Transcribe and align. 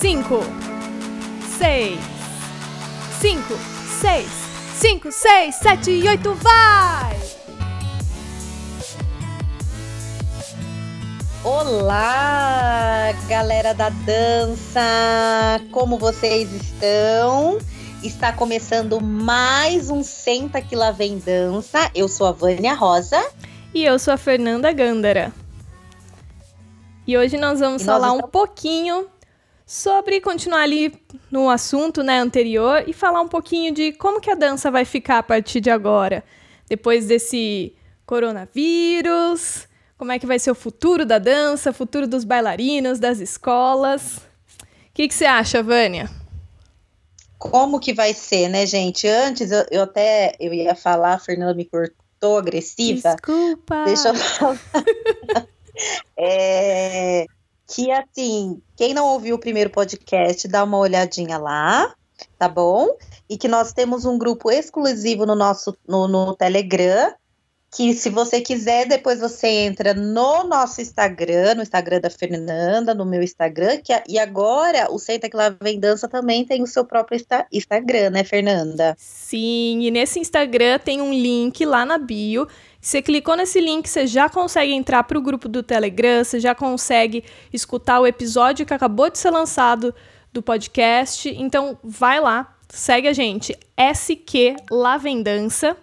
cinco, 0.00 0.40
seis, 1.56 1.98
cinco, 3.18 3.54
seis, 3.98 4.28
cinco, 4.74 5.10
seis, 5.10 5.54
sete 5.54 5.90
e 5.90 6.06
oito, 6.06 6.34
vai! 6.34 7.18
Olá, 11.42 13.10
galera 13.26 13.72
da 13.72 13.88
dança! 13.88 14.82
Como 15.72 15.96
vocês 15.96 16.52
estão? 16.52 17.56
Está 18.02 18.34
começando 18.34 19.00
mais 19.00 19.88
um 19.88 20.02
Senta 20.02 20.60
que 20.60 20.76
lá 20.76 20.90
vem 20.90 21.18
dança. 21.18 21.90
Eu 21.94 22.06
sou 22.06 22.26
a 22.26 22.32
Vânia 22.32 22.74
Rosa. 22.74 23.30
E 23.72 23.82
eu 23.82 23.98
sou 23.98 24.12
a 24.12 24.18
Fernanda 24.18 24.70
Gândara. 24.72 25.32
E 27.06 27.16
hoje 27.16 27.38
nós 27.38 27.60
vamos 27.60 27.82
nós 27.82 27.86
falar 27.86 28.08
estamos... 28.08 28.26
um 28.26 28.28
pouquinho 28.28 29.06
sobre 29.66 30.20
continuar 30.20 30.62
ali 30.62 30.94
no 31.28 31.50
assunto 31.50 32.04
né, 32.04 32.20
anterior 32.20 32.84
e 32.86 32.92
falar 32.92 33.20
um 33.20 33.26
pouquinho 33.26 33.74
de 33.74 33.92
como 33.92 34.20
que 34.20 34.30
a 34.30 34.36
dança 34.36 34.70
vai 34.70 34.84
ficar 34.84 35.18
a 35.18 35.22
partir 35.24 35.60
de 35.60 35.70
agora, 35.70 36.22
depois 36.68 37.06
desse 37.06 37.74
coronavírus, 38.06 39.66
como 39.98 40.12
é 40.12 40.20
que 40.20 40.26
vai 40.26 40.38
ser 40.38 40.52
o 40.52 40.54
futuro 40.54 41.04
da 41.04 41.18
dança, 41.18 41.72
futuro 41.72 42.06
dos 42.06 42.22
bailarinos, 42.22 43.00
das 43.00 43.18
escolas. 43.18 44.18
O 44.18 44.94
que, 44.94 45.08
que 45.08 45.14
você 45.14 45.24
acha, 45.24 45.62
Vânia? 45.62 46.08
Como 47.36 47.80
que 47.80 47.92
vai 47.92 48.14
ser, 48.14 48.48
né, 48.48 48.64
gente? 48.66 49.08
Antes 49.08 49.50
eu, 49.50 49.66
eu 49.70 49.82
até 49.82 50.34
eu 50.38 50.54
ia 50.54 50.74
falar, 50.76 51.14
a 51.14 51.18
Fernanda 51.18 51.54
me 51.54 51.64
cortou 51.64 52.38
agressiva. 52.38 53.14
Desculpa. 53.14 53.84
Deixa 53.84 54.08
eu 54.08 54.14
falar. 54.14 54.58
é, 56.16 57.26
que 57.66 57.90
assim, 57.90 58.60
quem 58.76 58.94
não 58.94 59.06
ouviu 59.06 59.36
o 59.36 59.40
primeiro 59.40 59.70
podcast, 59.70 60.46
dá 60.46 60.62
uma 60.62 60.78
olhadinha 60.78 61.38
lá, 61.38 61.94
tá 62.38 62.48
bom? 62.48 62.88
E 63.28 63.36
que 63.36 63.48
nós 63.48 63.72
temos 63.72 64.04
um 64.04 64.16
grupo 64.16 64.50
exclusivo 64.50 65.26
no 65.26 65.34
nosso 65.34 65.76
no, 65.86 66.06
no 66.06 66.34
Telegram, 66.36 67.12
que 67.76 67.92
se 67.92 68.08
você 68.08 68.40
quiser, 68.40 68.86
depois 68.86 69.20
você 69.20 69.48
entra 69.48 69.92
no 69.92 70.44
nosso 70.44 70.80
Instagram, 70.80 71.56
no 71.56 71.62
Instagram 71.62 72.00
da 72.00 72.08
Fernanda, 72.08 72.94
no 72.94 73.04
meu 73.04 73.22
Instagram, 73.22 73.78
que, 73.82 73.92
e 74.08 74.18
agora 74.18 74.90
o 74.90 74.98
Senta 74.98 75.28
Que 75.28 75.36
Lá 75.36 75.54
Vem 75.60 75.78
Dança 75.78 76.08
também 76.08 76.44
tem 76.44 76.62
o 76.62 76.66
seu 76.66 76.84
próprio 76.86 77.16
Insta, 77.16 77.46
Instagram, 77.52 78.10
né, 78.10 78.24
Fernanda? 78.24 78.94
Sim, 78.96 79.80
e 79.82 79.90
nesse 79.90 80.18
Instagram 80.18 80.78
tem 80.78 81.02
um 81.02 81.12
link 81.12 81.66
lá 81.66 81.84
na 81.84 81.98
bio. 81.98 82.46
Você 82.86 83.02
clicou 83.02 83.36
nesse 83.36 83.60
link, 83.60 83.88
você 83.88 84.06
já 84.06 84.28
consegue 84.28 84.72
entrar 84.72 85.02
para 85.02 85.18
o 85.18 85.20
grupo 85.20 85.48
do 85.48 85.60
Telegram, 85.60 86.22
você 86.22 86.38
já 86.38 86.54
consegue 86.54 87.24
escutar 87.52 87.98
o 87.98 88.06
episódio 88.06 88.64
que 88.64 88.72
acabou 88.72 89.10
de 89.10 89.18
ser 89.18 89.30
lançado 89.30 89.92
do 90.32 90.40
podcast. 90.40 91.28
Então, 91.28 91.76
vai 91.82 92.20
lá, 92.20 92.56
segue 92.68 93.08
a 93.08 93.12
gente, 93.12 93.58
SQ 93.76 94.54
Lá 94.70 94.98
Vem 94.98 95.20
Dança 95.20 95.76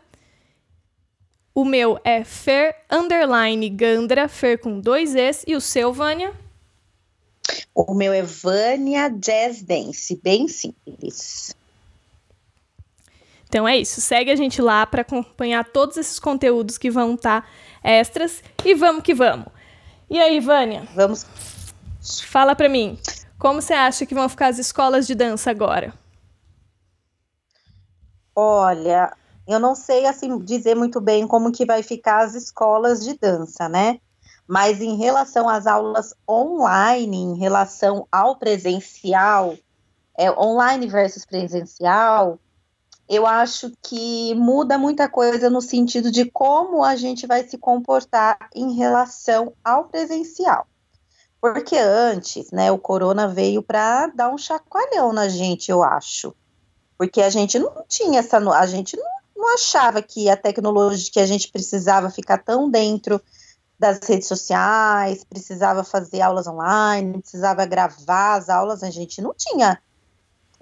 o 1.56 1.64
meu 1.64 2.00
é 2.06 2.24
Fer 2.24 2.74
underline 2.90 3.70
Gandra, 3.70 4.30
Fer 4.30 4.58
com 4.58 4.80
dois 4.80 5.14
Es. 5.14 5.44
E 5.46 5.56
o 5.56 5.62
seu, 5.62 5.94
Vânia? 5.94 6.34
O 7.76 7.94
meu 7.94 8.12
é 8.12 8.24
Vânia 8.24 9.10
Jazz 9.10 9.62
Dance, 9.62 10.20
bem 10.24 10.48
simples. 10.48 11.54
Então 13.54 13.68
é 13.68 13.78
isso. 13.78 14.02
Segue 14.02 14.32
a 14.32 14.36
gente 14.36 14.60
lá 14.64 14.84
para 14.84 15.04
acompanhar 15.04 15.64
todos 15.64 15.96
esses 15.96 16.18
conteúdos 16.18 16.76
que 16.76 16.90
vão 16.90 17.14
estar 17.14 17.44
tá 17.44 17.48
extras. 17.84 18.42
E 18.66 18.74
vamos 18.74 19.04
que 19.04 19.14
vamos. 19.14 19.46
E 20.10 20.20
aí, 20.20 20.40
Vânia? 20.40 20.88
Vamos. 20.96 21.24
Fala 22.26 22.56
para 22.56 22.68
mim. 22.68 22.98
Como 23.38 23.62
você 23.62 23.74
acha 23.74 24.08
que 24.08 24.16
vão 24.16 24.28
ficar 24.28 24.48
as 24.48 24.58
escolas 24.58 25.06
de 25.06 25.14
dança 25.14 25.52
agora? 25.52 25.94
Olha, 28.36 29.16
eu 29.48 29.60
não 29.60 29.76
sei 29.76 30.08
assim 30.08 30.36
dizer 30.40 30.74
muito 30.74 31.00
bem 31.00 31.28
como 31.28 31.52
que 31.52 31.64
vai 31.64 31.84
ficar 31.84 32.24
as 32.24 32.34
escolas 32.34 33.04
de 33.06 33.16
dança, 33.20 33.70
né? 33.70 34.00
Mas 34.48 34.82
em 34.82 34.98
relação 34.98 35.48
às 35.48 35.68
aulas 35.68 36.16
online, 36.28 37.18
em 37.18 37.38
relação 37.38 38.08
ao 38.12 38.36
presencial, 38.36 39.56
é, 40.18 40.32
online 40.32 40.88
versus 40.88 41.24
presencial, 41.24 42.40
eu 43.14 43.26
acho 43.28 43.72
que 43.82 44.34
muda 44.36 44.78
muita 44.78 45.08
coisa 45.08 45.50
no 45.50 45.62
sentido 45.62 46.12
de 46.12 46.26
como 46.26 46.84
a 46.84 46.96
gente 46.96 47.28
vai 47.28 47.48
se 47.48 47.58
comportar 47.58 48.38
em 48.54 48.74
relação 48.74 49.54
ao 49.64 49.86
presencial. 49.86 50.68
Porque 51.40 51.78
antes, 51.78 52.52
né, 52.52 52.72
o 52.72 52.78
corona 52.78 53.28
veio 53.28 53.62
para 53.62 54.08
dar 54.08 54.30
um 54.30 54.38
chacoalhão 54.38 55.12
na 55.12 55.28
gente, 55.28 55.70
eu 55.70 55.84
acho. 55.84 56.34
Porque 56.98 57.22
a 57.22 57.30
gente 57.30 57.60
não 57.60 57.84
tinha 57.88 58.20
essa, 58.20 58.38
a 58.38 58.66
gente 58.66 58.96
não 58.96 59.14
não 59.44 59.54
achava 59.54 60.02
que 60.02 60.30
a 60.30 60.38
tecnologia 60.38 61.12
que 61.12 61.20
a 61.20 61.26
gente 61.26 61.50
precisava 61.52 62.10
ficar 62.10 62.38
tão 62.38 62.70
dentro 62.70 63.22
das 63.78 64.00
redes 64.08 64.28
sociais, 64.28 65.26
precisava 65.26 65.84
fazer 65.84 66.22
aulas 66.22 66.48
online, 66.48 67.20
precisava 67.20 67.66
gravar 67.66 68.36
as 68.36 68.48
aulas, 68.48 68.82
a 68.82 68.90
gente 68.90 69.22
não 69.22 69.34
tinha 69.34 69.78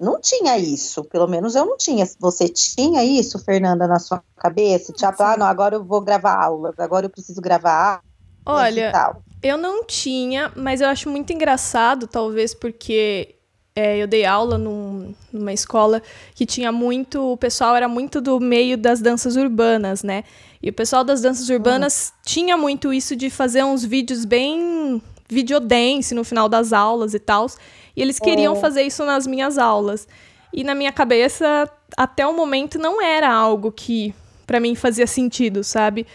não 0.02 0.20
tinha 0.20 0.58
isso, 0.58 1.04
pelo 1.04 1.28
menos 1.28 1.56
eu 1.56 1.66
não 1.66 1.78
tinha. 1.78 2.08
Você 2.20 2.50
tinha 2.50 3.04
isso, 3.04 3.38
Fernanda, 3.40 3.88
na 3.88 4.00
sua 4.00 4.24
cabeça? 4.36 4.92
Tipo, 4.92 5.24
ah, 5.24 5.38
não, 5.38 5.46
agora 5.46 5.76
eu 5.76 5.84
vou 5.84 6.02
gravar 6.02 6.44
aulas, 6.44 6.78
agora 6.80 7.06
eu 7.06 7.10
preciso 7.10 7.40
gravar 7.40 8.02
aulas 8.46 8.74
Olha, 8.74 9.22
eu 9.44 9.58
não 9.58 9.86
tinha, 9.86 10.52
mas 10.56 10.82
eu 10.82 10.88
acho 10.88 11.10
muito 11.10 11.32
engraçado, 11.32 12.08
talvez 12.08 12.54
porque 12.54 13.36
é, 13.76 13.98
eu 13.98 14.08
dei 14.08 14.26
aula 14.26 14.58
num, 14.58 15.14
numa 15.32 15.54
escola 15.54 16.02
que 16.36 16.46
tinha 16.46 16.72
muito. 16.72 17.34
O 17.34 17.38
pessoal 17.38 17.76
era 17.76 17.88
muito 17.88 18.20
do 18.20 18.40
meio 18.40 18.78
das 18.78 19.00
danças 19.00 19.36
urbanas, 19.36 20.04
né? 20.04 20.24
E 20.62 20.70
o 20.70 20.74
pessoal 20.74 21.04
das 21.04 21.22
danças 21.22 21.50
urbanas 21.50 22.10
uhum. 22.10 22.22
tinha 22.26 22.58
muito 22.58 22.94
isso 22.94 23.16
de 23.16 23.30
fazer 23.30 23.64
uns 23.64 23.84
vídeos 23.84 24.26
bem 24.26 25.02
videodance 25.30 26.14
no 26.14 26.24
final 26.24 26.50
das 26.50 26.74
aulas 26.74 27.14
e 27.14 27.20
tal. 27.20 27.48
E 27.96 28.02
eles 28.02 28.20
queriam 28.20 28.54
uhum. 28.54 28.60
fazer 28.60 28.84
isso 28.84 29.06
nas 29.06 29.28
minhas 29.28 29.58
aulas. 29.58 30.08
E 30.54 30.64
na 30.64 30.76
minha 30.76 30.92
cabeça, 30.92 31.70
até 31.98 32.26
o 32.26 32.34
momento, 32.34 32.78
não 32.78 33.02
era 33.02 33.32
algo 33.32 33.72
que 33.72 34.14
para 34.46 34.60
mim 34.60 34.76
fazia 34.76 35.08
sentido, 35.08 35.64
sabe? 35.64 36.06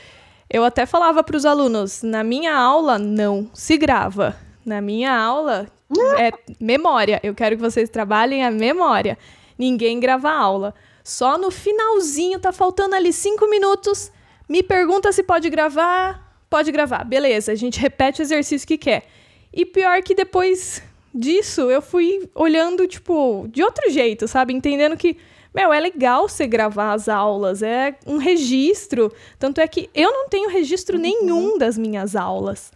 Eu 0.48 0.64
até 0.64 0.86
falava 0.86 1.22
para 1.24 1.36
os 1.36 1.44
alunos: 1.44 2.02
na 2.02 2.22
minha 2.22 2.54
aula 2.54 2.98
não 2.98 3.50
se 3.54 3.76
grava. 3.76 4.36
Na 4.64 4.80
minha 4.80 5.16
aula 5.16 5.66
é 6.18 6.32
memória. 6.60 7.20
Eu 7.22 7.34
quero 7.34 7.56
que 7.56 7.62
vocês 7.62 7.88
trabalhem 7.88 8.44
a 8.44 8.50
memória. 8.50 9.18
Ninguém 9.58 9.98
grava 9.98 10.30
aula. 10.30 10.74
Só 11.02 11.38
no 11.38 11.50
finalzinho, 11.50 12.38
tá 12.38 12.52
faltando 12.52 12.94
ali 12.94 13.12
cinco 13.12 13.48
minutos. 13.48 14.10
Me 14.48 14.62
pergunta 14.62 15.12
se 15.12 15.22
pode 15.22 15.48
gravar. 15.48 16.26
Pode 16.50 16.70
gravar. 16.70 17.04
Beleza, 17.04 17.52
a 17.52 17.54
gente 17.54 17.80
repete 17.80 18.20
o 18.20 18.22
exercício 18.22 18.66
que 18.66 18.78
quer. 18.78 19.06
E 19.52 19.64
pior 19.64 20.02
que 20.02 20.14
depois 20.14 20.82
disso, 21.16 21.62
eu 21.70 21.82
fui 21.82 22.28
olhando, 22.34 22.86
tipo, 22.86 23.46
de 23.48 23.62
outro 23.62 23.90
jeito, 23.90 24.28
sabe? 24.28 24.52
Entendendo 24.52 24.96
que, 24.96 25.16
meu, 25.54 25.72
é 25.72 25.80
legal 25.80 26.28
você 26.28 26.46
gravar 26.46 26.92
as 26.92 27.08
aulas, 27.08 27.62
é 27.62 27.96
um 28.06 28.18
registro. 28.18 29.12
Tanto 29.38 29.60
é 29.60 29.66
que 29.66 29.90
eu 29.94 30.12
não 30.12 30.28
tenho 30.28 30.50
registro 30.50 30.98
nenhum 30.98 31.58
das 31.58 31.78
minhas 31.78 32.14
aulas. 32.14 32.72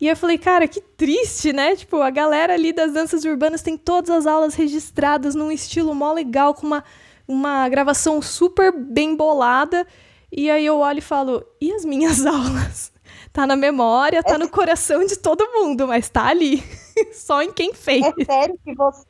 E 0.00 0.06
eu 0.06 0.16
falei, 0.16 0.38
cara, 0.38 0.68
que 0.68 0.80
triste, 0.80 1.52
né? 1.52 1.74
Tipo, 1.74 2.00
a 2.00 2.10
galera 2.10 2.54
ali 2.54 2.72
das 2.72 2.92
danças 2.92 3.24
urbanas 3.24 3.62
tem 3.62 3.76
todas 3.76 4.10
as 4.10 4.26
aulas 4.26 4.54
registradas 4.54 5.34
num 5.34 5.50
estilo 5.50 5.94
mó 5.94 6.12
legal, 6.12 6.54
com 6.54 6.66
uma, 6.66 6.84
uma 7.26 7.68
gravação 7.68 8.22
super 8.22 8.72
bem 8.72 9.16
bolada. 9.16 9.86
E 10.30 10.50
aí 10.50 10.64
eu 10.64 10.78
olho 10.78 10.98
e 10.98 11.02
falo, 11.02 11.44
e 11.60 11.72
as 11.72 11.84
minhas 11.84 12.24
aulas? 12.26 12.92
Tá 13.32 13.46
na 13.46 13.56
memória, 13.56 14.22
tá 14.22 14.34
é 14.34 14.38
no 14.38 14.48
coração 14.48 15.04
de 15.04 15.16
todo 15.16 15.50
mundo, 15.52 15.86
mas 15.86 16.08
tá 16.08 16.26
ali. 16.26 16.62
Só 17.12 17.42
em 17.42 17.52
quem 17.52 17.74
fez. 17.74 18.04
É 18.04 18.24
sério 18.24 18.58
que 18.64 18.74
você. 18.74 19.04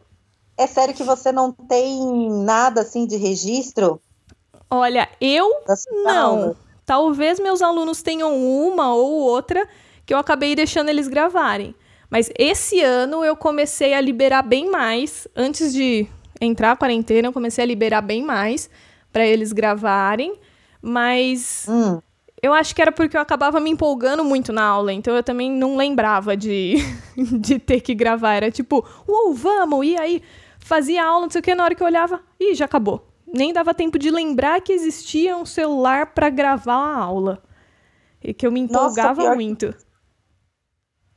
É 0.56 0.66
sério 0.66 0.94
que 0.94 1.04
você 1.04 1.30
não 1.30 1.52
tem 1.52 2.32
nada 2.44 2.80
assim 2.80 3.06
de 3.06 3.16
registro? 3.16 4.00
Olha, 4.68 5.08
eu 5.20 5.48
não. 6.04 6.42
Aulas? 6.42 6.56
Talvez 6.84 7.38
meus 7.38 7.62
alunos 7.62 8.02
tenham 8.02 8.34
uma 8.34 8.94
ou 8.94 9.12
outra, 9.12 9.68
que 10.04 10.12
eu 10.12 10.18
acabei 10.18 10.56
deixando 10.56 10.88
eles 10.88 11.06
gravarem. 11.06 11.74
Mas 12.10 12.30
esse 12.38 12.80
ano 12.80 13.24
eu 13.24 13.36
comecei 13.36 13.94
a 13.94 14.00
liberar 14.00 14.42
bem 14.42 14.70
mais. 14.70 15.28
Antes 15.36 15.72
de 15.72 16.08
entrar 16.40 16.72
a 16.72 16.76
quarentena, 16.76 17.28
eu 17.28 17.32
comecei 17.32 17.62
a 17.62 17.66
liberar 17.66 18.00
bem 18.00 18.22
mais 18.22 18.70
para 19.12 19.26
eles 19.26 19.52
gravarem. 19.52 20.40
Mas 20.80 21.66
hum. 21.68 22.00
Eu 22.42 22.52
acho 22.52 22.74
que 22.74 22.80
era 22.80 22.92
porque 22.92 23.16
eu 23.16 23.20
acabava 23.20 23.58
me 23.60 23.70
empolgando 23.70 24.24
muito 24.24 24.52
na 24.52 24.62
aula. 24.62 24.92
Então 24.92 25.14
eu 25.14 25.22
também 25.22 25.50
não 25.50 25.76
lembrava 25.76 26.36
de, 26.36 26.76
de 27.16 27.58
ter 27.58 27.80
que 27.80 27.94
gravar. 27.94 28.34
Era 28.34 28.50
tipo, 28.50 28.86
uou, 29.06 29.34
vamos, 29.34 29.86
e 29.86 29.96
aí? 29.96 30.22
Fazia 30.58 31.04
aula, 31.04 31.22
não 31.22 31.30
sei 31.30 31.40
o 31.40 31.42
que, 31.42 31.54
na 31.54 31.64
hora 31.64 31.74
que 31.74 31.82
eu 31.82 31.86
olhava, 31.86 32.20
ih, 32.38 32.54
já 32.54 32.64
acabou. 32.64 33.06
Nem 33.26 33.52
dava 33.52 33.74
tempo 33.74 33.98
de 33.98 34.10
lembrar 34.10 34.60
que 34.60 34.72
existia 34.72 35.36
um 35.36 35.44
celular 35.44 36.06
para 36.14 36.30
gravar 36.30 36.74
a 36.74 36.96
aula. 36.98 37.42
E 38.22 38.32
que 38.34 38.46
eu 38.46 38.52
me 38.52 38.60
empolgava 38.60 39.22
Nossa, 39.22 39.34
muito. 39.34 39.74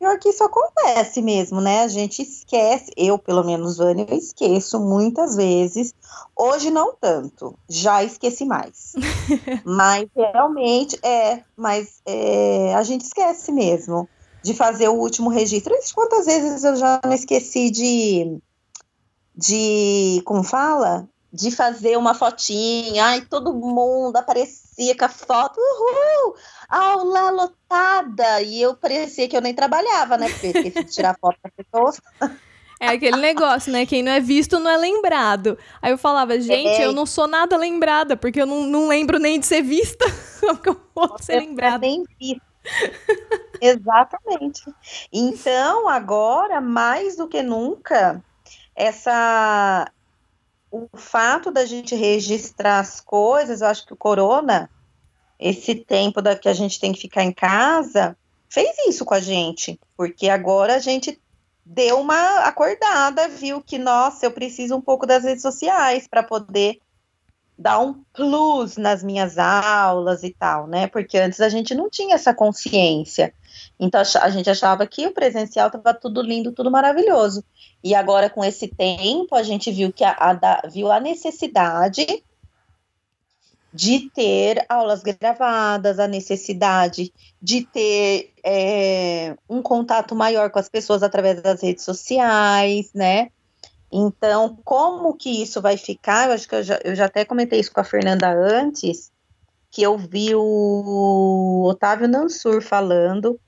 Pior 0.01 0.17
que 0.17 0.29
isso 0.29 0.43
acontece 0.43 1.21
mesmo, 1.21 1.61
né? 1.61 1.83
A 1.83 1.87
gente 1.87 2.23
esquece, 2.23 2.89
eu 2.97 3.19
pelo 3.19 3.43
menos, 3.43 3.77
Vânia, 3.77 4.03
eu 4.09 4.17
esqueço 4.17 4.79
muitas 4.79 5.35
vezes. 5.35 5.93
Hoje 6.35 6.71
não 6.71 6.95
tanto, 6.99 7.53
já 7.69 8.03
esqueci 8.03 8.43
mais. 8.43 8.93
mas 9.63 10.09
realmente, 10.15 10.97
é, 11.05 11.43
mas 11.55 12.01
é, 12.03 12.73
a 12.73 12.81
gente 12.81 13.01
esquece 13.01 13.51
mesmo 13.51 14.09
de 14.43 14.55
fazer 14.55 14.87
o 14.87 14.95
último 14.95 15.29
registro. 15.29 15.71
Quantas 15.93 16.25
vezes 16.25 16.63
eu 16.63 16.75
já 16.75 16.99
me 17.05 17.13
esqueci 17.13 17.69
de, 17.69 18.41
de, 19.35 20.19
como 20.25 20.43
fala? 20.43 21.07
De 21.31 21.49
fazer 21.49 21.97
uma 21.97 22.13
fotinha, 22.13 23.05
ai, 23.05 23.21
todo 23.21 23.53
mundo 23.53 24.17
aparecia 24.17 24.95
com 24.97 25.05
a 25.05 25.09
foto, 25.09 25.57
uhul, 25.59 26.35
aula 26.67 27.29
lotada, 27.29 28.41
e 28.41 28.61
eu 28.61 28.75
parecia 28.75 29.27
que 29.29 29.37
eu 29.37 29.41
nem 29.41 29.53
trabalhava, 29.53 30.17
né, 30.17 30.29
porque 30.29 30.47
esqueci 30.47 30.83
de 30.83 30.91
tirar 30.91 31.17
foto 31.19 31.37
das 31.43 31.53
pessoas. 31.53 32.01
É 32.81 32.87
aquele 32.87 33.17
negócio, 33.17 33.71
né? 33.71 33.85
Quem 33.85 34.01
não 34.01 34.11
é 34.11 34.19
visto 34.19 34.59
não 34.59 34.67
é 34.67 34.75
lembrado. 34.75 35.55
Aí 35.79 35.91
eu 35.91 35.99
falava, 35.99 36.39
gente, 36.41 36.81
é. 36.81 36.85
eu 36.87 36.91
não 36.91 37.05
sou 37.05 37.27
nada 37.27 37.55
lembrada, 37.55 38.17
porque 38.17 38.41
eu 38.41 38.47
não, 38.47 38.63
não 38.63 38.87
lembro 38.87 39.19
nem 39.19 39.39
de 39.39 39.45
ser 39.45 39.61
vista. 39.61 40.03
porque 40.39 40.69
eu 40.69 40.81
vou 40.95 41.15
ser 41.19 41.41
lembrada. 41.41 41.77
Nem 41.77 42.03
vista. 42.19 42.41
Exatamente. 43.61 44.63
Então, 45.13 45.87
agora, 45.87 46.59
mais 46.59 47.15
do 47.15 47.27
que 47.27 47.43
nunca, 47.43 48.19
essa 48.75 49.87
o 50.71 50.87
fato 50.95 51.51
da 51.51 51.65
gente 51.65 51.93
registrar 51.93 52.79
as 52.79 53.01
coisas, 53.01 53.61
eu 53.61 53.67
acho 53.67 53.85
que 53.85 53.93
o 53.93 53.97
corona, 53.97 54.69
esse 55.37 55.75
tempo 55.75 56.21
da 56.21 56.35
que 56.35 56.47
a 56.47 56.53
gente 56.53 56.79
tem 56.79 56.93
que 56.93 57.01
ficar 57.01 57.23
em 57.23 57.33
casa, 57.33 58.15
fez 58.49 58.69
isso 58.87 59.03
com 59.03 59.13
a 59.13 59.19
gente, 59.19 59.79
porque 59.97 60.29
agora 60.29 60.75
a 60.75 60.79
gente 60.79 61.21
deu 61.65 61.99
uma 61.99 62.45
acordada, 62.45 63.27
viu 63.27 63.61
que, 63.61 63.77
nossa, 63.77 64.25
eu 64.25 64.31
preciso 64.31 64.75
um 64.75 64.81
pouco 64.81 65.05
das 65.05 65.23
redes 65.23 65.41
sociais 65.41 66.07
para 66.07 66.23
poder 66.23 66.79
dar 67.61 67.79
um 67.79 67.93
plus 68.11 68.75
nas 68.75 69.03
minhas 69.03 69.37
aulas 69.37 70.23
e 70.23 70.31
tal, 70.31 70.65
né? 70.65 70.87
Porque 70.87 71.17
antes 71.17 71.39
a 71.39 71.47
gente 71.47 71.75
não 71.75 71.89
tinha 71.89 72.15
essa 72.15 72.33
consciência. 72.33 73.33
Então 73.79 74.01
a 74.01 74.29
gente 74.29 74.49
achava 74.49 74.87
que 74.87 75.05
o 75.05 75.13
presencial 75.13 75.67
estava 75.67 75.93
tudo 75.93 76.23
lindo, 76.23 76.51
tudo 76.51 76.71
maravilhoso. 76.71 77.43
E 77.83 77.93
agora, 77.93 78.29
com 78.29 78.43
esse 78.43 78.67
tempo, 78.67 79.35
a 79.35 79.43
gente 79.43 79.71
viu 79.71 79.93
que 79.93 80.03
a, 80.03 80.11
a, 80.11 80.67
viu 80.67 80.91
a 80.91 80.99
necessidade 80.99 82.23
de 83.73 84.09
ter 84.09 84.65
aulas 84.67 85.03
gravadas, 85.03 85.99
a 85.99 86.07
necessidade 86.07 87.13
de 87.41 87.65
ter 87.65 88.33
é, 88.43 89.35
um 89.47 89.61
contato 89.61 90.15
maior 90.15 90.49
com 90.49 90.59
as 90.59 90.67
pessoas 90.67 91.03
através 91.03 91.41
das 91.41 91.61
redes 91.61 91.85
sociais, 91.85 92.91
né? 92.93 93.29
Então, 93.91 94.57
como 94.63 95.15
que 95.15 95.41
isso 95.41 95.61
vai 95.61 95.75
ficar? 95.75 96.27
Eu 96.27 96.33
acho 96.33 96.47
que 96.47 96.55
eu 96.55 96.63
já, 96.63 96.79
eu 96.83 96.95
já 96.95 97.05
até 97.05 97.25
comentei 97.25 97.59
isso 97.59 97.73
com 97.73 97.81
a 97.81 97.83
Fernanda 97.83 98.31
antes, 98.31 99.11
que 99.69 99.83
eu 99.83 99.97
vi 99.97 100.33
o 100.33 101.65
Otávio 101.67 102.07
Nansur 102.07 102.61
falando 102.61 103.39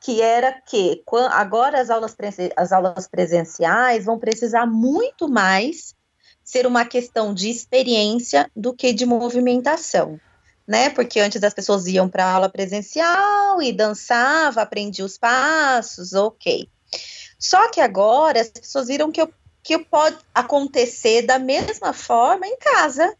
que 0.00 0.22
era 0.22 0.52
que 0.52 1.02
agora 1.30 1.80
as 1.80 1.90
aulas, 1.90 2.16
as 2.56 2.72
aulas 2.72 3.06
presenciais 3.06 4.06
vão 4.06 4.18
precisar 4.18 4.66
muito 4.66 5.28
mais 5.28 5.94
ser 6.42 6.66
uma 6.66 6.84
questão 6.84 7.34
de 7.34 7.50
experiência 7.50 8.50
do 8.56 8.72
que 8.74 8.92
de 8.92 9.04
movimentação, 9.04 10.18
né? 10.66 10.88
Porque 10.90 11.20
antes 11.20 11.42
as 11.44 11.52
pessoas 11.52 11.86
iam 11.86 12.08
para 12.08 12.24
aula 12.24 12.48
presencial 12.48 13.62
e 13.62 13.72
dançava, 13.72 14.62
aprendia 14.62 15.04
os 15.04 15.18
passos, 15.18 16.14
ok. 16.14 16.68
Só 17.38 17.70
que 17.70 17.80
agora 17.80 18.40
as 18.40 18.48
pessoas 18.48 18.88
viram 18.88 19.12
que, 19.12 19.20
eu, 19.20 19.32
que 19.62 19.78
pode 19.78 20.18
acontecer 20.34 21.22
da 21.22 21.38
mesma 21.38 21.92
forma 21.92 22.46
em 22.46 22.56
casa, 22.56 23.16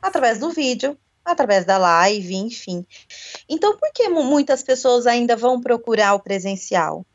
através 0.00 0.38
do 0.38 0.50
vídeo, 0.50 0.96
através 1.24 1.64
da 1.64 1.78
live, 1.78 2.34
enfim. 2.34 2.84
Então, 3.48 3.76
por 3.76 3.92
que 3.92 4.08
muitas 4.08 4.62
pessoas 4.62 5.06
ainda 5.06 5.36
vão 5.36 5.60
procurar 5.60 6.14
o 6.14 6.20
presencial? 6.20 7.06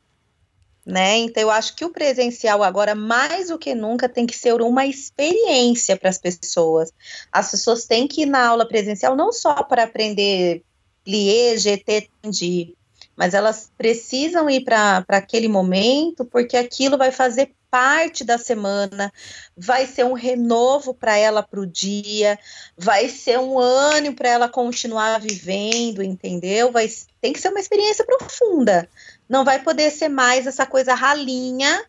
Né? 0.86 1.18
Então, 1.18 1.44
eu 1.44 1.52
acho 1.52 1.76
que 1.76 1.84
o 1.84 1.90
presencial 1.90 2.64
agora, 2.64 2.96
mais 2.96 3.50
do 3.50 3.60
que 3.60 3.76
nunca, 3.76 4.08
tem 4.08 4.26
que 4.26 4.38
ser 4.38 4.62
uma 4.62 4.86
experiência 4.86 5.98
para 5.98 6.10
as 6.10 6.18
pessoas. 6.18 6.94
As 7.30 7.52
pessoas 7.52 7.86
têm 7.86 8.08
que 8.08 8.22
ir 8.22 8.26
na 8.26 8.48
aula 8.48 8.66
presencial 8.66 9.14
não 9.14 9.34
só 9.34 9.64
para 9.64 9.84
aprender 9.84 10.64
plié, 11.04 11.58
GT, 11.58 12.10
tendi, 12.22 12.74
mas 13.18 13.34
elas 13.34 13.70
precisam 13.78 14.50
ir 14.50 14.64
para 14.64 15.04
aquele 15.10 15.48
momento, 15.48 16.24
porque 16.24 16.56
aquilo 16.56 16.98
vai 16.98 17.12
fazer 17.12 17.54
parte 17.70 18.24
da 18.24 18.38
semana, 18.38 19.12
vai 19.56 19.86
ser 19.86 20.06
um 20.06 20.14
renovo 20.14 20.94
para 20.94 21.18
ela 21.18 21.44
para 21.44 21.60
o 21.60 21.66
dia, 21.66 22.40
vai 22.78 23.10
ser 23.10 23.40
um 23.40 23.60
ânimo 23.60 24.16
para 24.16 24.30
ela 24.30 24.50
continuar 24.50 25.20
vivendo, 25.20 26.02
entendeu? 26.02 26.72
Vai, 26.72 26.88
tem 27.22 27.34
que 27.34 27.40
ser 27.40 27.50
uma 27.50 27.60
experiência 27.60 28.06
profunda. 28.06 28.90
Não 29.28 29.44
vai 29.44 29.62
poder 29.62 29.92
ser 29.92 30.10
mais 30.10 30.48
essa 30.48 30.66
coisa 30.66 30.94
ralinha 30.94 31.86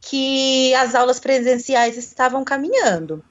que 0.00 0.74
as 0.74 0.94
aulas 0.94 1.20
presenciais 1.20 1.96
estavam 1.96 2.44
caminhando. 2.44 3.22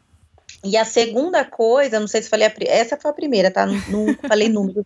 E 0.63 0.75
a 0.75 0.85
segunda 0.85 1.45
coisa, 1.45 1.99
não 1.99 2.07
sei 2.07 2.21
se 2.21 2.29
falei, 2.29 2.47
a, 2.47 2.53
essa 2.67 2.97
foi 2.97 3.11
a 3.11 3.13
primeira, 3.13 3.51
tá? 3.51 3.65
Não, 3.65 4.13
falei 4.27 4.49
números 4.49 4.85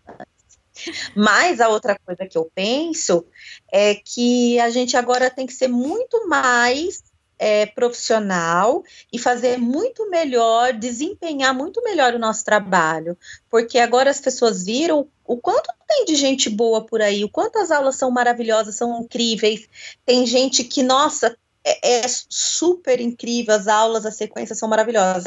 mas 1.15 1.59
a 1.61 1.69
outra 1.69 1.97
coisa 2.05 2.25
que 2.25 2.37
eu 2.37 2.49
penso 2.53 3.25
é 3.71 3.95
que 3.95 4.59
a 4.59 4.69
gente 4.69 4.95
agora 4.97 5.29
tem 5.29 5.45
que 5.45 5.53
ser 5.53 5.67
muito 5.67 6.27
mais 6.27 7.03
é, 7.41 7.65
profissional 7.65 8.83
e 9.11 9.17
fazer 9.17 9.57
muito 9.57 10.07
melhor, 10.11 10.73
desempenhar 10.73 11.55
muito 11.55 11.83
melhor 11.83 12.13
o 12.13 12.19
nosso 12.19 12.45
trabalho, 12.45 13.17
porque 13.49 13.79
agora 13.79 14.11
as 14.11 14.21
pessoas 14.21 14.63
viram 14.63 15.07
o 15.25 15.37
quanto 15.37 15.73
tem 15.87 16.05
de 16.05 16.15
gente 16.15 16.51
boa 16.51 16.85
por 16.85 17.01
aí, 17.01 17.23
o 17.23 17.29
quanto 17.29 17.57
as 17.57 17.71
aulas 17.71 17.95
são 17.95 18.11
maravilhosas, 18.11 18.75
são 18.75 19.01
incríveis. 19.01 19.67
Tem 20.05 20.23
gente 20.27 20.63
que, 20.63 20.83
nossa, 20.83 21.35
é, 21.63 21.99
é 21.99 22.01
super 22.07 22.99
incrível, 22.99 23.53
as 23.53 23.67
aulas, 23.67 24.05
as 24.05 24.15
sequências 24.15 24.57
são 24.57 24.69
maravilhosas. 24.69 25.25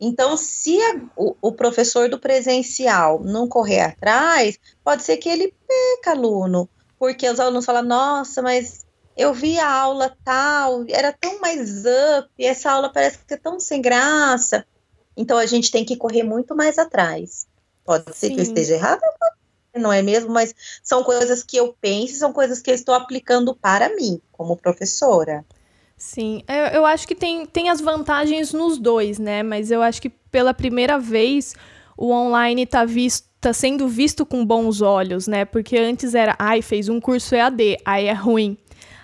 Então, 0.00 0.36
se 0.36 0.80
a, 0.80 1.00
o, 1.16 1.36
o, 1.40 1.52
professor 1.52 2.08
do 2.08 2.18
presencial 2.18 3.20
não 3.22 3.48
correr 3.48 3.80
atrás, 3.80 4.58
pode 4.82 5.02
ser 5.02 5.16
que 5.16 5.28
ele 5.28 5.54
peca 5.66 6.12
aluno, 6.12 6.68
porque 6.98 7.28
os 7.28 7.38
alunos 7.38 7.64
falam, 7.64 7.84
nossa, 7.84 8.42
mas 8.42 8.84
eu 9.16 9.32
vi 9.32 9.58
a 9.58 9.70
aula 9.70 10.16
tal, 10.24 10.84
era 10.88 11.12
tão 11.12 11.40
mais 11.40 11.84
up, 12.18 12.28
essa 12.38 12.70
aula 12.70 12.92
parece 12.92 13.18
que 13.18 13.34
é 13.34 13.36
tão 13.36 13.60
sem 13.60 13.80
graça. 13.80 14.64
Então, 15.16 15.36
a 15.36 15.46
gente 15.46 15.70
tem 15.70 15.84
que 15.84 15.96
correr 15.96 16.22
muito 16.22 16.56
mais 16.56 16.78
atrás. 16.78 17.46
Pode 17.84 18.16
ser 18.16 18.28
Sim. 18.28 18.34
que 18.34 18.40
eu 18.40 18.44
esteja 18.44 18.74
errada, 18.74 19.02
não 19.74 19.92
é 19.92 20.02
mesmo? 20.02 20.32
Mas 20.32 20.54
são 20.82 21.02
coisas 21.02 21.42
que 21.42 21.56
eu 21.56 21.76
penso, 21.80 22.16
são 22.16 22.32
coisas 22.32 22.60
que 22.60 22.70
eu 22.70 22.74
estou 22.74 22.94
aplicando 22.94 23.54
para 23.54 23.94
mim, 23.94 24.20
como 24.30 24.56
professora. 24.56 25.44
Sim, 26.04 26.42
eu, 26.48 26.80
eu 26.80 26.84
acho 26.84 27.06
que 27.06 27.14
tem, 27.14 27.46
tem 27.46 27.70
as 27.70 27.80
vantagens 27.80 28.52
nos 28.52 28.76
dois, 28.76 29.20
né? 29.20 29.40
Mas 29.44 29.70
eu 29.70 29.80
acho 29.80 30.02
que 30.02 30.08
pela 30.08 30.52
primeira 30.52 30.98
vez 30.98 31.54
o 31.96 32.10
online 32.10 32.62
está 32.62 32.84
visto 32.84 33.30
tá 33.40 33.52
sendo 33.52 33.86
visto 33.86 34.26
com 34.26 34.44
bons 34.44 34.82
olhos, 34.82 35.28
né? 35.28 35.44
Porque 35.44 35.78
antes 35.78 36.12
era, 36.16 36.34
ai, 36.40 36.60
fez 36.60 36.88
um 36.88 37.00
curso 37.00 37.36
EAD, 37.36 37.78
aí 37.84 38.06
é 38.06 38.12
ruim. 38.12 38.58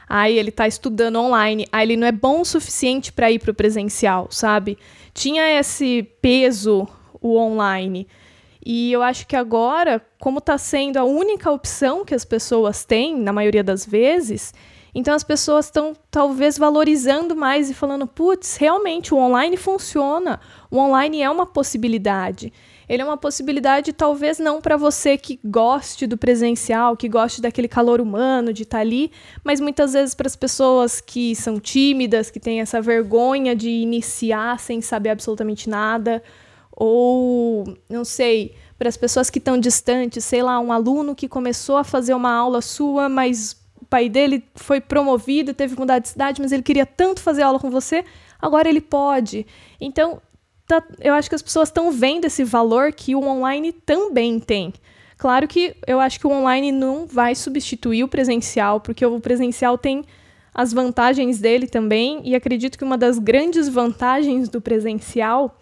Aí 0.09 0.37
ele 0.37 0.51
tá 0.51 0.67
estudando 0.67 1.21
online, 1.21 1.69
aí 1.71 1.87
ele 1.87 1.97
não 1.97 2.07
é 2.07 2.13
bom 2.13 2.41
o 2.41 2.45
suficiente 2.45 3.13
para 3.13 3.31
ir 3.31 3.39
pro 3.39 3.55
presencial, 3.55 4.27
sabe? 4.33 4.77
Tinha 5.15 5.57
esse 5.57 6.03
peso 6.21 6.89
o 7.21 7.39
online. 7.39 8.09
E 8.67 8.91
eu 8.91 9.05
acho 9.05 9.25
que 9.25 9.37
agora, 9.37 10.05
como 10.19 10.41
está 10.41 10.59
sendo 10.59 10.97
a 10.97 11.05
única 11.05 11.49
opção 11.49 12.05
que 12.05 12.15
as 12.15 12.25
pessoas 12.25 12.85
têm, 12.85 13.17
na 13.17 13.33
maioria 13.33 13.63
das 13.63 13.87
vezes, 13.87 14.53
então 14.95 15.15
as 15.15 15.23
pessoas 15.23 15.67
estão 15.67 15.95
talvez 16.11 16.57
valorizando 16.59 17.37
mais 17.37 17.71
e 17.71 17.75
falando: 17.75 18.07
putz, 18.07 18.57
realmente 18.57 19.15
o 19.15 19.19
online 19.19 19.57
funciona, 19.57 20.41
o 20.71 20.79
online 20.79 21.23
é 21.23 21.31
uma 21.31 21.47
possibilidade. 21.47 22.53
Ele 22.89 23.03
é 23.03 23.05
uma 23.05 23.19
possibilidade, 23.19 23.93
talvez 23.93 24.39
não 24.39 24.63
para 24.63 24.77
você 24.77 25.19
que 25.19 25.39
goste 25.45 26.07
do 26.07 26.17
presencial, 26.17 26.97
que 26.97 27.07
goste 27.07 27.43
daquele 27.43 27.69
calor 27.69 28.01
humano, 28.01 28.51
de 28.51 28.63
estar 28.63 28.79
tá 28.79 28.81
ali, 28.81 29.13
mas 29.45 29.61
muitas 29.61 29.93
vezes 29.93 30.15
para 30.15 30.27
as 30.27 30.35
pessoas 30.35 30.99
que 30.99 31.37
são 31.37 31.61
tímidas, 31.61 32.31
que 32.31 32.41
têm 32.41 32.63
essa 32.63 32.81
vergonha 32.81 33.55
de 33.55 33.69
iniciar 33.69 34.59
sem 34.59 34.81
saber 34.81 35.11
absolutamente 35.11 35.69
nada, 35.69 36.23
ou 36.73 37.77
não 37.91 38.05
sei, 38.05 38.55
para 38.79 38.89
as 38.89 38.97
pessoas 38.97 39.29
que 39.29 39.39
estão 39.39 39.59
distantes, 39.59 40.25
sei 40.25 40.43
lá, 40.43 40.59
um 40.59 40.73
aluno 40.73 41.15
que 41.15 41.29
começou 41.29 41.77
a 41.77 41.85
fazer 41.85 42.15
uma 42.15 42.33
aula 42.33 42.63
sua, 42.63 43.07
mas 43.09 43.55
pai 43.89 44.09
dele 44.09 44.45
foi 44.55 44.81
promovido, 44.81 45.55
teve 45.55 45.75
que 45.75 45.81
mudar 45.81 45.99
de 45.99 46.09
cidade, 46.09 46.41
mas 46.41 46.53
ele 46.53 46.63
queria 46.63 46.87
tanto 46.87 47.21
fazer 47.21 47.43
aula 47.43 47.59
com 47.59 47.71
você, 47.71 48.05
agora 48.41 48.69
ele 48.69 48.81
pode. 48.81 49.47
Então, 49.81 50.21
tá, 50.67 50.83
eu 51.01 51.15
acho 51.15 51.29
que 51.29 51.35
as 51.35 51.43
pessoas 51.43 51.69
estão 51.69 51.91
vendo 51.91 52.25
esse 52.25 52.45
valor 52.45 52.93
que 52.93 53.15
o 53.15 53.25
online 53.25 53.73
também 53.73 54.39
tem. 54.39 54.73
Claro 55.17 55.49
que 55.49 55.75
eu 55.87 55.99
acho 55.99 56.21
que 56.21 56.27
o 56.27 56.31
online 56.31 56.71
não 56.71 57.07
vai 57.07 57.35
substituir 57.35 58.05
o 58.05 58.09
presencial, 58.09 58.81
porque 58.81 59.05
o 59.05 59.21
presencial 59.21 59.77
tem 59.77 60.05
as 60.55 60.73
vantagens 60.73 61.39
dele 61.39 61.67
também, 61.67 62.21
e 62.25 62.35
acredito 62.35 62.79
que 62.79 62.85
uma 62.85 62.99
das 62.99 63.19
grandes 63.19 63.69
vantagens 63.69 64.49
do 64.49 64.61
presencial 64.61 65.57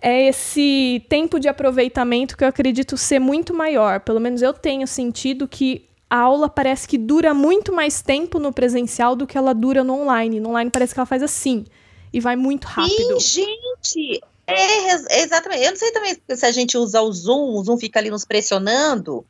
é 0.00 0.28
esse 0.28 1.04
tempo 1.08 1.38
de 1.38 1.48
aproveitamento 1.48 2.36
que 2.36 2.44
eu 2.44 2.48
acredito 2.48 2.96
ser 2.96 3.18
muito 3.18 3.52
maior. 3.52 4.00
Pelo 4.00 4.20
menos 4.20 4.40
eu 4.40 4.52
tenho 4.52 4.86
sentido 4.86 5.48
que 5.48 5.89
a 6.10 6.18
aula 6.18 6.48
parece 6.48 6.88
que 6.88 6.98
dura 6.98 7.32
muito 7.32 7.72
mais 7.72 8.02
tempo 8.02 8.40
no 8.40 8.52
presencial 8.52 9.14
do 9.14 9.26
que 9.26 9.38
ela 9.38 9.54
dura 9.54 9.84
no 9.84 10.02
online. 10.02 10.40
No 10.40 10.50
online 10.50 10.70
parece 10.70 10.92
que 10.92 10.98
ela 10.98 11.06
faz 11.06 11.22
assim 11.22 11.64
e 12.12 12.18
vai 12.18 12.34
muito 12.34 12.64
rápido. 12.64 13.20
Sim, 13.20 13.46
gente, 13.46 14.20
é, 14.52 15.22
exatamente. 15.22 15.64
Eu 15.64 15.70
não 15.70 15.78
sei 15.78 15.90
também 15.92 16.16
se 16.28 16.46
a 16.46 16.52
gente 16.52 16.76
usa 16.76 17.00
o 17.00 17.12
Zoom, 17.12 17.56
o 17.56 17.64
Zoom 17.64 17.78
fica 17.78 17.98
ali 17.98 18.10
nos 18.10 18.24
pressionando. 18.24 19.26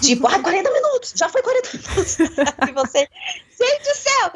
Tipo, 0.00 0.26
ah, 0.26 0.38
40 0.38 0.70
minutos, 0.70 1.12
já 1.16 1.28
foi 1.28 1.42
40 1.42 1.70
minutos. 1.76 2.12
se 2.12 2.72
você. 2.72 3.08
Gente 3.60 3.82
do 3.82 3.94
céu, 3.94 4.30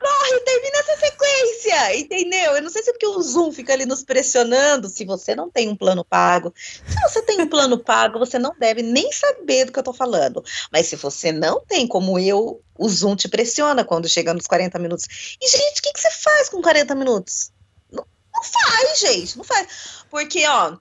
corre, 0.00 0.40
termina 0.40 0.78
essa 0.78 0.96
sequência, 0.96 1.98
entendeu? 1.98 2.56
Eu 2.56 2.62
não 2.62 2.70
sei 2.70 2.82
se 2.82 2.88
é 2.88 2.92
porque 2.94 3.06
o 3.06 3.20
Zoom 3.20 3.52
fica 3.52 3.74
ali 3.74 3.84
nos 3.84 4.02
pressionando, 4.02 4.88
se 4.88 5.04
você 5.04 5.34
não 5.34 5.50
tem 5.50 5.68
um 5.68 5.76
plano 5.76 6.02
pago. 6.02 6.54
Se 6.56 6.98
você 7.02 7.20
tem 7.20 7.42
um 7.42 7.46
plano 7.46 7.78
pago, 7.78 8.18
você 8.18 8.38
não 8.38 8.54
deve 8.58 8.82
nem 8.82 9.12
saber 9.12 9.66
do 9.66 9.72
que 9.72 9.78
eu 9.78 9.82
tô 9.82 9.92
falando. 9.92 10.42
Mas 10.72 10.86
se 10.86 10.96
você 10.96 11.30
não 11.30 11.60
tem, 11.60 11.86
como 11.86 12.18
eu, 12.18 12.62
o 12.78 12.88
Zoom 12.88 13.14
te 13.14 13.28
pressiona 13.28 13.84
quando 13.84 14.08
chega 14.08 14.32
nos 14.32 14.46
40 14.46 14.78
minutos. 14.78 15.36
E, 15.40 15.48
gente, 15.48 15.80
o 15.80 15.82
que, 15.82 15.92
que 15.92 16.00
você 16.00 16.10
faz 16.10 16.48
com 16.48 16.62
40 16.62 16.94
minutos? 16.94 17.51
Não 18.42 18.50
faz, 18.50 18.98
gente, 18.98 19.38
não 19.38 19.44
faz. 19.44 19.68
Porque, 20.10 20.44
ó, 20.46 20.76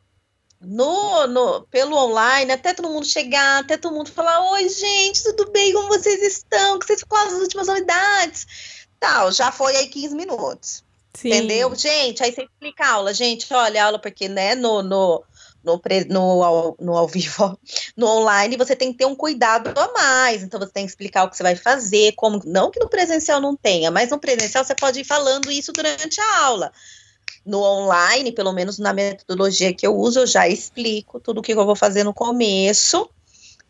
no, 0.60 1.28
no, 1.28 1.62
pelo 1.68 1.96
online, 1.96 2.52
até 2.52 2.74
todo 2.74 2.90
mundo 2.90 3.06
chegar, 3.06 3.60
até 3.60 3.78
todo 3.78 3.94
mundo 3.94 4.12
falar: 4.12 4.52
Oi, 4.54 4.68
gente, 4.68 5.24
tudo 5.24 5.52
bem? 5.52 5.72
Como 5.74 5.88
vocês 5.88 6.22
estão? 6.22 6.80
Que 6.80 6.88
vocês 6.88 7.02
ficam 7.02 7.18
as 7.18 7.34
últimas 7.34 7.68
novidades? 7.68 8.48
Tal, 9.00 9.32
já 9.32 9.52
foi 9.52 9.76
aí 9.76 9.88
15 9.88 10.16
minutos. 10.16 10.84
Sim. 11.14 11.30
Entendeu? 11.30 11.76
Gente, 11.76 12.24
aí 12.24 12.32
você 12.32 12.44
explica 12.44 12.86
a 12.86 12.92
aula, 12.94 13.14
gente, 13.14 13.52
olha 13.54 13.84
a 13.84 13.86
aula, 13.88 14.00
porque, 14.00 14.30
né, 14.30 14.56
no, 14.56 14.82
no, 14.82 15.24
no, 15.64 15.82
no, 16.10 16.44
ao, 16.44 16.78
no 16.80 16.96
ao 16.96 17.08
vivo, 17.08 17.60
no 17.98 18.08
online, 18.08 18.56
você 18.56 18.76
tem 18.76 18.92
que 18.92 19.00
ter 19.00 19.06
um 19.06 19.16
cuidado 19.16 19.72
a 19.78 19.94
mais. 19.94 20.42
Então, 20.42 20.60
você 20.60 20.72
tem 20.72 20.86
que 20.86 20.92
explicar 20.92 21.26
o 21.26 21.30
que 21.30 21.38
você 21.38 21.44
vai 21.44 21.56
fazer, 21.56 22.14
como. 22.14 22.42
Não 22.46 22.72
que 22.72 22.80
no 22.80 22.90
presencial 22.90 23.42
não 23.42 23.56
tenha, 23.56 23.92
mas 23.92 24.10
no 24.10 24.20
presencial 24.20 24.64
você 24.64 24.74
pode 24.74 25.02
ir 25.02 25.06
falando 25.06 25.52
isso 25.52 25.72
durante 25.74 26.20
a 26.22 26.38
aula 26.40 26.72
no 27.46 27.60
online, 27.62 28.32
pelo 28.32 28.54
menos 28.54 28.78
na 28.78 28.94
metodologia 28.94 29.74
que 29.74 29.86
eu 29.86 29.96
uso, 29.96 30.22
eu 30.22 30.28
já 30.28 30.48
explico 30.48 31.20
tudo 31.20 31.40
o 31.40 31.42
que 31.42 31.54
eu 31.54 31.66
vou 31.66 31.76
fazer 31.76 32.04
no 32.04 32.14
começo, 32.14 33.10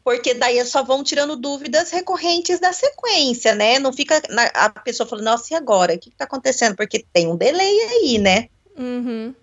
porque 0.03 0.33
daí 0.33 0.63
só 0.65 0.83
vão 0.83 1.03
tirando 1.03 1.35
dúvidas 1.35 1.91
recorrentes 1.91 2.59
da 2.59 2.73
sequência, 2.73 3.53
né? 3.55 3.79
Não 3.79 3.93
fica 3.93 4.21
na, 4.29 4.43
a 4.45 4.69
pessoa 4.69 5.07
falando, 5.07 5.25
nossa, 5.25 5.53
e 5.53 5.55
agora? 5.55 5.93
O 5.93 5.99
que 5.99 6.09
está 6.09 6.25
acontecendo? 6.25 6.75
Porque 6.75 7.05
tem 7.13 7.27
um 7.27 7.35
delay 7.35 7.79
aí, 7.81 8.17
né? 8.17 8.49
Uhum. 8.77 9.35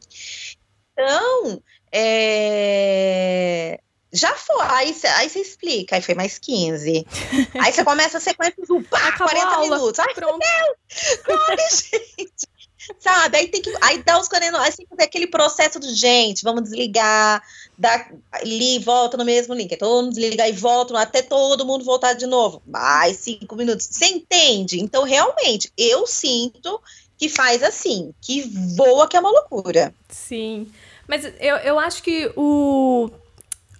Então, 0.92 1.62
é... 1.92 3.80
Já 4.10 4.34
foi, 4.34 4.64
aí 4.66 4.94
você 5.28 5.38
explica, 5.38 5.96
aí 5.96 6.02
foi 6.02 6.14
mais 6.14 6.38
15. 6.38 7.06
aí 7.60 7.72
você 7.72 7.84
começa 7.84 8.16
a 8.16 8.20
sequência 8.20 8.64
do 8.66 8.82
pá, 8.82 9.12
40 9.16 9.58
minutos. 9.60 9.98
Ai, 9.98 10.14
Pronto. 10.14 10.38
meu 10.38 10.38
Deus! 10.38 11.18
Corre, 11.24 11.56
gente! 12.18 12.57
Sabe? 12.98 13.36
Aí 13.36 13.48
tem 13.48 13.60
que. 13.60 13.72
Aí 13.80 14.02
dá 14.02 14.18
os 14.18 14.28
40. 14.28 14.58
Aí 14.60 14.72
tem 14.72 14.86
que 14.86 14.90
fazer 14.90 15.04
aquele 15.04 15.26
processo 15.26 15.80
de 15.80 15.94
gente, 15.94 16.42
vamos 16.42 16.62
desligar, 16.62 17.42
dá 17.76 18.08
ali, 18.32 18.78
volta 18.78 19.16
no 19.16 19.24
mesmo 19.24 19.54
link. 19.54 19.76
Todo 19.76 20.04
mundo 20.04 20.14
desligar 20.14 20.48
e 20.48 20.52
volta, 20.52 20.98
até 20.98 21.22
todo 21.22 21.66
mundo 21.66 21.84
voltar 21.84 22.12
de 22.14 22.26
novo. 22.26 22.62
Mais 22.66 23.16
cinco 23.18 23.56
minutos. 23.56 23.88
Você 23.90 24.06
entende? 24.06 24.80
Então, 24.80 25.04
realmente, 25.04 25.72
eu 25.76 26.06
sinto 26.06 26.80
que 27.16 27.28
faz 27.28 27.62
assim, 27.62 28.14
que 28.20 28.42
voa, 28.76 29.08
que 29.08 29.16
é 29.16 29.20
uma 29.20 29.30
loucura. 29.30 29.92
Sim. 30.08 30.68
Mas 31.06 31.24
eu, 31.24 31.56
eu 31.56 31.78
acho 31.78 32.02
que 32.02 32.30
o 32.36 33.10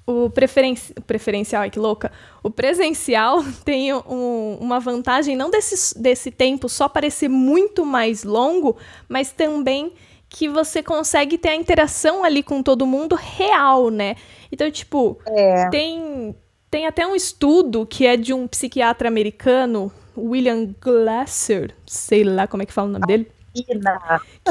o 0.09 0.31
preferenci... 0.31 0.95
preferencial, 1.07 1.63
ai 1.63 1.71
que 1.71 1.79
louca, 1.79 2.11
o 2.43 2.51
presencial 2.51 3.45
tem 3.63 3.93
um, 3.93 4.57
uma 4.59 4.81
vantagem 4.81 5.37
não 5.37 5.51
desse, 5.51 6.01
desse 6.01 6.31
tempo 6.31 6.67
só 6.67 6.89
parecer 6.89 7.29
muito 7.29 7.85
mais 7.85 8.25
longo, 8.25 8.79
mas 9.07 9.31
também 9.31 9.93
que 10.31 10.49
você 10.49 10.83
consegue 10.83 11.37
ter 11.37 11.51
a 11.51 11.55
interação 11.55 12.25
ali 12.25 12.43
com 12.43 12.63
todo 12.63 12.87
mundo 12.87 13.15
real, 13.15 13.91
né? 13.91 14.17
Então, 14.51 14.71
tipo, 14.71 15.19
é. 15.27 15.69
tem, 15.71 16.35
tem 16.71 16.87
até 16.87 17.07
um 17.07 17.15
estudo 17.15 17.87
que 17.87 18.07
é 18.07 18.17
de 18.17 18.33
um 18.33 18.47
psiquiatra 18.47 19.09
americano, 19.09 19.93
William 20.17 20.75
Glasser, 20.81 21.75
sei 21.87 22.25
lá 22.25 22.47
como 22.47 22.63
é 22.63 22.67
que 22.67 22.73
fala 22.73 22.89
o 22.89 22.93
nome 22.93 23.07
dele. 23.07 23.31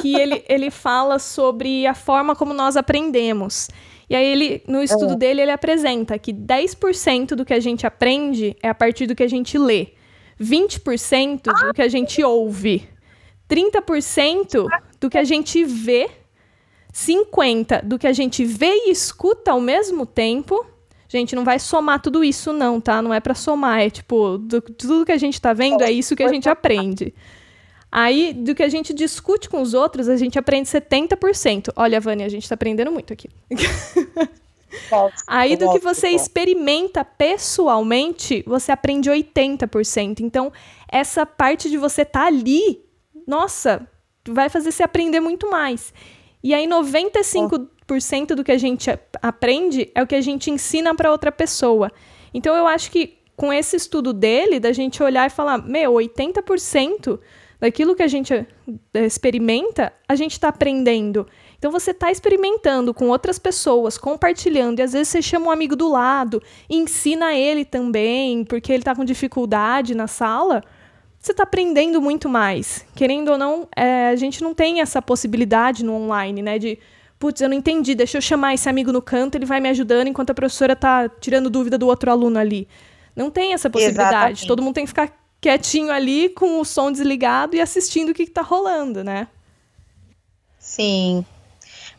Que 0.02 0.16
ele, 0.16 0.44
ele 0.50 0.72
fala 0.72 1.20
sobre 1.20 1.86
a 1.86 1.94
forma 1.94 2.36
como 2.36 2.54
nós 2.54 2.76
aprendemos. 2.76 3.70
E 4.10 4.16
aí 4.16 4.26
ele, 4.26 4.64
no 4.68 4.82
estudo 4.82 5.14
é. 5.14 5.18
dele, 5.18 5.42
ele 5.42 5.52
apresenta 5.52 6.18
que 6.18 6.34
10% 6.34 7.36
do 7.36 7.44
que 7.44 7.54
a 7.54 7.60
gente 7.60 7.86
aprende 7.86 8.56
é 8.64 8.70
a 8.70 8.76
partir 8.76 9.06
do 9.06 9.16
que 9.16 9.24
a 9.24 9.28
gente 9.28 9.58
lê, 9.58 9.90
20% 10.40 11.42
do 11.44 11.74
que 11.74 11.82
a 11.82 11.88
gente 11.88 12.24
ouve, 12.24 12.88
30% 13.50 14.66
do 15.00 15.10
que 15.10 15.18
a 15.18 15.24
gente 15.24 15.64
vê, 15.64 16.10
50% 16.94 17.84
do 17.84 18.00
que 18.00 18.08
a 18.08 18.14
gente 18.14 18.46
vê 18.46 18.88
e 18.88 18.92
escuta 18.92 19.52
ao 19.52 19.60
mesmo 19.60 20.06
tempo. 20.06 20.66
Gente, 21.10 21.36
não 21.36 21.44
vai 21.44 21.60
somar 21.60 22.02
tudo 22.02 22.24
isso 22.24 22.52
não, 22.52 22.82
tá? 22.82 23.02
Não 23.02 23.14
é 23.14 23.20
para 23.20 23.36
somar, 23.36 23.82
é 23.82 23.90
tipo, 23.90 24.38
do, 24.38 24.62
tudo 24.62 25.06
que 25.06 25.12
a 25.12 25.18
gente 25.18 25.40
tá 25.40 25.54
vendo 25.54 25.84
é 25.84 25.92
isso 25.92 26.16
que 26.16 26.24
a 26.24 26.28
gente 26.28 26.50
aprende. 26.50 27.14
Aí, 27.91 28.34
do 28.34 28.53
que 28.53 28.63
a 28.63 28.70
gente 28.70 28.94
discute 28.94 29.50
com 29.50 29.62
os 29.62 29.74
outros, 29.74 30.10
a 30.10 30.17
gente 30.17 30.38
aprende 30.38 30.67
70%. 30.67 31.72
Olha, 31.75 32.00
Vânia, 32.00 32.25
a 32.25 32.29
gente 32.29 32.44
está 32.44 32.56
aprendendo 32.56 32.91
muito 32.91 33.13
aqui. 33.13 33.29
Aí, 35.25 35.56
do 35.56 35.72
que 35.72 35.79
você 35.79 36.10
experimenta 36.10 37.03
pessoalmente, 37.06 38.44
você 38.46 38.72
aprende 38.72 39.10
80%. 39.10 40.20
Então, 40.20 40.51
essa 40.91 41.25
parte 41.25 41.70
de 41.70 41.77
você 41.77 42.01
estar 42.01 42.22
tá 42.22 42.27
ali, 42.27 42.82
nossa, 43.25 43.88
vai 44.27 44.50
fazer 44.50 44.72
você 44.72 44.84
aprender 44.84 45.22
muito 45.22 45.50
mais. 45.50 45.94
E 46.44 46.53
aí, 46.53 46.67
95% 46.67 48.36
do 48.36 48.44
que 48.44 48.51
a 48.51 48.58
gente 48.58 48.91
aprende 49.22 49.89
é 49.96 50.03
o 50.03 50.08
que 50.08 50.15
a 50.15 50.22
gente 50.22 50.51
ensina 50.51 50.94
para 50.94 51.10
outra 51.10 51.32
pessoa. 51.32 51.89
Então, 52.34 52.53
eu 52.56 52.67
acho 52.67 52.91
que 52.91 53.17
com 53.38 53.53
esse 53.53 53.75
estudo 53.75 54.12
dele, 54.12 54.60
da 54.60 54.74
gente 54.74 55.01
olhar 55.01 55.27
e 55.27 55.29
falar, 55.29 55.60
meu, 55.60 55.94
80% 55.94 57.20
daquilo 57.60 57.96
que 57.96 58.04
a 58.04 58.08
gente 58.08 58.34
eh, 58.34 59.06
experimenta, 59.06 59.92
a 60.08 60.16
gente 60.16 60.34
está 60.34 60.50
aprendendo. 60.50 61.28
Então 61.58 61.72
você 61.72 61.92
está 61.92 62.12
experimentando 62.12 62.94
com 62.94 63.10
outras 63.10 63.40
pessoas, 63.40 63.98
compartilhando, 63.98 64.80
e 64.80 64.84
às 64.84 64.94
vezes 64.94 65.08
você 65.10 65.22
chama 65.22 65.48
um 65.48 65.52
amigo 65.52 65.76
do 65.76 65.90
lado, 65.90 66.42
ensina 66.70 67.34
ele 67.34 67.66
também, 67.66 68.44
porque 68.44 68.72
ele 68.72 68.82
está 68.82 68.96
com 68.96 69.04
dificuldade 69.04 69.96
na 69.96 70.08
sala. 70.08 70.64
Você 71.20 71.32
está 71.32 71.44
aprendendo 71.44 72.00
muito 72.00 72.30
mais. 72.30 72.86
Querendo 72.96 73.32
ou 73.32 73.38
não, 73.38 73.68
é, 73.76 74.10
a 74.10 74.16
gente 74.16 74.44
não 74.44 74.54
tem 74.54 74.82
essa 74.82 75.02
possibilidade 75.02 75.84
no 75.84 75.94
online, 75.94 76.44
né? 76.44 76.60
De, 76.60 76.78
putz, 77.18 77.42
eu 77.42 77.50
não 77.50 77.56
entendi, 77.58 77.96
deixa 77.96 78.18
eu 78.18 78.22
chamar 78.22 78.54
esse 78.54 78.70
amigo 78.70 78.92
no 78.92 79.02
canto, 79.02 79.36
ele 79.36 79.46
vai 79.46 79.60
me 79.60 79.68
ajudando 79.70 80.08
enquanto 80.08 80.30
a 80.30 80.36
professora 80.36 80.74
está 80.74 81.10
tirando 81.10 81.50
dúvida 81.50 81.76
do 81.76 81.88
outro 81.88 82.12
aluno 82.12 82.38
ali. 82.38 82.68
Não 83.16 83.32
tem 83.32 83.54
essa 83.54 83.68
possibilidade. 83.68 84.10
Exatamente. 84.10 84.48
Todo 84.48 84.62
mundo 84.62 84.76
tem 84.76 84.84
que 84.84 84.90
ficar 84.90 85.12
quietinho 85.41 85.91
ali 85.91 86.29
com 86.29 86.60
o 86.60 86.65
som 86.65 86.91
desligado 86.91 87.56
e 87.56 87.62
assistindo 87.62 88.10
o 88.10 88.13
que, 88.13 88.24
está 88.24 88.41
rolando, 88.41 89.03
né? 89.03 89.27
Sim. 90.60 91.25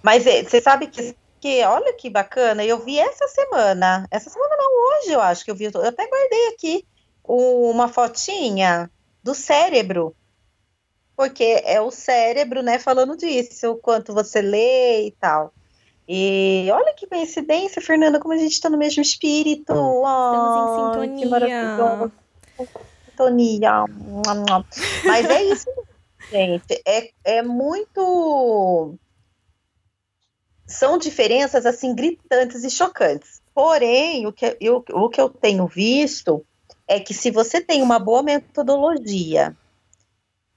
Mas 0.03 0.27
eh, 0.27 0.45
você 0.45 0.61
sabe 0.61 0.89
que, 0.89 1.15
que, 1.41 1.65
olha 1.65 1.93
que 1.95 2.11
bacana, 2.11 2.65
eu 2.65 2.79
vi 2.79 2.99
essa 2.99 3.27
semana, 3.29 4.07
essa 4.11 4.31
semana 4.31 4.57
não, 4.57 5.01
hoje 5.01 5.13
eu 5.13 5.21
acho 5.21 5.45
que 5.45 5.51
eu 5.51 5.55
vi, 5.55 5.65
eu 5.65 5.85
até 5.85 6.07
guardei 6.07 6.49
aqui 6.49 6.87
uma 7.25 7.89
fotinha 7.89 8.91
do 9.23 9.35
cérebro, 9.35 10.15
porque 11.17 11.63
é 11.65 11.81
o 11.81 11.91
cérebro, 11.91 12.63
né, 12.63 12.79
falando 12.79 13.17
disso, 13.17 13.73
o 13.73 13.77
quanto 13.77 14.15
você 14.15 14.41
lê 14.41 15.07
e 15.07 15.11
tal. 15.13 15.53
E 16.11 16.67
olha 16.73 16.95
que 16.95 17.07
coincidência, 17.07 17.83
Fernanda, 17.83 18.19
como 18.19 18.33
a 18.33 18.39
gente 18.39 18.53
está 18.53 18.71
no 18.71 18.79
mesmo 18.79 19.03
espírito. 19.03 19.73
Estamos 19.73 20.97
oh, 20.97 21.05
em 21.05 21.19
sintonia 21.19 22.11
sintonia. 23.19 23.85
Mas 25.05 25.27
é 25.27 25.43
isso, 25.43 25.71
gente. 26.31 26.83
É, 26.87 27.11
é 27.25 27.43
muito. 27.43 28.95
São 30.67 30.99
diferenças 30.99 31.67
assim 31.67 31.95
gritantes 31.95 32.63
e 32.63 32.71
chocantes. 32.71 33.43
Porém, 33.55 34.27
o 34.27 34.33
que 34.33 34.57
eu, 34.61 34.85
o 34.93 35.09
que 35.09 35.21
eu 35.21 35.29
tenho 35.29 35.67
visto 35.67 36.45
é 36.87 37.01
que 37.01 37.13
se 37.13 37.31
você 37.31 37.61
tem 37.61 37.83
uma 37.83 37.99
boa 37.99 38.23
metodologia, 38.23 39.57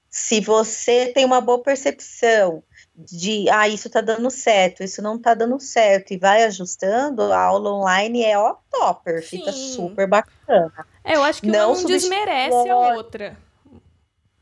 se 0.08 0.40
você 0.40 1.06
tem 1.06 1.24
uma 1.24 1.40
boa 1.40 1.62
percepção, 1.62 2.62
de 2.94 3.48
ah, 3.50 3.68
isso 3.68 3.88
tá 3.88 4.00
dando 4.00 4.30
certo, 4.30 4.82
isso 4.82 5.00
não 5.00 5.18
tá 5.18 5.34
dando 5.34 5.58
certo, 5.58 6.12
e 6.12 6.18
vai 6.18 6.44
ajustando, 6.44 7.22
a 7.32 7.40
aula 7.40 7.72
online 7.72 8.22
é 8.22 8.38
ó 8.38 8.56
topper, 8.70 9.22
Sim. 9.22 9.38
fica 9.38 9.52
super 9.52 10.06
bacana. 10.06 10.86
É, 11.02 11.16
eu 11.16 11.22
acho 11.22 11.40
que 11.40 11.48
não 11.48 11.72
uma 11.72 11.84
desmerece 11.84 12.68
a 12.68 12.76
outra. 12.94 13.36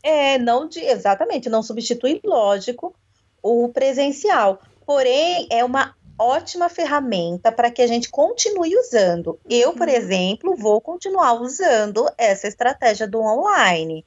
É, 0.02 0.38
não 0.38 0.66
de, 0.66 0.80
exatamente, 0.80 1.48
não 1.48 1.62
substitui, 1.62 2.20
lógico, 2.24 2.94
o 3.42 3.68
presencial. 3.68 4.60
Porém, 4.84 5.46
é 5.50 5.64
uma 5.64 5.94
ótima 6.18 6.68
ferramenta 6.68 7.50
para 7.50 7.70
que 7.70 7.80
a 7.80 7.86
gente 7.86 8.10
continue 8.10 8.76
usando. 8.76 9.38
Eu, 9.48 9.72
por 9.72 9.88
exemplo, 9.88 10.54
vou 10.56 10.80
continuar 10.80 11.34
usando 11.34 12.06
essa 12.18 12.46
estratégia 12.46 13.06
do 13.06 13.20
online. 13.20 14.04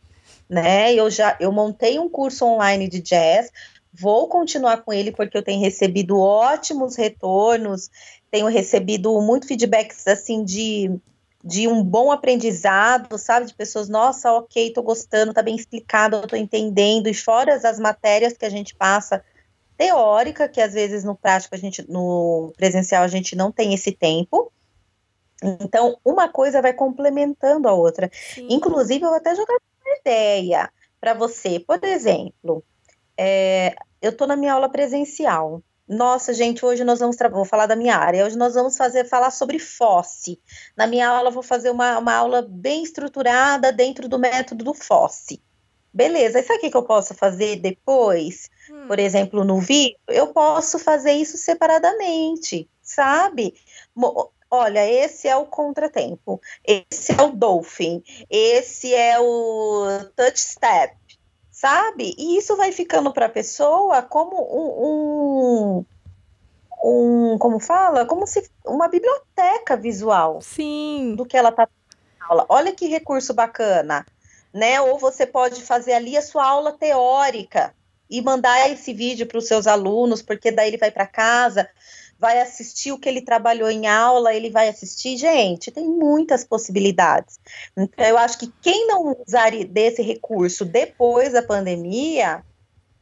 Né? 0.47 0.93
Eu 0.93 1.09
já 1.09 1.35
eu 1.39 1.51
montei 1.51 1.97
um 1.97 2.09
curso 2.09 2.45
online 2.45 2.87
de 2.87 3.01
jazz, 3.01 3.49
vou 3.93 4.27
continuar 4.27 4.83
com 4.83 4.91
ele 4.91 5.11
porque 5.11 5.37
eu 5.37 5.43
tenho 5.43 5.61
recebido 5.61 6.19
ótimos 6.19 6.95
retornos, 6.95 7.89
tenho 8.31 8.47
recebido 8.47 9.21
muito 9.21 9.47
feedbacks 9.47 10.07
assim 10.07 10.43
de, 10.43 10.91
de 11.43 11.67
um 11.67 11.83
bom 11.83 12.11
aprendizado, 12.11 13.17
sabe? 13.17 13.45
De 13.45 13.53
pessoas, 13.53 13.87
nossa, 13.87 14.31
ok, 14.33 14.73
tô 14.73 14.81
gostando, 14.81 15.33
tá 15.33 15.43
bem 15.43 15.55
explicado, 15.55 16.15
eu 16.15 16.27
tô 16.27 16.35
entendendo, 16.35 17.07
e 17.07 17.13
fora 17.13 17.55
as 17.55 17.79
matérias 17.79 18.33
que 18.33 18.45
a 18.45 18.49
gente 18.49 18.75
passa 18.75 19.23
teórica, 19.77 20.47
que 20.47 20.61
às 20.61 20.73
vezes 20.73 21.03
no 21.03 21.15
prático 21.15 21.53
a 21.53 21.57
gente, 21.57 21.87
no 21.89 22.51
presencial 22.57 23.03
a 23.03 23.07
gente 23.07 23.35
não 23.35 23.51
tem 23.51 23.73
esse 23.73 23.91
tempo. 23.91 24.51
Então, 25.59 25.97
uma 26.05 26.29
coisa 26.29 26.61
vai 26.61 26.73
complementando 26.73 27.67
a 27.67 27.73
outra. 27.73 28.09
Sim. 28.13 28.47
Inclusive, 28.49 29.03
eu 29.03 29.13
até 29.13 29.35
jogar 29.35 29.53
uma 29.53 29.97
ideia 29.99 30.71
para 31.01 31.13
você. 31.13 31.59
Por 31.59 31.83
exemplo, 31.83 32.63
é, 33.17 33.75
eu 34.01 34.11
estou 34.11 34.27
na 34.27 34.35
minha 34.35 34.53
aula 34.53 34.69
presencial. 34.69 35.61
Nossa, 35.87 36.33
gente, 36.33 36.65
hoje 36.65 36.83
nós 36.83 36.99
vamos 36.99 37.17
vou 37.31 37.45
falar 37.45 37.65
da 37.65 37.75
minha 37.75 37.95
área. 37.95 38.25
Hoje 38.25 38.37
nós 38.37 38.53
vamos 38.53 38.77
fazer 38.77 39.05
falar 39.05 39.31
sobre 39.31 39.59
FOSSE. 39.59 40.39
Na 40.77 40.87
minha 40.87 41.07
aula 41.07 41.29
vou 41.29 41.43
fazer 41.43 41.69
uma, 41.69 41.99
uma 41.99 42.13
aula 42.13 42.41
bem 42.41 42.83
estruturada 42.83 43.71
dentro 43.71 44.07
do 44.07 44.17
método 44.17 44.63
do 44.63 44.73
FOSSE. 44.73 45.41
Beleza, 45.93 46.39
e 46.39 46.43
sabe 46.43 46.57
o 46.57 46.61
que, 46.61 46.71
que 46.71 46.77
eu 46.77 46.83
posso 46.83 47.13
fazer 47.13 47.57
depois? 47.57 48.49
Hum. 48.71 48.87
Por 48.87 48.97
exemplo, 48.97 49.43
no 49.43 49.59
vídeo, 49.59 49.95
eu 50.07 50.27
posso 50.27 50.79
fazer 50.79 51.11
isso 51.11 51.37
separadamente, 51.37 52.67
sabe? 52.81 53.53
Olha, 54.49 54.87
esse 54.87 55.27
é 55.27 55.35
o 55.35 55.45
contratempo, 55.45 56.41
esse 56.63 57.11
é 57.11 57.21
o 57.21 57.31
dolphin, 57.31 58.03
esse 58.29 58.93
é 58.93 59.19
o 59.19 59.99
touch 60.15 60.39
step, 60.39 60.95
sabe? 61.63 62.13
E 62.17 62.37
isso 62.37 62.57
vai 62.57 62.73
ficando 62.73 63.13
para 63.13 63.27
a 63.27 63.29
pessoa 63.29 64.01
como 64.01 64.35
um, 64.35 65.85
um, 66.83 67.33
um, 67.33 67.37
como 67.37 67.57
fala, 67.57 68.05
como 68.05 68.27
se 68.27 68.51
uma 68.65 68.89
biblioteca 68.89 69.77
visual. 69.77 70.41
Sim. 70.41 71.15
Do 71.15 71.25
que 71.25 71.37
ela 71.37 71.53
tá 71.53 71.69
aula. 72.27 72.45
Olha 72.49 72.75
que 72.75 72.87
recurso 72.87 73.33
bacana, 73.33 74.05
né? 74.53 74.81
Ou 74.81 74.99
você 74.99 75.25
pode 75.25 75.61
fazer 75.61 75.93
ali 75.93 76.17
a 76.17 76.21
sua 76.21 76.45
aula 76.45 76.73
teórica 76.73 77.73
e 78.09 78.21
mandar 78.21 78.69
esse 78.69 78.93
vídeo 78.93 79.25
para 79.25 79.37
os 79.37 79.47
seus 79.47 79.65
alunos, 79.65 80.21
porque 80.21 80.51
daí 80.51 80.67
ele 80.67 80.77
vai 80.77 80.91
para 80.91 81.07
casa 81.07 81.69
vai 82.23 82.39
assistir 82.39 82.93
o 82.93 82.97
que 82.97 83.09
ele 83.09 83.21
trabalhou 83.21 83.69
em 83.69 83.85
aula, 83.85 84.33
ele 84.33 84.49
vai 84.49 84.69
assistir. 84.69 85.17
Gente, 85.17 85.69
tem 85.69 85.85
muitas 85.85 86.45
possibilidades. 86.45 87.37
Então, 87.75 88.05
eu 88.05 88.17
acho 88.17 88.39
que 88.39 88.49
quem 88.61 88.87
não 88.87 89.13
usar 89.27 89.51
desse 89.65 90.01
recurso 90.01 90.63
depois 90.63 91.33
da 91.33 91.43
pandemia 91.43 92.41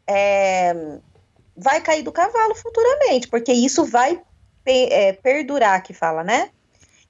é, 0.10 0.98
vai 1.56 1.80
cair 1.82 2.02
do 2.02 2.12
cavalo 2.12 2.56
futuramente, 2.56 3.28
porque 3.28 3.54
isso 3.54 3.86
vai 3.86 4.20
é, 4.66 5.14
perdurar, 5.14 5.84
que 5.84 5.94
fala, 5.94 6.24
né? 6.24 6.50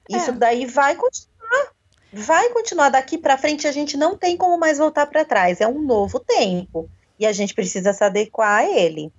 Isso 0.06 0.32
é. 0.32 0.34
daí 0.34 0.66
vai 0.66 0.94
continuar. 0.94 1.72
Vai 2.12 2.50
continuar 2.50 2.90
daqui 2.90 3.16
para 3.16 3.38
frente, 3.38 3.66
a 3.66 3.72
gente 3.72 3.96
não 3.96 4.18
tem 4.18 4.36
como 4.36 4.58
mais 4.58 4.76
voltar 4.76 5.06
para 5.06 5.24
trás. 5.24 5.62
É 5.62 5.66
um 5.66 5.80
novo 5.80 6.20
tempo 6.20 6.90
e 7.18 7.24
a 7.24 7.32
gente 7.32 7.54
precisa 7.54 7.94
se 7.94 8.04
adequar 8.04 8.58
a 8.58 8.68
ele. 8.68 9.10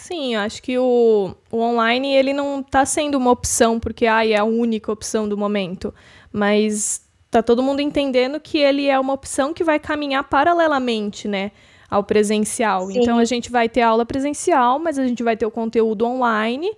Sim, 0.00 0.36
eu 0.36 0.40
acho 0.40 0.62
que 0.62 0.78
o, 0.78 1.34
o 1.50 1.58
online 1.58 2.14
ele 2.14 2.32
não 2.32 2.60
está 2.60 2.86
sendo 2.86 3.18
uma 3.18 3.32
opção 3.32 3.80
porque 3.80 4.06
ah, 4.06 4.24
é 4.24 4.36
a 4.36 4.44
única 4.44 4.92
opção 4.92 5.28
do 5.28 5.36
momento, 5.36 5.92
mas 6.32 7.02
tá 7.30 7.42
todo 7.42 7.62
mundo 7.62 7.80
entendendo 7.80 8.38
que 8.38 8.58
ele 8.58 8.86
é 8.86 8.98
uma 8.98 9.12
opção 9.12 9.52
que 9.52 9.64
vai 9.64 9.78
caminhar 9.78 10.22
paralelamente, 10.24 11.26
né, 11.26 11.50
ao 11.90 12.04
presencial. 12.04 12.86
Sim. 12.86 13.00
Então 13.00 13.18
a 13.18 13.24
gente 13.24 13.50
vai 13.50 13.68
ter 13.68 13.82
aula 13.82 14.06
presencial, 14.06 14.78
mas 14.78 14.98
a 15.00 15.06
gente 15.06 15.22
vai 15.22 15.36
ter 15.36 15.44
o 15.44 15.50
conteúdo 15.50 16.06
online 16.06 16.70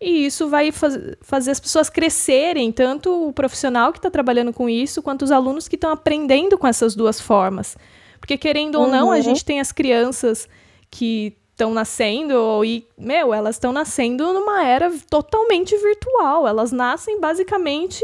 e 0.00 0.24
isso 0.24 0.48
vai 0.48 0.70
faz, 0.70 0.96
fazer 1.20 1.50
as 1.50 1.60
pessoas 1.60 1.90
crescerem, 1.90 2.70
tanto 2.70 3.28
o 3.28 3.32
profissional 3.32 3.92
que 3.92 3.98
está 3.98 4.10
trabalhando 4.10 4.52
com 4.52 4.70
isso, 4.70 5.02
quanto 5.02 5.22
os 5.22 5.32
alunos 5.32 5.66
que 5.66 5.74
estão 5.74 5.90
aprendendo 5.90 6.56
com 6.56 6.68
essas 6.68 6.94
duas 6.94 7.20
formas. 7.20 7.76
Porque, 8.20 8.38
querendo 8.38 8.76
uhum. 8.76 8.84
ou 8.84 8.90
não, 8.90 9.10
a 9.10 9.16
uhum. 9.16 9.22
gente 9.22 9.44
tem 9.44 9.60
as 9.60 9.72
crianças 9.72 10.48
que 10.90 11.36
estão 11.60 11.74
nascendo 11.74 12.64
e, 12.64 12.86
meu, 12.96 13.34
elas 13.34 13.56
estão 13.56 13.70
nascendo 13.70 14.32
numa 14.32 14.64
era 14.64 14.90
totalmente 15.10 15.76
virtual. 15.76 16.48
Elas 16.48 16.72
nascem 16.72 17.20
basicamente, 17.20 18.02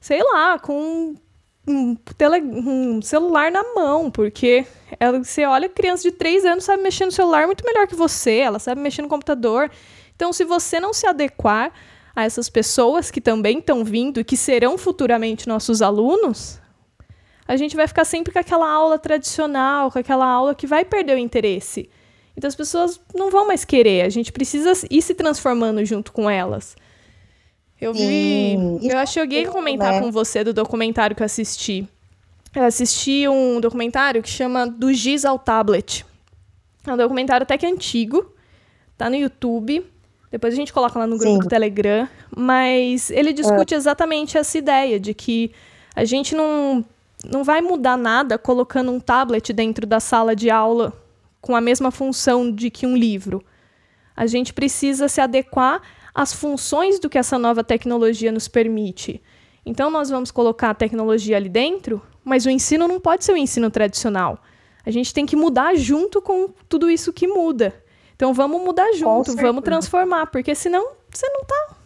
sei 0.00 0.22
lá, 0.22 0.58
com 0.58 1.14
um, 1.66 1.94
tele, 2.16 2.40
um 2.40 3.02
celular 3.02 3.52
na 3.52 3.62
mão, 3.74 4.10
porque 4.10 4.66
ela, 4.98 5.22
você 5.22 5.44
olha, 5.44 5.68
criança 5.68 6.04
de 6.04 6.12
3 6.12 6.46
anos 6.46 6.64
sabe 6.64 6.82
mexer 6.82 7.04
no 7.04 7.12
celular 7.12 7.44
muito 7.46 7.62
melhor 7.62 7.86
que 7.86 7.94
você, 7.94 8.38
ela 8.38 8.58
sabe 8.58 8.80
mexer 8.80 9.02
no 9.02 9.08
computador. 9.08 9.70
Então, 10.16 10.32
se 10.32 10.44
você 10.44 10.80
não 10.80 10.94
se 10.94 11.06
adequar 11.06 11.70
a 12.16 12.24
essas 12.24 12.48
pessoas 12.48 13.10
que 13.10 13.20
também 13.20 13.58
estão 13.58 13.84
vindo 13.84 14.18
e 14.18 14.24
que 14.24 14.36
serão 14.36 14.78
futuramente 14.78 15.46
nossos 15.46 15.82
alunos, 15.82 16.58
a 17.46 17.54
gente 17.54 17.76
vai 17.76 17.86
ficar 17.86 18.06
sempre 18.06 18.32
com 18.32 18.38
aquela 18.38 18.68
aula 18.68 18.98
tradicional, 18.98 19.92
com 19.92 19.98
aquela 19.98 20.26
aula 20.26 20.54
que 20.54 20.66
vai 20.66 20.86
perder 20.86 21.16
o 21.16 21.18
interesse. 21.18 21.90
Então 22.38 22.46
as 22.46 22.54
pessoas 22.54 23.00
não 23.16 23.32
vão 23.32 23.48
mais 23.48 23.64
querer, 23.64 24.02
a 24.02 24.08
gente 24.08 24.30
precisa 24.30 24.72
ir 24.88 25.02
se 25.02 25.12
transformando 25.12 25.84
junto 25.84 26.12
com 26.12 26.30
elas. 26.30 26.76
Eu 27.80 27.92
vi. 27.92 28.54
eu 28.80 29.06
cheguei 29.08 29.44
a 29.44 29.50
comentar 29.50 29.94
né? 29.94 30.00
com 30.00 30.12
você 30.12 30.44
do 30.44 30.54
documentário 30.54 31.16
que 31.16 31.22
eu 31.22 31.26
assisti. 31.26 31.88
Eu 32.54 32.62
assisti 32.62 33.26
um 33.26 33.60
documentário 33.60 34.22
que 34.22 34.28
chama 34.28 34.68
Do 34.68 34.92
Giz 34.94 35.24
ao 35.24 35.36
Tablet. 35.36 36.06
É 36.86 36.92
um 36.92 36.96
documentário 36.96 37.42
até 37.42 37.58
que 37.58 37.66
antigo. 37.66 38.32
Tá 38.96 39.10
no 39.10 39.16
YouTube. 39.16 39.84
Depois 40.30 40.54
a 40.54 40.56
gente 40.56 40.72
coloca 40.72 40.96
lá 40.96 41.08
no 41.08 41.18
grupo 41.18 41.34
Sim. 41.34 41.40
do 41.40 41.48
Telegram. 41.48 42.08
Mas 42.36 43.10
ele 43.10 43.32
discute 43.32 43.74
é. 43.74 43.76
exatamente 43.76 44.38
essa 44.38 44.56
ideia 44.56 45.00
de 45.00 45.12
que 45.12 45.50
a 45.92 46.04
gente 46.04 46.36
não, 46.36 46.84
não 47.28 47.42
vai 47.42 47.60
mudar 47.60 47.96
nada 47.96 48.38
colocando 48.38 48.92
um 48.92 49.00
tablet 49.00 49.52
dentro 49.52 49.84
da 49.88 49.98
sala 49.98 50.36
de 50.36 50.50
aula 50.50 50.92
com 51.40 51.54
a 51.54 51.60
mesma 51.60 51.90
função 51.90 52.50
de 52.50 52.70
que 52.70 52.86
um 52.86 52.96
livro. 52.96 53.44
A 54.16 54.26
gente 54.26 54.52
precisa 54.52 55.08
se 55.08 55.20
adequar 55.20 55.80
às 56.14 56.32
funções 56.32 56.98
do 56.98 57.08
que 57.08 57.18
essa 57.18 57.38
nova 57.38 57.62
tecnologia 57.62 58.32
nos 58.32 58.48
permite. 58.48 59.22
Então, 59.64 59.90
nós 59.90 60.10
vamos 60.10 60.30
colocar 60.30 60.70
a 60.70 60.74
tecnologia 60.74 61.36
ali 61.36 61.48
dentro, 61.48 62.02
mas 62.24 62.46
o 62.46 62.50
ensino 62.50 62.88
não 62.88 62.98
pode 62.98 63.24
ser 63.24 63.32
o 63.32 63.36
ensino 63.36 63.70
tradicional. 63.70 64.42
A 64.84 64.90
gente 64.90 65.12
tem 65.12 65.26
que 65.26 65.36
mudar 65.36 65.76
junto 65.76 66.20
com 66.20 66.48
tudo 66.68 66.90
isso 66.90 67.12
que 67.12 67.28
muda. 67.28 67.74
Então, 68.16 68.34
vamos 68.34 68.60
mudar 68.62 68.92
junto, 68.94 69.36
vamos 69.36 69.62
transformar, 69.62 70.26
porque 70.26 70.54
senão 70.54 70.92
você 71.10 71.28
não 71.28 71.42
está. 71.42 71.76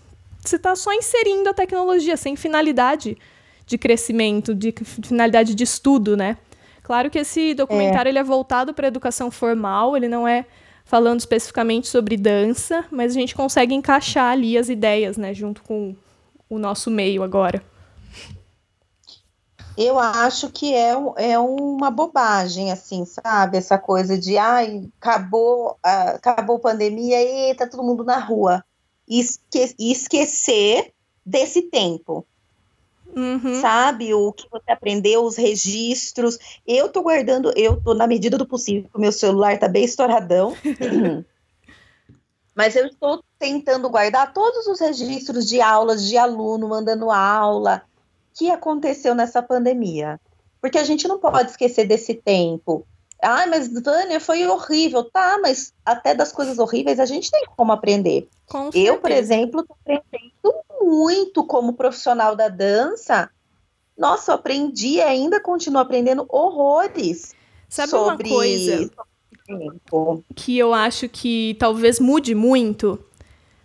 Você 0.45 0.57
está 0.57 0.75
só 0.75 0.93
inserindo 0.93 1.49
a 1.51 1.55
tecnologia 1.55 2.17
sem 2.17 2.37
finalidade 2.37 3.19
de 3.67 3.79
crescimento, 3.79 4.55
de 4.55 4.75
finalidade 5.03 5.55
de 5.55 5.65
estudo, 5.65 6.17
né? 6.17 6.39
Claro 6.83 7.11
que 7.11 7.19
esse 7.19 7.55
documentário 7.55 8.09
é. 8.09 8.11
ele 8.11 8.19
é 8.19 8.25
voltado 8.25 8.75
para 8.75 8.87
a 8.87 8.89
educação 8.89 9.31
formal, 9.31 9.97
ele 9.97 10.09
não 10.09 10.27
é 10.27 10.45
falando 10.85 11.21
especificamente 11.21 11.89
sobre 11.89 12.17
dança, 12.17 12.85
mas 12.91 13.13
a 13.13 13.15
gente 13.15 13.35
consegue 13.35 13.75
encaixar 13.75 14.33
ali 14.33 14.59
as 14.59 14.69
ideias, 14.69 15.17
né, 15.17 15.33
junto 15.33 15.63
com 15.63 15.95
o 16.51 16.59
nosso 16.59 16.91
meio 16.91 17.23
agora. 17.23 17.63
Eu 19.77 19.99
acho 19.99 20.51
que 20.51 20.75
é, 20.75 20.93
é 21.17 21.39
uma 21.39 21.91
bobagem, 21.91 22.71
assim, 22.71 23.07
sabe? 23.07 23.57
Essa 23.57 23.79
coisa 23.79 24.19
de, 24.19 24.37
ai, 24.37 24.87
acabou, 25.01 25.79
acabou 25.83 26.57
a 26.57 26.61
pandemia 26.61 27.23
e 27.23 27.55
tá 27.55 27.67
todo 27.67 27.83
mundo 27.83 28.05
na 28.05 28.19
rua. 28.19 28.63
Esque 29.09 29.75
esquecer 29.79 30.93
desse 31.25 31.63
tempo. 31.63 32.27
Uhum. 33.15 33.61
Sabe 33.61 34.15
o 34.15 34.33
que 34.33 34.49
você 34.51 34.73
aprendeu, 34.73 35.25
os 35.25 35.37
registros. 35.37 36.39
Eu 36.67 36.89
tô 36.89 37.03
guardando, 37.03 37.53
eu 37.57 37.81
tô 37.81 37.95
na 37.95 38.07
medida 38.07 38.39
do 38.39 38.47
possível, 38.47 38.91
meu 38.97 39.13
celular 39.13 39.59
tá 39.59 39.69
bem 39.69 39.85
estouradão. 39.85 40.57
Mas 42.55 42.77
eu 42.77 42.87
estou 42.87 43.23
tentando 43.39 43.89
guardar 43.89 44.33
todos 44.33 44.67
os 44.67 44.79
registros 44.79 45.49
de 45.49 45.61
aulas 45.61 46.07
de 46.07 46.19
aluno 46.19 46.69
mandando 46.69 47.11
aula 47.11 47.83
que 48.35 48.51
aconteceu 48.51 49.15
nessa 49.15 49.43
pandemia. 49.43 50.21
Porque 50.61 50.79
a 50.79 50.85
gente 50.85 51.09
não 51.09 51.19
pode 51.19 51.51
esquecer 51.51 51.87
desse 51.87 52.15
tempo. 52.15 52.87
Ah, 53.23 53.47
mas 53.47 53.69
Vânia, 53.69 54.21
foi 54.21 54.47
horrível. 54.47 55.05
Tá, 55.05 55.39
mas 55.41 55.73
até 55.85 56.15
das 56.15 56.33
coisas 56.33 56.59
horríveis 56.59 56.99
a 57.01 57.07
gente 57.07 57.31
tem 57.31 57.45
como 57.57 57.73
aprender. 57.73 58.29
Com 58.47 58.71
eu, 58.75 59.01
por 59.01 59.11
exemplo, 59.11 59.61
estou 59.61 59.77
aprendendo 59.81 60.55
muito 60.85 61.45
como 61.45 61.75
profissional 61.75 62.35
da 62.37 62.49
dança. 62.49 63.31
Nossa, 63.97 64.33
eu 64.33 64.37
aprendi 64.37 64.95
e 64.95 65.03
ainda 65.03 65.41
continuo 65.41 65.81
aprendendo 65.81 66.27
horrores. 66.29 67.35
Sabe 67.69 67.91
sobre... 67.91 68.29
uma 68.29 68.37
coisa 68.37 68.91
que 70.35 70.59
eu 70.59 70.73
acho 70.73 71.09
que 71.09 71.57
talvez 71.59 71.99
mude 71.99 72.35
muito? 72.35 72.99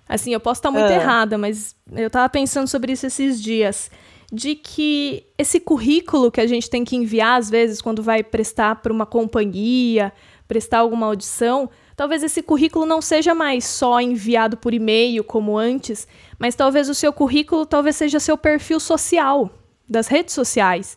Assim, 0.07 0.33
eu 0.33 0.39
posso 0.39 0.59
estar 0.59 0.71
muito 0.71 0.91
é. 0.91 0.95
errada, 0.95 1.37
mas 1.37 1.75
eu 1.91 2.07
estava 2.07 2.29
pensando 2.29 2.67
sobre 2.67 2.93
isso 2.93 3.05
esses 3.05 3.41
dias 3.41 3.91
de 4.31 4.55
que 4.55 5.25
esse 5.37 5.59
currículo 5.59 6.31
que 6.31 6.41
a 6.41 6.47
gente 6.47 6.69
tem 6.69 6.83
que 6.83 6.95
enviar, 6.95 7.39
às 7.39 7.49
vezes, 7.49 7.81
quando 7.81 8.03
vai 8.03 8.23
prestar 8.23 8.75
para 8.75 8.91
uma 8.91 9.05
companhia, 9.05 10.11
prestar 10.47 10.79
alguma 10.79 11.05
audição, 11.07 11.69
talvez 11.97 12.21
esse 12.21 12.43
currículo 12.43 12.85
não 12.85 13.01
seja 13.01 13.33
mais 13.33 13.65
só 13.65 13.99
enviado 13.99 14.55
por 14.55 14.71
e-mail 14.71 15.23
como 15.23 15.57
antes, 15.57 16.07
mas 16.37 16.53
talvez 16.53 16.87
o 16.87 16.93
seu 16.93 17.11
currículo 17.11 17.65
talvez 17.65 17.95
seja 17.95 18.19
seu 18.19 18.37
perfil 18.37 18.79
social 18.79 19.49
das 19.89 20.07
redes 20.07 20.35
sociais, 20.35 20.95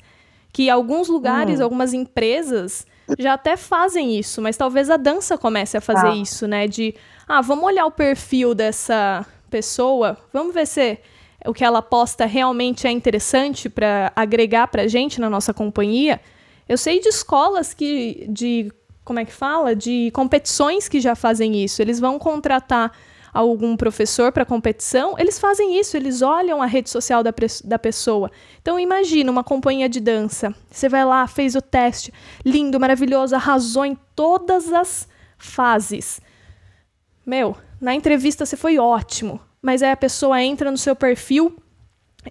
que 0.53 0.69
alguns 0.69 1.09
lugares, 1.09 1.59
hum. 1.59 1.65
algumas 1.65 1.95
empresas 1.95 2.87
já 3.19 3.33
até 3.33 3.57
fazem 3.57 4.17
isso, 4.17 4.43
mas 4.43 4.59
talvez 4.59 4.91
a 4.91 4.97
dança 4.99 5.39
comece 5.39 5.77
a 5.77 5.81
fazer 5.81 6.09
ah. 6.09 6.15
isso, 6.15 6.47
né? 6.47 6.69
De, 6.69 6.95
ah, 7.27 7.41
vamos 7.41 7.65
olhar 7.65 7.87
o 7.87 7.91
perfil 7.91 8.55
dessa 8.55 9.27
pessoa, 9.49 10.19
vamos 10.33 10.53
ver 10.55 10.67
se 10.67 10.99
o 11.47 11.55
que 11.55 11.65
ela 11.65 11.81
posta 11.81 12.27
realmente 12.27 12.87
é 12.87 12.91
interessante 12.91 13.71
para 13.71 14.13
agregar 14.15 14.69
para 14.69 14.83
a 14.83 14.87
gente 14.87 15.19
na 15.19 15.31
nossa 15.31 15.55
companhia. 15.55 16.21
Eu 16.69 16.77
sei 16.77 17.01
de 17.01 17.09
escolas 17.09 17.73
que, 17.73 18.27
de, 18.29 18.71
como 19.05 19.19
é 19.19 19.25
que 19.25 19.33
fala? 19.33 19.75
De 19.75 20.11
competições 20.13 20.89
que 20.89 21.01
já 21.01 21.15
fazem 21.15 21.63
isso. 21.63 21.81
Eles 21.83 21.99
vão 21.99 22.19
contratar 22.19 22.93
algum 23.33 23.77
professor 23.77 24.33
para 24.33 24.45
competição, 24.45 25.15
eles 25.17 25.39
fazem 25.39 25.79
isso, 25.79 25.97
eles 25.97 26.21
olham 26.21 26.61
a 26.61 26.67
rede 26.67 26.91
social 26.91 27.23
da, 27.23 27.33
da 27.65 27.79
pessoa. 27.79 28.29
Então 28.61 28.79
imagina 28.79 29.31
uma 29.31 29.45
companhia 29.45 29.89
de 29.89 30.01
dança. 30.01 30.53
Você 30.69 30.89
vai 30.89 31.05
lá, 31.05 31.27
fez 31.29 31.55
o 31.55 31.63
teste, 31.63 32.13
lindo, 32.45 32.81
maravilhoso, 32.81 33.37
arrasou 33.37 33.85
em 33.85 33.97
todas 34.17 34.73
as 34.73 35.07
fases. 35.39 36.21
Meu, 37.25 37.57
na 37.81 37.95
entrevista 37.95 38.45
você 38.45 38.57
foi 38.57 38.79
ótimo 38.79 39.41
mas 39.63 39.83
aí 39.83 39.91
a 39.91 39.97
pessoa 39.97 40.43
entra 40.43 40.71
no 40.71 40.79
seu 40.79 40.97
perfil 40.97 41.57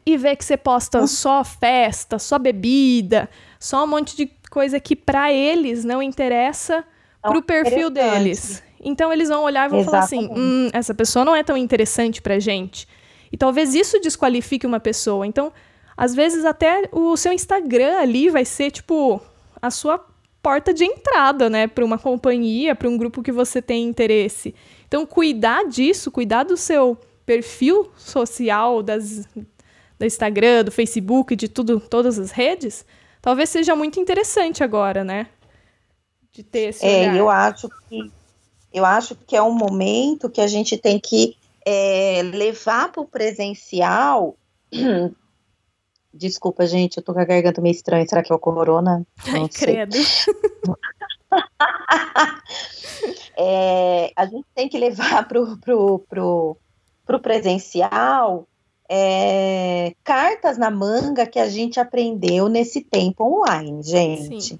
e 0.05 0.17
vê 0.17 0.35
que 0.35 0.45
você 0.45 0.57
posta 0.57 1.05
só 1.07 1.43
festa, 1.43 2.19
só 2.19 2.37
bebida, 2.39 3.29
só 3.59 3.83
um 3.83 3.87
monte 3.87 4.15
de 4.15 4.25
coisa 4.49 4.79
que 4.79 4.95
para 4.95 5.31
eles 5.31 5.83
não 5.83 6.01
interessa 6.01 6.83
não 7.23 7.31
pro 7.31 7.41
perfil 7.41 7.89
deles. 7.89 8.63
Então 8.81 9.11
eles 9.11 9.29
vão 9.29 9.43
olhar 9.43 9.67
e 9.67 9.69
vão 9.69 9.79
Exatamente. 9.79 10.09
falar 10.09 10.23
assim: 10.23 10.41
hum, 10.41 10.69
essa 10.73 10.93
pessoa 10.93 11.25
não 11.25 11.35
é 11.35 11.43
tão 11.43 11.57
interessante 11.57 12.21
pra 12.21 12.39
gente. 12.39 12.87
E 13.31 13.37
talvez 13.37 13.75
isso 13.75 13.99
desqualifique 13.99 14.65
uma 14.65 14.79
pessoa. 14.79 15.27
Então, 15.27 15.51
às 15.95 16.15
vezes 16.15 16.45
até 16.45 16.89
o 16.91 17.15
seu 17.17 17.31
Instagram 17.31 17.99
ali 17.99 18.29
vai 18.29 18.45
ser 18.45 18.71
tipo 18.71 19.21
a 19.61 19.69
sua 19.69 20.03
porta 20.41 20.73
de 20.73 20.85
entrada, 20.85 21.49
né, 21.49 21.67
para 21.67 21.83
uma 21.83 21.97
companhia, 21.97 22.73
para 22.73 22.87
um 22.87 22.97
grupo 22.97 23.21
que 23.21 23.31
você 23.31 23.61
tem 23.61 23.83
interesse. 23.83 24.55
Então, 24.87 25.05
cuidar 25.05 25.65
disso, 25.67 26.09
cuidar 26.09 26.43
do 26.43 26.55
seu 26.55 26.97
perfil 27.25 27.91
social 27.97 28.81
das, 28.81 29.27
do 29.99 30.05
Instagram, 30.05 30.63
do 30.63 30.71
Facebook, 30.71 31.35
de 31.35 31.49
tudo, 31.49 31.79
todas 31.79 32.17
as 32.17 32.31
redes, 32.31 32.85
talvez 33.21 33.49
seja 33.49 33.75
muito 33.75 33.99
interessante 33.99 34.63
agora, 34.63 35.03
né? 35.03 35.27
De 36.31 36.43
ter 36.43 36.69
esse 36.69 36.85
É, 36.85 37.01
olhar. 37.01 37.17
eu 37.17 37.29
acho 37.29 37.69
que 37.87 38.11
eu 38.71 38.85
acho 38.85 39.15
que 39.15 39.35
é 39.35 39.41
um 39.41 39.51
momento 39.51 40.29
que 40.29 40.41
a 40.41 40.47
gente 40.47 40.77
tem 40.77 40.99
que 40.99 41.35
é, 41.65 42.21
levar 42.23 42.91
para 42.91 43.01
o 43.01 43.07
presencial. 43.07 44.37
Desculpa, 46.13 46.65
gente, 46.65 46.97
eu 46.97 47.03
tô 47.03 47.13
com 47.13 47.19
a 47.19 47.25
garganta 47.25 47.61
meio 47.61 47.73
estranha. 47.73 48.05
Será 48.07 48.23
que 48.23 48.31
é 48.31 48.35
o 48.35 48.39
corona? 48.39 49.05
Não 49.27 49.43
Ai, 49.43 49.49
credo. 49.49 49.97
é, 53.37 54.11
a 54.15 54.25
gente 54.25 54.45
tem 54.53 54.69
que 54.69 54.77
levar 54.77 55.27
pro, 55.27 55.57
pro, 55.57 55.99
pro, 56.09 56.57
para 57.05 57.17
o 57.17 57.19
presencial 57.19 58.47
é, 58.89 59.93
cartas 60.03 60.57
na 60.57 60.71
manga 60.71 61.27
que 61.27 61.37
a 61.37 61.47
gente 61.47 61.79
aprendeu 61.79 62.49
nesse 62.49 62.81
tempo 62.81 63.23
online, 63.23 63.83
gente. 63.83 64.41
Sim. 64.41 64.59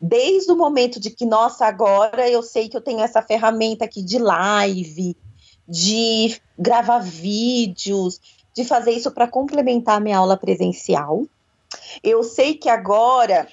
Desde 0.00 0.52
o 0.52 0.56
momento 0.56 1.00
de 1.00 1.10
que, 1.10 1.26
nossa, 1.26 1.66
agora 1.66 2.30
eu 2.30 2.42
sei 2.42 2.68
que 2.68 2.76
eu 2.76 2.80
tenho 2.80 3.00
essa 3.00 3.20
ferramenta 3.20 3.84
aqui 3.84 4.02
de 4.02 4.18
live, 4.18 5.16
de 5.66 6.40
gravar 6.56 6.98
vídeos, 6.98 8.20
de 8.54 8.64
fazer 8.64 8.92
isso 8.92 9.10
para 9.10 9.26
complementar 9.26 9.96
a 9.96 10.00
minha 10.00 10.18
aula 10.18 10.36
presencial. 10.36 11.24
Eu 12.02 12.22
sei 12.22 12.54
que 12.54 12.68
agora 12.68 13.48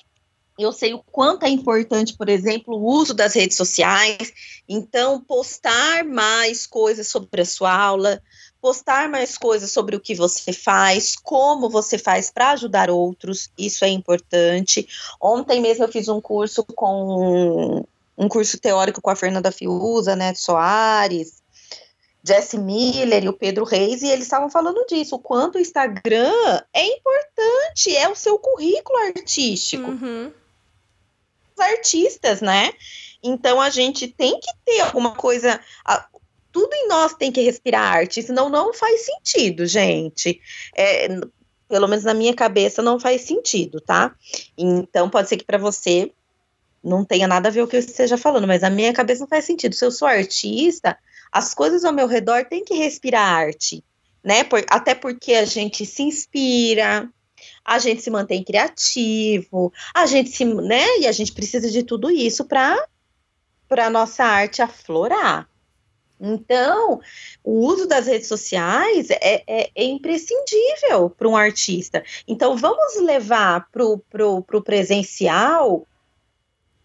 eu 0.60 0.72
sei 0.72 0.94
o 0.94 1.00
quanto 1.00 1.44
é 1.44 1.50
importante, 1.50 2.16
por 2.16 2.30
exemplo, 2.30 2.76
o 2.76 2.84
uso 2.84 3.14
das 3.14 3.34
redes 3.34 3.58
sociais. 3.58 4.32
Então, 4.70 5.20
postar 5.20 6.04
mais 6.04 6.68
coisas 6.68 7.08
sobre 7.08 7.42
a 7.42 7.46
sua 7.46 7.74
aula, 7.74 8.22
postar 8.62 9.10
mais 9.10 9.38
coisas 9.38 9.72
sobre 9.72 9.96
o 9.96 10.00
que 10.00 10.14
você 10.14 10.54
faz, 10.54 11.16
como 11.16 11.70
você 11.70 11.98
faz 11.98 12.30
para 12.30 12.52
ajudar 12.52 12.90
outros, 12.92 13.50
isso 13.58 13.84
é 13.84 13.90
importante. 13.90 14.88
Ontem 15.20 15.60
mesmo 15.60 15.84
eu 15.84 15.92
fiz 15.92 16.08
um 16.08 16.22
curso 16.22 16.64
com 16.64 17.84
um 18.18 18.30
curso 18.30 18.60
teórico 18.60 19.02
com 19.02 19.10
a 19.10 19.16
Fernanda 19.16 19.52
Fiuza, 19.52 20.16
né, 20.16 20.34
Soares, 20.36 21.42
Jesse 22.24 22.58
Miller 22.58 23.24
e 23.24 23.30
o 23.30 23.34
Pedro 23.34 23.66
Reis, 23.66 24.04
e 24.04 24.08
eles 24.08 24.26
estavam 24.26 24.50
falando 24.50 24.86
disso, 24.86 25.16
o 25.16 25.20
quanto 25.20 25.56
o 25.56 25.62
Instagram 25.62 26.62
é 26.72 26.86
importante, 26.86 27.96
é 27.96 28.08
o 28.08 28.16
seu 28.16 28.38
currículo 28.38 29.00
artístico. 29.08 29.90
Uhum. 29.90 30.32
Os 31.56 31.60
artistas, 31.60 32.42
né? 32.42 32.72
Então 33.24 33.60
a 33.60 33.70
gente 33.70 34.08
tem 34.08 34.40
que 34.40 34.52
ter 34.66 34.82
alguma 34.82 35.16
coisa 35.16 35.60
tudo 36.52 36.74
em 36.74 36.88
nós 36.88 37.14
tem 37.14 37.32
que 37.32 37.42
respirar 37.42 37.82
arte, 37.82 38.22
senão 38.22 38.50
não 38.50 38.74
faz 38.74 39.06
sentido, 39.06 39.66
gente. 39.66 40.40
É, 40.76 41.08
pelo 41.68 41.88
menos 41.88 42.04
na 42.04 42.14
minha 42.14 42.34
cabeça 42.34 42.82
não 42.82 43.00
faz 43.00 43.22
sentido, 43.22 43.80
tá? 43.80 44.14
Então 44.58 45.10
pode 45.10 45.30
ser 45.30 45.38
que 45.38 45.46
para 45.46 45.58
você 45.58 46.12
não 46.84 47.06
tenha 47.06 47.28
nada 47.28 47.48
a 47.48 47.52
ver 47.52 47.62
o 47.62 47.68
que 47.68 47.76
eu 47.76 47.80
esteja 47.80 48.18
falando, 48.18 48.48
mas 48.48 48.62
na 48.62 48.70
minha 48.70 48.92
cabeça 48.92 49.22
não 49.22 49.28
faz 49.28 49.46
sentido. 49.46 49.76
Se 49.76 49.86
eu 49.86 49.92
sou 49.92 50.08
artista, 50.08 50.98
as 51.32 51.54
coisas 51.54 51.86
ao 51.86 51.94
meu 51.94 52.08
redor 52.08 52.46
têm 52.46 52.66
que 52.66 52.74
respirar 52.74 53.26
arte, 53.26 53.84
né? 54.24 54.44
Por, 54.44 54.64
até 54.70 54.94
porque 54.94 55.34
a 55.34 55.46
gente 55.46 55.86
se 55.86 56.04
inspira, 56.04 57.10
a 57.64 57.80
gente 57.80 58.02
se 58.02 58.10
mantém 58.10 58.44
criativo, 58.44 59.72
a 59.94 60.06
gente 60.06 60.30
se, 60.32 60.44
né? 60.44 61.00
E 61.00 61.08
a 61.08 61.12
gente 61.12 61.32
precisa 61.32 61.70
de 61.70 61.84
tudo 61.84 62.12
isso 62.12 62.46
para 62.46 62.86
para 63.68 63.90
nossa 63.90 64.26
arte 64.26 64.62
aflorar. 64.62 65.48
Então, 66.22 67.02
o 67.44 67.66
uso 67.66 67.88
das 67.88 68.06
redes 68.06 68.28
sociais 68.28 69.10
é, 69.10 69.44
é, 69.48 69.72
é 69.74 69.84
imprescindível 69.84 71.10
para 71.10 71.28
um 71.28 71.36
artista. 71.36 72.04
Então, 72.28 72.56
vamos 72.56 73.02
levar 73.02 73.68
para 73.72 73.84
o 73.84 73.98
pro, 73.98 74.44
pro 74.44 74.62
presencial 74.62 75.88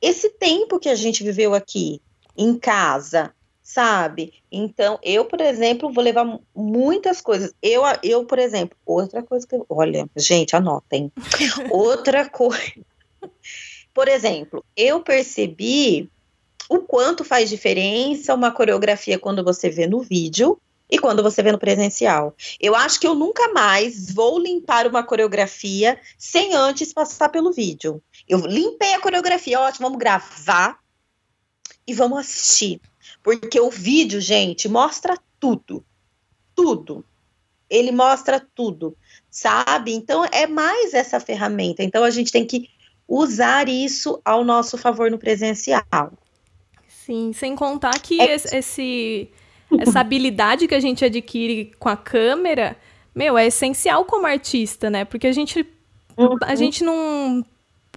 esse 0.00 0.30
tempo 0.30 0.78
que 0.78 0.88
a 0.88 0.94
gente 0.94 1.22
viveu 1.22 1.54
aqui, 1.54 2.00
em 2.36 2.58
casa, 2.58 3.34
sabe? 3.62 4.32
Então, 4.50 4.98
eu, 5.02 5.24
por 5.24 5.40
exemplo, 5.40 5.92
vou 5.92 6.02
levar 6.02 6.38
muitas 6.54 7.20
coisas. 7.20 7.52
Eu, 7.60 7.82
eu 8.02 8.24
por 8.24 8.38
exemplo, 8.38 8.76
outra 8.86 9.22
coisa 9.22 9.46
que 9.46 9.54
eu. 9.54 9.66
Olha, 9.68 10.08
gente, 10.16 10.56
anotem. 10.56 11.12
outra 11.70 12.28
coisa. 12.28 12.72
Por 13.92 14.08
exemplo, 14.08 14.64
eu 14.76 15.00
percebi 15.00 16.10
o 16.68 16.80
quanto 16.80 17.24
faz 17.24 17.48
diferença 17.48 18.34
uma 18.34 18.50
coreografia 18.50 19.18
quando 19.18 19.44
você 19.44 19.70
vê 19.70 19.86
no 19.86 20.00
vídeo 20.00 20.60
e 20.90 20.98
quando 20.98 21.22
você 21.22 21.42
vê 21.42 21.50
no 21.52 21.58
presencial. 21.58 22.34
Eu 22.60 22.74
acho 22.74 23.00
que 23.00 23.06
eu 23.06 23.14
nunca 23.14 23.52
mais 23.52 24.10
vou 24.12 24.38
limpar 24.38 24.86
uma 24.86 25.02
coreografia 25.02 25.98
sem 26.16 26.54
antes 26.54 26.92
passar 26.92 27.28
pelo 27.28 27.52
vídeo. 27.52 28.02
Eu 28.28 28.38
limpei 28.40 28.94
a 28.94 29.00
coreografia, 29.00 29.60
ótimo, 29.60 29.86
vamos 29.86 29.98
gravar 29.98 30.78
e 31.86 31.92
vamos 31.92 32.18
assistir. 32.18 32.80
Porque 33.22 33.60
o 33.60 33.70
vídeo, 33.70 34.20
gente, 34.20 34.68
mostra 34.68 35.18
tudo. 35.40 35.84
Tudo. 36.54 37.04
Ele 37.68 37.90
mostra 37.90 38.40
tudo, 38.54 38.96
sabe? 39.28 39.92
Então 39.92 40.24
é 40.26 40.46
mais 40.46 40.94
essa 40.94 41.18
ferramenta. 41.18 41.82
Então 41.82 42.04
a 42.04 42.10
gente 42.10 42.30
tem 42.30 42.46
que 42.46 42.70
usar 43.08 43.68
isso 43.68 44.20
ao 44.24 44.44
nosso 44.44 44.78
favor 44.78 45.10
no 45.10 45.18
presencial. 45.18 46.12
Sim, 47.06 47.32
sem 47.32 47.54
contar 47.54 47.96
que 48.00 48.20
é... 48.20 48.34
esse, 48.34 49.30
essa 49.78 50.00
habilidade 50.00 50.66
que 50.66 50.74
a 50.74 50.80
gente 50.80 51.04
adquire 51.04 51.70
com 51.78 51.88
a 51.88 51.96
câmera, 51.96 52.76
meu, 53.14 53.38
é 53.38 53.46
essencial 53.46 54.04
como 54.04 54.26
artista, 54.26 54.90
né? 54.90 55.04
Porque 55.04 55.28
a 55.28 55.32
gente, 55.32 55.64
uhum. 56.18 56.36
a 56.42 56.56
gente 56.56 56.82
não 56.82 57.44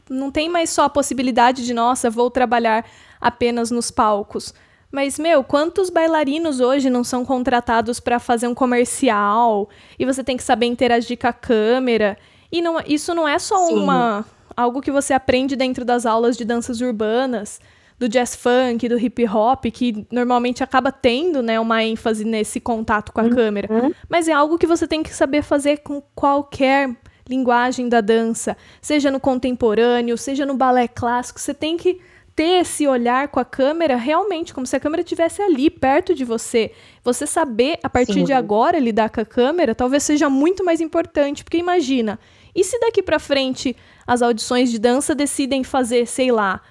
não 0.08 0.32
tem 0.32 0.50
mais 0.50 0.72
só 0.72 0.86
a 0.86 0.90
possibilidade 0.90 1.64
de, 1.64 1.74
nossa, 1.74 2.10
vou 2.10 2.32
trabalhar 2.32 2.84
apenas 3.22 3.70
nos 3.70 3.92
palcos. 3.92 4.54
Mas, 4.92 5.20
meu, 5.20 5.44
quantos 5.44 5.92
bailarinos 5.92 6.60
hoje 6.60 6.90
não 6.90 7.04
são 7.04 7.24
contratados 7.24 8.00
para 8.00 8.18
fazer 8.18 8.48
um 8.48 8.56
comercial 8.56 9.70
e 10.00 10.06
você 10.06 10.24
tem 10.24 10.36
que 10.36 10.42
saber 10.42 10.66
interagir 10.66 11.18
com 11.18 11.28
a 11.28 11.34
câmera? 11.34 12.18
E 12.52 12.60
não, 12.60 12.80
isso 12.88 13.14
não 13.14 13.28
é 13.28 13.38
só 13.38 13.68
Sim. 13.68 13.76
uma 13.76 14.26
algo 14.58 14.82
que 14.82 14.92
você 14.92 15.14
aprende 15.14 15.56
dentro 15.56 15.86
das 15.86 16.08
aulas 16.08 16.36
de 16.36 16.44
danças 16.44 16.82
urbanas, 16.82 17.62
do 18.00 18.08
jazz 18.08 18.34
funk, 18.34 18.88
do 18.88 18.98
hip 18.98 19.28
hop, 19.28 19.66
que 19.66 20.08
normalmente 20.10 20.64
acaba 20.64 20.90
tendo 20.90 21.44
né, 21.44 21.60
uma 21.60 21.84
ênfase 21.84 22.24
nesse 22.24 22.60
contato 22.60 23.12
com 23.12 23.20
a 23.20 23.26
uhum. 23.26 23.30
câmera. 23.30 23.68
Mas 24.08 24.30
é 24.30 24.32
algo 24.32 24.58
que 24.58 24.66
você 24.66 24.88
tem 24.88 25.04
que 25.04 25.14
saber 25.14 25.42
fazer 25.42 25.80
com 25.80 26.02
qualquer 26.16 26.96
linguagem 27.28 27.88
da 27.88 28.02
dança, 28.02 28.58
seja 28.82 29.12
no 29.12 29.20
contemporâneo, 29.20 30.18
seja 30.18 30.46
no 30.46 30.56
balé 30.56 30.88
clássico, 30.88 31.40
você 31.40 31.54
tem 31.54 31.78
que 31.78 32.02
ter 32.36 32.62
esse 32.62 32.88
olhar 32.88 33.28
com 33.28 33.40
a 33.40 33.46
câmera 33.46 33.98
realmente 33.98 34.54
como 34.54 34.66
se 34.66 34.74
a 34.74 34.80
câmera 34.80 35.02
estivesse 35.02 35.42
ali 35.42 35.70
perto 35.70 36.16
de 36.16 36.24
você. 36.24 36.72
Você 37.04 37.28
saber 37.28 37.78
a 37.84 37.90
partir 37.90 38.14
Sim. 38.14 38.24
de 38.24 38.34
agora 38.34 38.80
lidar 38.80 39.10
com 39.10 39.20
a 39.20 39.26
câmera 39.26 39.76
talvez 39.76 40.04
seja 40.04 40.30
muito 40.30 40.64
mais 40.64 40.80
importante, 40.80 41.44
porque 41.44 41.58
imagina, 41.58 42.18
e 42.56 42.64
se 42.64 42.80
daqui 42.80 43.04
para 43.04 43.20
frente 43.20 43.76
as 44.08 44.22
audições 44.22 44.72
de 44.72 44.80
dança 44.80 45.14
decidem 45.14 45.64
fazer, 45.64 46.08
sei 46.08 46.32
lá, 46.32 46.62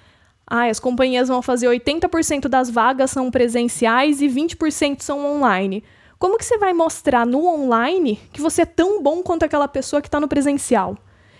ah, 0.49 0.65
as 0.65 0.79
companhias 0.79 1.27
vão 1.27 1.41
fazer 1.41 1.67
80% 1.67 2.47
das 2.47 2.69
vagas 2.69 3.11
são 3.11 3.29
presenciais 3.29 4.19
e 4.21 4.27
20% 4.27 5.01
são 5.01 5.23
online. 5.23 5.83
Como 6.17 6.37
que 6.37 6.45
você 6.45 6.57
vai 6.57 6.73
mostrar 6.73 7.25
no 7.25 7.45
online 7.45 8.19
que 8.33 8.41
você 8.41 8.63
é 8.63 8.65
tão 8.65 9.01
bom 9.01 9.21
quanto 9.21 9.43
aquela 9.43 9.67
pessoa 9.67 10.01
que 10.01 10.07
está 10.07 10.19
no 10.19 10.27
presencial? 10.27 10.97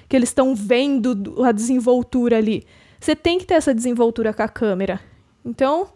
Que 0.08 0.15
eles 0.15 0.30
estão 0.30 0.54
vendo 0.54 1.43
a 1.43 1.52
desenvoltura 1.52 2.38
ali. 2.38 2.65
Você 3.00 3.15
tem 3.15 3.39
que 3.39 3.45
ter 3.45 3.56
essa 3.56 3.74
desenvoltura 3.74 4.34
com 4.34 4.43
a 4.43 4.48
câmera. 4.48 5.02
Então, 5.43 5.89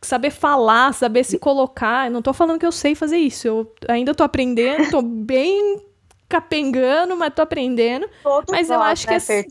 saber 0.00 0.30
falar, 0.30 0.94
saber 0.94 1.24
se 1.24 1.38
colocar. 1.38 2.06
Eu 2.06 2.12
não 2.12 2.20
estou 2.20 2.32
falando 2.32 2.58
que 2.58 2.66
eu 2.66 2.72
sei 2.72 2.94
fazer 2.94 3.18
isso. 3.18 3.46
Eu 3.46 3.74
ainda 3.88 4.12
estou 4.12 4.24
aprendendo, 4.24 4.82
estou 4.82 5.02
bem 5.02 5.82
capengando, 6.28 7.16
mas 7.16 7.34
tô 7.34 7.42
aprendendo. 7.42 8.08
Todo 8.22 8.50
mas 8.50 8.70
eu 8.70 8.80
acho 8.80 9.06
né, 9.06 9.20
que 9.20 9.32
é, 9.32 9.44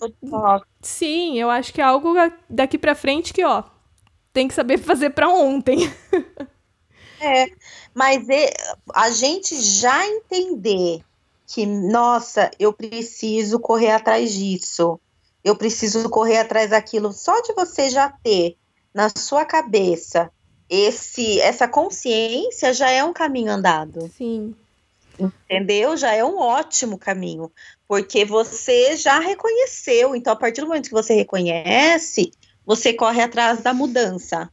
sim, 0.88 1.40
eu 1.40 1.50
acho 1.50 1.74
que 1.74 1.82
é 1.82 1.84
algo 1.84 2.14
daqui 2.50 2.78
para 2.78 2.96
frente 2.96 3.34
que, 3.34 3.44
ó, 3.44 3.64
tem 4.32 4.48
que 4.48 4.54
saber 4.54 4.78
fazer 4.84 5.12
para 5.12 5.30
ontem. 5.30 5.92
é, 7.20 7.48
mas 7.94 8.28
a 8.94 9.10
gente 9.12 9.60
já 9.62 10.06
entender 10.08 11.04
que, 11.48 11.66
nossa, 11.66 12.50
eu 12.60 12.74
preciso 12.74 13.60
correr 13.60 13.92
atrás 13.92 14.34
disso 14.34 15.00
eu 15.44 15.56
preciso 15.56 16.10
correr 16.10 16.38
atrás 16.38 16.70
daquilo. 16.70 17.12
Só 17.12 17.42
de 17.42 17.54
você 17.54 17.90
já 17.90 18.10
ter 18.10 18.56
na 18.94 19.10
sua 19.10 19.44
cabeça 19.44 20.32
esse 20.70 21.42
essa 21.42 21.68
consciência 21.68 22.74
já 22.74 22.90
é 22.90 23.04
um 23.04 23.12
caminho 23.12 23.52
andado. 23.52 24.10
Sim. 24.18 24.56
Entendeu? 25.20 25.98
Já 25.98 26.14
é 26.14 26.24
um 26.24 26.40
ótimo 26.40 26.98
caminho, 26.98 27.52
porque 27.94 28.26
você 28.26 28.98
já 28.98 29.20
reconheceu. 29.20 30.16
Então, 30.16 30.34
a 30.34 30.36
partir 30.36 30.62
do 30.62 30.68
momento 30.68 30.88
que 30.88 30.96
você 30.96 31.14
reconhece, 31.14 32.32
você 32.66 32.92
corre 32.92 33.22
atrás 33.22 33.62
da 33.62 33.72
mudança. 33.72 34.50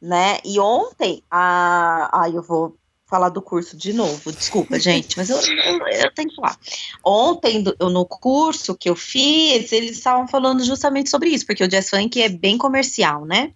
Né? 0.00 0.38
E 0.44 0.58
ontem, 0.58 1.22
a, 1.30 2.22
a 2.22 2.28
eu 2.28 2.42
vou 2.42 2.76
falar 3.06 3.28
do 3.28 3.40
curso 3.40 3.76
de 3.76 3.92
novo, 3.92 4.32
desculpa, 4.32 4.76
gente, 4.80 5.16
mas 5.16 5.30
eu, 5.30 5.36
eu, 5.36 5.86
eu 5.86 6.12
tenho 6.12 6.28
que 6.28 6.34
falar. 6.34 6.58
Ontem, 7.04 7.62
eu, 7.78 7.88
no 7.88 8.04
curso 8.04 8.74
que 8.74 8.90
eu 8.90 8.96
fiz, 8.96 9.70
eles 9.70 9.92
estavam 9.92 10.26
falando 10.26 10.64
justamente 10.64 11.08
sobre 11.08 11.28
isso, 11.28 11.46
porque 11.46 11.62
o 11.62 11.68
jazz 11.68 11.88
funk 11.88 12.20
é 12.20 12.28
bem 12.28 12.58
comercial, 12.58 13.24
né? 13.24 13.52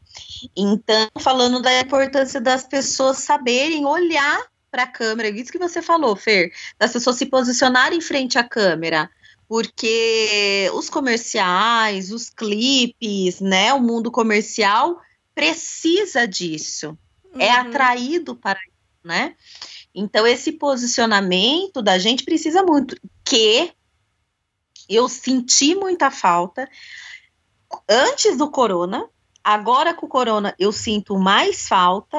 Então, 0.57 1.09
falando 1.19 1.61
da 1.61 1.81
importância 1.81 2.41
das 2.41 2.63
pessoas 2.63 3.19
saberem 3.19 3.85
olhar 3.85 4.41
para 4.77 4.83
a 4.83 4.87
câmera, 4.87 5.31
isso 5.31 5.51
que 5.51 5.59
você 5.59 5.81
falou, 5.81 6.15
Fer, 6.15 6.53
das 6.79 6.93
pessoas 6.93 7.17
se 7.17 7.25
posicionarem 7.25 7.97
em 7.97 8.03
frente 8.03 8.37
à 8.37 8.45
câmera, 8.45 9.11
porque 9.49 10.71
os 10.75 10.91
comerciais, 10.91 12.13
os 12.13 12.29
clipes, 12.29 13.41
né, 13.41 13.73
o 13.73 13.81
mundo 13.81 14.11
comercial 14.11 15.01
precisa 15.35 16.29
disso, 16.29 16.99
é 17.33 17.37
uhum. 17.37 17.41
é 17.41 17.51
atraído 17.53 18.37
para 18.37 18.61
né? 19.03 19.35
Então, 19.95 20.27
esse 20.27 20.53
posicionamento 20.53 21.81
da 21.81 21.97
gente 21.97 22.25
precisa 22.25 22.63
muito, 22.63 23.01
que 23.25 23.73
eu 24.89 25.09
senti 25.09 25.75
muita 25.75 26.11
falta 26.11 26.69
antes 27.89 28.37
do 28.37 28.51
corona, 28.51 29.09
agora 29.43 29.95
com 29.95 30.05
o 30.05 30.09
corona 30.09 30.55
eu 30.59 30.71
sinto 30.71 31.17
mais 31.17 31.67
falta, 31.67 32.19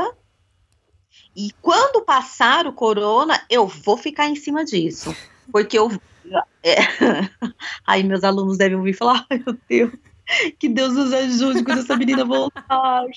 e 1.37 1.51
quando 1.61 2.03
passar 2.03 2.65
o 2.65 2.73
corona, 2.73 3.39
eu 3.47 3.67
vou 3.67 3.95
ficar 3.95 4.27
em 4.27 4.35
cima 4.35 4.65
disso, 4.65 5.15
porque 5.51 5.77
eu... 5.77 5.91
É, 6.63 6.75
aí 7.85 8.03
meus 8.03 8.23
alunos 8.23 8.57
devem 8.57 8.75
ouvir 8.75 8.93
falar, 8.93 9.23
ai 9.29 9.41
meu 9.45 9.55
Deus, 9.69 9.91
que 10.57 10.67
Deus 10.67 10.93
nos 10.93 11.13
ajude 11.13 11.63
quando 11.63 11.79
essa 11.79 11.95
menina 11.95 12.25
voltar. 12.25 13.05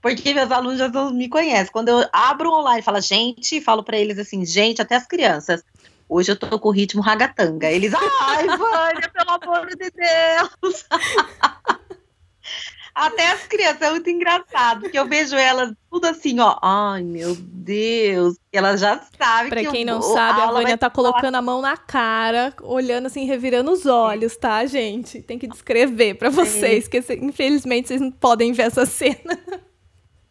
Porque 0.00 0.32
meus 0.32 0.50
alunos 0.50 0.78
já 0.78 0.88
me 1.10 1.28
conhecem. 1.28 1.70
Quando 1.70 1.90
eu 1.90 2.08
abro 2.10 2.50
online 2.50 2.80
e 2.80 2.82
falo, 2.82 2.98
gente, 3.02 3.60
falo 3.60 3.82
para 3.82 3.98
eles 3.98 4.18
assim, 4.18 4.46
gente, 4.46 4.80
até 4.80 4.96
as 4.96 5.06
crianças. 5.06 5.62
Hoje 6.08 6.32
eu 6.32 6.36
tô 6.36 6.58
com 6.58 6.68
o 6.68 6.72
ritmo 6.72 7.02
ragatanga. 7.02 7.70
Eles, 7.70 7.92
ai, 7.94 8.46
Vânia, 8.46 9.10
pelo 9.12 9.30
amor 9.30 9.66
de 9.76 9.90
Deus. 9.90 10.86
Até 12.94 13.32
as 13.32 13.46
crianças, 13.46 13.82
é 13.82 13.90
muito 13.90 14.08
engraçado, 14.08 14.82
porque 14.82 14.96
eu 14.96 15.06
vejo 15.06 15.34
elas 15.34 15.72
tudo 15.90 16.06
assim, 16.06 16.38
ó. 16.38 16.56
Ai, 16.62 17.02
meu 17.02 17.34
Deus. 17.36 18.36
Elas 18.52 18.80
já 18.80 19.00
sabem 19.18 19.50
pra 19.50 19.62
que 19.62 19.70
quem 19.70 19.84
não 19.84 20.00
sabe, 20.00 20.40
a, 20.40 20.44
a 20.44 20.52
Vânia 20.52 20.78
tá 20.78 20.88
colocando 20.88 21.34
a 21.34 21.42
mão 21.42 21.60
na 21.60 21.76
cara, 21.76 22.54
olhando 22.62 23.06
assim, 23.06 23.24
revirando 23.24 23.72
os 23.72 23.84
olhos, 23.84 24.36
tá, 24.36 24.64
gente? 24.66 25.20
Tem 25.22 25.38
que 25.38 25.48
descrever 25.48 26.14
para 26.14 26.30
vocês, 26.30 26.86
que 26.86 26.98
infelizmente 27.20 27.88
vocês 27.88 28.00
não 28.00 28.12
podem 28.12 28.52
ver 28.52 28.64
essa 28.64 28.86
cena. 28.86 29.16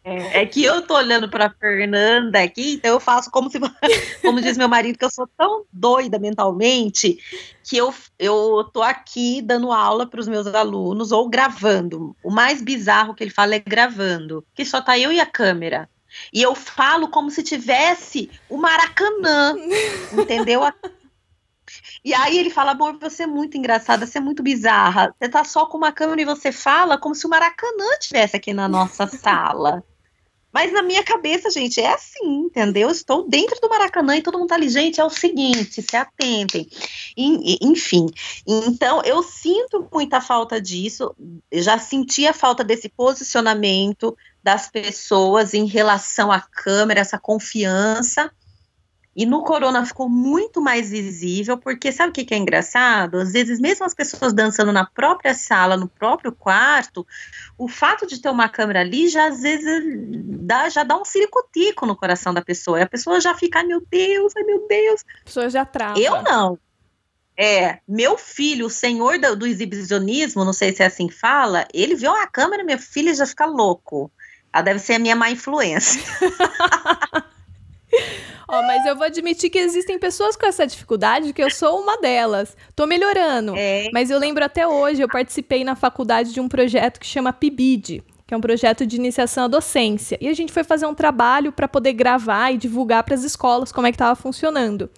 É, 0.06 0.42
é, 0.42 0.46
que 0.46 0.62
eu 0.62 0.82
tô 0.82 0.94
olhando 0.94 1.30
pra 1.30 1.48
Fernanda 1.48 2.38
aqui, 2.42 2.74
então 2.74 2.92
eu 2.92 3.00
faço 3.00 3.30
como 3.30 3.50
se, 3.50 3.58
como 4.20 4.38
diz 4.38 4.58
meu 4.58 4.68
marido, 4.68 4.98
que 4.98 5.04
eu 5.04 5.10
sou 5.10 5.26
tão 5.26 5.64
doida 5.72 6.18
mentalmente 6.18 7.18
que 7.62 7.78
eu, 7.78 7.92
eu 8.18 8.68
tô 8.70 8.82
aqui 8.82 9.40
dando 9.40 9.72
aula 9.72 10.06
para 10.06 10.20
os 10.20 10.28
meus 10.28 10.46
alunos 10.46 11.10
ou 11.10 11.26
gravando. 11.26 12.14
O 12.22 12.30
mais 12.30 12.60
bizarro 12.60 13.14
que 13.14 13.24
ele 13.24 13.30
fala 13.30 13.54
é 13.54 13.58
gravando, 13.58 14.44
que 14.54 14.66
só 14.66 14.82
tá 14.82 14.98
eu 14.98 15.10
e 15.10 15.18
a 15.18 15.24
câmera. 15.24 15.88
E 16.30 16.42
eu 16.42 16.54
falo 16.54 17.08
como 17.08 17.30
se 17.30 17.42
tivesse 17.42 18.30
o 18.50 18.58
Maracanã, 18.58 19.56
entendeu? 20.12 20.60
E 22.04 22.12
aí 22.12 22.38
ele 22.38 22.50
fala, 22.50 22.72
amor, 22.72 22.98
você 22.98 23.22
é 23.22 23.26
muito 23.26 23.56
engraçada, 23.56 24.06
você 24.06 24.18
é 24.18 24.20
muito 24.20 24.42
bizarra. 24.42 25.14
Você 25.18 25.28
tá 25.30 25.42
só 25.42 25.64
com 25.64 25.78
uma 25.78 25.90
câmera 25.90 26.20
e 26.20 26.24
você 26.26 26.52
fala 26.52 26.98
como 26.98 27.14
se 27.14 27.26
o 27.26 27.30
Maracanã 27.30 27.86
tivesse 27.98 28.36
aqui 28.36 28.52
na 28.52 28.68
nossa 28.68 29.06
sala. 29.06 29.82
Mas 30.54 30.72
na 30.72 30.82
minha 30.82 31.02
cabeça, 31.02 31.50
gente, 31.50 31.80
é 31.80 31.92
assim, 31.92 32.44
entendeu? 32.46 32.88
estou 32.88 33.28
dentro 33.28 33.60
do 33.60 33.68
Maracanã 33.68 34.16
e 34.16 34.22
todo 34.22 34.38
mundo 34.38 34.48
tá 34.48 34.54
ali, 34.54 34.68
gente, 34.68 35.00
é 35.00 35.04
o 35.04 35.10
seguinte, 35.10 35.82
se 35.82 35.96
atentem. 35.96 36.68
E, 37.16 37.58
enfim, 37.60 38.06
então 38.46 39.02
eu 39.02 39.20
sinto 39.20 39.88
muita 39.92 40.20
falta 40.20 40.60
disso, 40.60 41.12
já 41.52 41.76
senti 41.76 42.24
a 42.24 42.32
falta 42.32 42.62
desse 42.62 42.88
posicionamento 42.88 44.16
das 44.44 44.70
pessoas 44.70 45.54
em 45.54 45.66
relação 45.66 46.30
à 46.30 46.40
câmera, 46.40 47.00
essa 47.00 47.18
confiança. 47.18 48.30
E 49.16 49.24
no 49.24 49.44
corona 49.44 49.86
ficou 49.86 50.08
muito 50.08 50.60
mais 50.60 50.90
visível, 50.90 51.56
porque 51.56 51.92
sabe 51.92 52.10
o 52.10 52.12
que, 52.12 52.24
que 52.24 52.34
é 52.34 52.36
engraçado? 52.36 53.18
Às 53.18 53.32
vezes, 53.32 53.60
mesmo 53.60 53.86
as 53.86 53.94
pessoas 53.94 54.32
dançando 54.32 54.72
na 54.72 54.84
própria 54.84 55.34
sala, 55.34 55.76
no 55.76 55.88
próprio 55.88 56.32
quarto, 56.32 57.06
o 57.56 57.68
fato 57.68 58.06
de 58.06 58.20
ter 58.20 58.28
uma 58.28 58.48
câmera 58.48 58.80
ali 58.80 59.08
já 59.08 59.28
às 59.28 59.40
vezes 59.40 59.84
dá, 60.42 60.68
já 60.68 60.82
dá 60.82 60.96
um 60.96 61.04
ciricutico 61.04 61.86
no 61.86 61.94
coração 61.94 62.34
da 62.34 62.42
pessoa. 62.42 62.80
E 62.80 62.82
a 62.82 62.88
pessoa 62.88 63.20
já 63.20 63.34
fica, 63.34 63.60
ai 63.60 63.64
meu 63.64 63.80
Deus, 63.88 64.32
ai 64.36 64.42
meu 64.42 64.66
Deus. 64.66 65.04
A 65.22 65.24
pessoa 65.24 65.48
já 65.48 65.64
trava. 65.64 66.00
Eu 66.00 66.20
não. 66.22 66.58
É, 67.36 67.80
meu 67.86 68.16
filho, 68.16 68.66
o 68.66 68.70
senhor 68.70 69.18
do, 69.18 69.36
do 69.36 69.46
exibicionismo, 69.46 70.44
não 70.44 70.52
sei 70.52 70.72
se 70.72 70.82
é 70.82 70.86
assim 70.86 71.08
que 71.08 71.14
fala, 71.14 71.66
ele 71.72 71.96
viu 71.96 72.12
a 72.12 72.26
câmera, 72.26 72.62
meu 72.62 72.78
filho 72.78 73.14
já 73.14 73.26
fica 73.26 73.46
louco. 73.46 74.10
Ela 74.52 74.62
deve 74.62 74.78
ser 74.78 74.94
a 74.94 74.98
minha 74.98 75.16
má 75.16 75.30
influência. 75.30 76.00
Ó, 78.48 78.62
mas 78.62 78.84
eu 78.86 78.96
vou 78.96 79.06
admitir 79.06 79.50
que 79.50 79.58
existem 79.58 79.98
pessoas 79.98 80.36
com 80.36 80.46
essa 80.46 80.66
dificuldade, 80.66 81.32
que 81.32 81.42
eu 81.42 81.50
sou 81.50 81.80
uma 81.80 81.98
delas. 81.98 82.56
Tô 82.76 82.86
melhorando. 82.86 83.54
É. 83.56 83.88
Mas 83.92 84.10
eu 84.10 84.18
lembro 84.18 84.44
até 84.44 84.66
hoje, 84.66 85.02
eu 85.02 85.08
participei 85.08 85.64
na 85.64 85.74
faculdade 85.74 86.32
de 86.32 86.40
um 86.40 86.48
projeto 86.48 87.00
que 87.00 87.06
chama 87.06 87.32
PIBID, 87.32 88.02
que 88.26 88.34
é 88.34 88.36
um 88.36 88.40
projeto 88.40 88.86
de 88.86 88.96
iniciação 88.96 89.44
à 89.44 89.48
docência. 89.48 90.18
E 90.20 90.28
a 90.28 90.34
gente 90.34 90.52
foi 90.52 90.64
fazer 90.64 90.86
um 90.86 90.94
trabalho 90.94 91.52
para 91.52 91.68
poder 91.68 91.92
gravar 91.92 92.52
e 92.52 92.58
divulgar 92.58 93.02
para 93.02 93.14
as 93.14 93.24
escolas 93.24 93.72
como 93.72 93.86
é 93.86 93.90
que 93.90 93.96
estava 93.96 94.14
funcionando. 94.14 94.90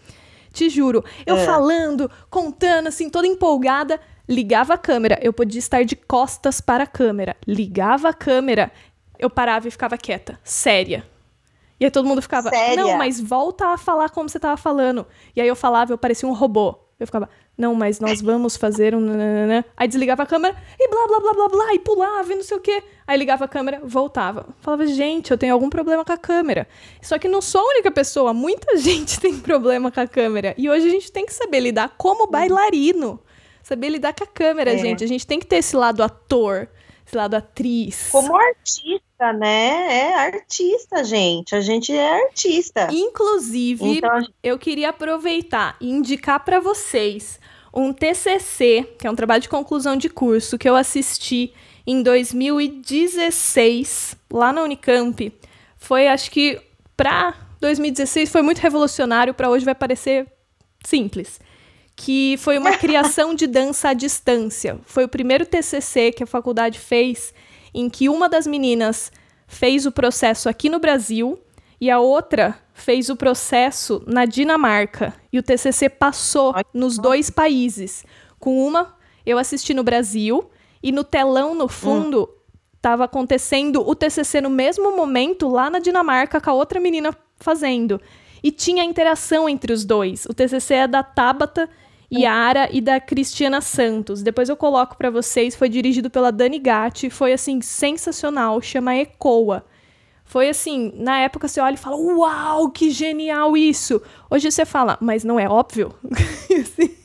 Te 0.52 0.68
juro. 0.68 1.04
Eu 1.24 1.36
é. 1.36 1.44
falando, 1.44 2.10
contando, 2.30 2.88
assim, 2.88 3.10
toda 3.10 3.26
empolgada, 3.26 4.00
ligava 4.28 4.74
a 4.74 4.78
câmera. 4.78 5.18
Eu 5.22 5.32
podia 5.32 5.58
estar 5.58 5.84
de 5.84 5.94
costas 5.94 6.60
para 6.60 6.84
a 6.84 6.86
câmera. 6.86 7.36
Ligava 7.46 8.08
a 8.08 8.14
câmera, 8.14 8.72
eu 9.18 9.30
parava 9.30 9.68
e 9.68 9.70
ficava 9.70 9.96
quieta, 9.96 10.38
séria. 10.42 11.04
E 11.78 11.84
aí 11.84 11.90
todo 11.90 12.06
mundo 12.06 12.22
ficava, 12.22 12.48
Séria? 12.50 12.82
não, 12.82 12.96
mas 12.96 13.20
volta 13.20 13.68
a 13.68 13.78
falar 13.78 14.10
como 14.10 14.28
você 14.28 14.38
tava 14.38 14.56
falando. 14.56 15.06
E 15.34 15.40
aí 15.40 15.48
eu 15.48 15.56
falava, 15.56 15.92
eu 15.92 15.98
parecia 15.98 16.28
um 16.28 16.32
robô. 16.32 16.78
Eu 16.98 17.06
ficava, 17.06 17.28
não, 17.58 17.74
mas 17.74 18.00
nós 18.00 18.22
vamos 18.22 18.56
fazer 18.56 18.94
um. 18.94 19.00
Nananana. 19.00 19.64
Aí 19.76 19.86
desligava 19.86 20.22
a 20.22 20.26
câmera 20.26 20.56
e 20.78 20.88
blá 20.88 21.06
blá 21.06 21.20
blá 21.20 21.32
blá 21.34 21.48
blá, 21.48 21.74
e 21.74 21.78
pulava 21.78 22.32
e 22.32 22.36
não 22.36 22.42
sei 22.42 22.56
o 22.56 22.60
quê. 22.60 22.82
Aí 23.06 23.18
ligava 23.18 23.44
a 23.44 23.48
câmera, 23.48 23.80
voltava. 23.84 24.48
Falava, 24.60 24.86
gente, 24.86 25.30
eu 25.30 25.36
tenho 25.36 25.52
algum 25.52 25.68
problema 25.68 26.04
com 26.04 26.12
a 26.12 26.16
câmera. 26.16 26.66
Só 27.02 27.18
que 27.18 27.28
não 27.28 27.42
sou 27.42 27.60
a 27.60 27.64
única 27.64 27.90
pessoa, 27.90 28.32
muita 28.32 28.76
gente 28.80 29.20
tem 29.20 29.38
problema 29.38 29.90
com 29.90 30.00
a 30.00 30.06
câmera. 30.06 30.54
E 30.56 30.70
hoje 30.70 30.86
a 30.86 30.90
gente 30.90 31.12
tem 31.12 31.26
que 31.26 31.34
saber 31.34 31.60
lidar 31.60 31.94
como 31.98 32.26
bailarino. 32.26 33.20
Saber 33.62 33.90
lidar 33.90 34.14
com 34.14 34.24
a 34.24 34.26
câmera, 34.26 34.72
é. 34.72 34.78
gente. 34.78 35.04
A 35.04 35.08
gente 35.08 35.26
tem 35.26 35.38
que 35.38 35.46
ter 35.46 35.56
esse 35.56 35.76
lado 35.76 36.02
ator, 36.02 36.68
esse 37.06 37.16
lado 37.16 37.34
atriz. 37.34 38.08
Como 38.10 38.36
artista, 38.36 39.05
né? 39.32 40.00
É 40.00 40.14
artista, 40.14 41.02
gente. 41.02 41.54
A 41.54 41.60
gente 41.60 41.92
é 41.92 42.24
artista. 42.24 42.88
Inclusive, 42.92 43.98
então, 43.98 44.26
eu 44.42 44.58
queria 44.58 44.90
aproveitar 44.90 45.76
e 45.80 45.90
indicar 45.90 46.44
para 46.44 46.60
vocês 46.60 47.40
um 47.72 47.92
TCC, 47.92 48.94
que 48.98 49.06
é 49.06 49.10
um 49.10 49.14
trabalho 49.14 49.42
de 49.42 49.48
conclusão 49.48 49.96
de 49.96 50.08
curso 50.08 50.58
que 50.58 50.68
eu 50.68 50.76
assisti 50.76 51.52
em 51.86 52.02
2016 52.02 54.16
lá 54.30 54.52
na 54.52 54.62
Unicamp. 54.62 55.32
Foi, 55.76 56.08
acho 56.08 56.30
que 56.30 56.60
para 56.96 57.34
2016 57.60 58.30
foi 58.30 58.42
muito 58.42 58.58
revolucionário, 58.58 59.34
para 59.34 59.50
hoje 59.50 59.64
vai 59.64 59.74
parecer 59.74 60.26
simples 60.84 61.40
que 61.96 62.36
foi 62.36 62.58
uma 62.58 62.72
criação 62.76 63.34
de 63.34 63.46
dança 63.46 63.88
à 63.88 63.94
distância. 63.94 64.78
Foi 64.84 65.04
o 65.04 65.08
primeiro 65.08 65.46
TCC 65.46 66.12
que 66.12 66.22
a 66.22 66.26
faculdade 66.26 66.78
fez 66.78 67.32
em 67.76 67.90
que 67.90 68.08
uma 68.08 68.26
das 68.26 68.46
meninas 68.46 69.12
fez 69.46 69.84
o 69.84 69.92
processo 69.92 70.48
aqui 70.48 70.70
no 70.70 70.80
Brasil 70.80 71.38
e 71.78 71.90
a 71.90 72.00
outra 72.00 72.58
fez 72.72 73.10
o 73.10 73.16
processo 73.16 74.02
na 74.06 74.24
Dinamarca. 74.24 75.14
E 75.30 75.38
o 75.38 75.42
TCC 75.42 75.90
passou 75.90 76.54
nos 76.72 76.96
dois 76.96 77.28
países. 77.28 78.02
Com 78.40 78.66
uma, 78.66 78.96
eu 79.26 79.36
assisti 79.36 79.74
no 79.74 79.84
Brasil 79.84 80.50
e 80.82 80.90
no 80.90 81.04
telão 81.04 81.54
no 81.54 81.68
fundo 81.68 82.30
estava 82.74 83.02
hum. 83.02 83.04
acontecendo 83.04 83.86
o 83.86 83.94
TCC 83.94 84.40
no 84.40 84.50
mesmo 84.50 84.96
momento 84.96 85.46
lá 85.46 85.68
na 85.68 85.78
Dinamarca 85.78 86.40
com 86.40 86.50
a 86.50 86.54
outra 86.54 86.80
menina 86.80 87.14
fazendo. 87.38 88.00
E 88.42 88.50
tinha 88.50 88.84
interação 88.84 89.46
entre 89.46 89.70
os 89.70 89.84
dois. 89.84 90.24
O 90.24 90.32
TCC 90.32 90.74
é 90.74 90.88
da 90.88 91.02
Tabata 91.02 91.68
Yara 92.12 92.68
e 92.72 92.80
da 92.80 93.00
Cristiana 93.00 93.60
Santos. 93.60 94.22
Depois 94.22 94.48
eu 94.48 94.56
coloco 94.56 94.96
para 94.96 95.10
vocês, 95.10 95.54
foi 95.54 95.68
dirigido 95.68 96.10
pela 96.10 96.30
Dani 96.30 96.58
Gatti, 96.58 97.10
foi 97.10 97.32
assim 97.32 97.60
sensacional, 97.60 98.60
chama 98.60 98.96
Ecoa. 98.96 99.64
Foi 100.24 100.48
assim, 100.48 100.92
na 100.96 101.20
época 101.20 101.46
você 101.46 101.60
olha 101.60 101.74
e 101.74 101.78
fala: 101.78 101.96
"Uau, 101.96 102.70
que 102.70 102.90
genial 102.90 103.56
isso". 103.56 104.02
Hoje 104.30 104.50
você 104.50 104.64
fala: 104.64 104.98
"Mas 105.00 105.24
não 105.24 105.38
é 105.38 105.48
óbvio?". 105.48 105.94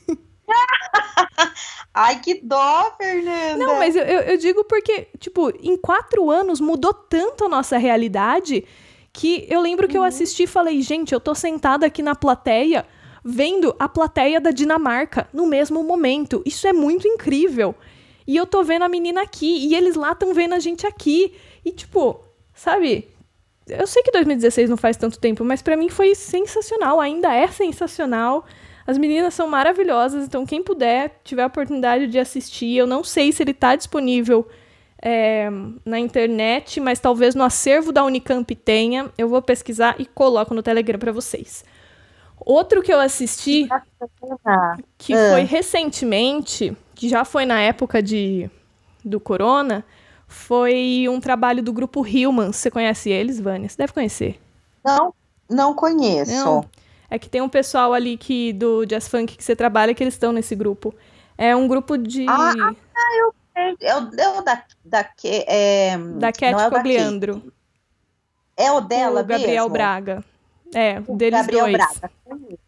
Ai, 1.93 2.19
que 2.19 2.41
dó, 2.41 2.91
Fernanda! 2.97 3.57
Não, 3.57 3.77
mas 3.77 3.95
eu, 3.95 4.03
eu, 4.03 4.19
eu, 4.21 4.37
digo 4.37 4.63
porque, 4.63 5.07
tipo, 5.19 5.51
em 5.61 5.77
quatro 5.77 6.29
anos 6.29 6.59
mudou 6.59 6.93
tanto 6.93 7.45
a 7.45 7.49
nossa 7.49 7.77
realidade 7.77 8.65
que 9.13 9.45
eu 9.49 9.59
lembro 9.61 9.87
que 9.87 9.97
uhum. 9.97 10.03
eu 10.03 10.07
assisti 10.07 10.43
e 10.43 10.47
falei, 10.47 10.81
gente, 10.81 11.13
eu 11.13 11.19
tô 11.19 11.35
sentada 11.35 11.85
aqui 11.85 12.01
na 12.01 12.15
plateia 12.15 12.85
vendo 13.23 13.75
a 13.79 13.88
plateia 13.88 14.41
da 14.41 14.51
Dinamarca 14.51 15.27
no 15.34 15.45
mesmo 15.45 15.84
momento. 15.84 16.41
Isso 16.45 16.67
é 16.67 16.73
muito 16.73 17.07
incrível. 17.07 17.75
E 18.27 18.36
eu 18.36 18.45
tô 18.45 18.63
vendo 18.63 18.84
a 18.84 18.89
menina 18.89 19.21
aqui 19.21 19.67
e 19.67 19.75
eles 19.75 19.95
lá 19.95 20.12
estão 20.12 20.34
vendo 20.34 20.53
a 20.53 20.60
gente 20.60 20.86
aqui. 20.88 21.34
E 21.63 21.71
tipo, 21.71 22.23
sabe? 22.53 23.07
Eu 23.67 23.86
sei 23.88 24.03
que 24.03 24.12
2016 24.12 24.69
não 24.69 24.77
faz 24.77 24.97
tanto 24.97 25.19
tempo, 25.19 25.43
mas 25.43 25.62
para 25.62 25.77
mim 25.77 25.89
foi 25.89 26.15
sensacional, 26.15 26.99
ainda 26.99 27.34
é 27.34 27.47
sensacional. 27.47 28.45
As 28.86 28.97
meninas 28.97 29.34
são 29.34 29.47
maravilhosas, 29.47 30.25
então 30.25 30.45
quem 30.45 30.63
puder, 30.63 31.19
tiver 31.23 31.43
a 31.43 31.47
oportunidade 31.47 32.07
de 32.07 32.17
assistir, 32.17 32.75
eu 32.75 32.88
não 32.88 33.03
sei 33.03 33.31
se 33.31 33.43
ele 33.43 33.53
tá 33.53 33.75
disponível 33.75 34.47
é, 35.01 35.49
na 35.86 35.99
internet, 35.99 36.79
mas 36.79 36.99
talvez 36.99 37.34
no 37.36 37.43
acervo 37.43 37.91
da 37.91 38.03
Unicamp 38.03 38.53
tenha. 38.55 39.12
Eu 39.17 39.29
vou 39.29 39.41
pesquisar 39.41 39.95
e 39.99 40.05
coloco 40.05 40.53
no 40.53 40.62
Telegram 40.62 40.99
para 40.99 41.12
vocês. 41.12 41.63
Outro 42.43 42.82
que 42.82 42.91
eu 42.91 42.99
assisti, 42.99 43.69
que 44.97 45.13
ah. 45.13 45.32
foi 45.32 45.43
recentemente, 45.43 46.75
que 46.95 47.08
já 47.08 47.23
foi 47.23 47.45
na 47.45 47.62
época 47.62 48.01
de, 48.01 48.49
do 49.06 49.19
Corona, 49.19 49.86
foi 50.27 51.06
um 51.08 51.19
trabalho 51.19 51.62
do 51.62 51.71
grupo 51.71 52.06
Hillman. 52.06 52.51
Você 52.51 52.71
conhece 52.71 53.12
eles, 53.12 53.39
Vânia? 53.39 53.69
Você 53.69 53.77
deve 53.77 53.93
conhecer. 53.93 54.39
Não, 54.84 55.13
não 55.47 55.75
conheço. 55.75 56.32
Não. 56.32 56.65
É 57.10 57.19
que 57.19 57.30
tem 57.30 57.41
um 57.41 57.49
pessoal 57.49 57.93
ali 57.93 58.17
que 58.17 58.54
do 58.54 58.86
Jazz 58.86 59.08
Funk 59.08 59.38
que 59.38 59.43
você 59.43 59.56
trabalha 59.56 59.93
que 59.93 60.04
eles 60.04 60.15
estão 60.15 60.32
nesse 60.32 60.56
grupo. 60.56 60.95
É 61.38 61.56
um 61.56 61.67
grupo 61.67 61.97
de. 61.97 62.25
Ah, 62.27 62.54
ah 62.54 63.17
eu 63.19 63.34
sei. 63.54 63.75
É 63.82 63.97
o, 63.97 64.38
é 64.38 64.41
da, 64.41 64.63
da, 64.84 65.10
é, 65.25 65.97
da 65.97 66.32
Cat 66.32 66.56
é 66.56 66.69
Cogliandro. 66.69 67.54
É 68.58 68.71
o 68.71 68.82
dela, 68.82 69.21
o 69.21 69.25
Gabriel 69.25 69.63
mesmo? 69.63 69.69
Braga. 69.69 70.23
É, 70.73 71.01
o 71.05 71.15
deles 71.15 71.39
Gabriel 71.39 71.65
dois. 71.65 71.73
Braga. 71.73 72.12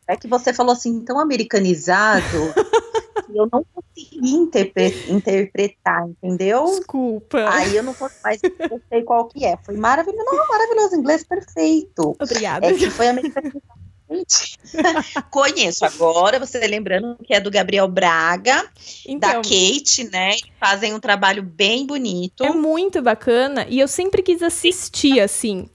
É 0.07 0.15
que 0.17 0.27
você 0.27 0.53
falou 0.53 0.73
assim, 0.73 1.01
tão 1.01 1.19
americanizado, 1.19 2.23
que 3.25 3.37
eu 3.37 3.47
não 3.51 3.65
consegui 3.73 4.35
interpre 4.35 4.93
interpretar, 5.09 6.07
entendeu? 6.07 6.65
Desculpa. 6.65 7.49
Aí 7.49 7.75
eu 7.75 7.83
não 7.83 7.93
posso 7.93 8.15
mais, 8.23 8.41
eu 8.43 8.81
sei 8.89 9.03
qual 9.03 9.25
que 9.27 9.45
é. 9.45 9.57
Foi 9.63 9.77
maravilhoso, 9.77 10.25
não, 10.25 10.47
maravilhoso, 10.47 10.95
inglês 10.95 11.23
perfeito. 11.23 12.15
Obrigada. 12.19 12.67
É 12.67 12.73
que 12.73 12.89
foi 12.89 13.07
americanizado. 13.07 13.61
Conheço 15.31 15.85
agora, 15.85 16.39
você 16.39 16.59
lembrando 16.67 17.17
que 17.23 17.33
é 17.33 17.39
do 17.39 17.49
Gabriel 17.49 17.87
Braga, 17.87 18.69
então, 19.07 19.29
da 19.29 19.35
Kate, 19.37 20.09
né? 20.11 20.31
Fazem 20.59 20.93
um 20.93 20.99
trabalho 20.99 21.41
bem 21.41 21.85
bonito. 21.85 22.43
É 22.43 22.51
muito 22.51 23.01
bacana 23.01 23.65
e 23.67 23.79
eu 23.79 23.87
sempre 23.87 24.21
quis 24.21 24.43
assistir 24.43 25.19
assim. 25.19 25.67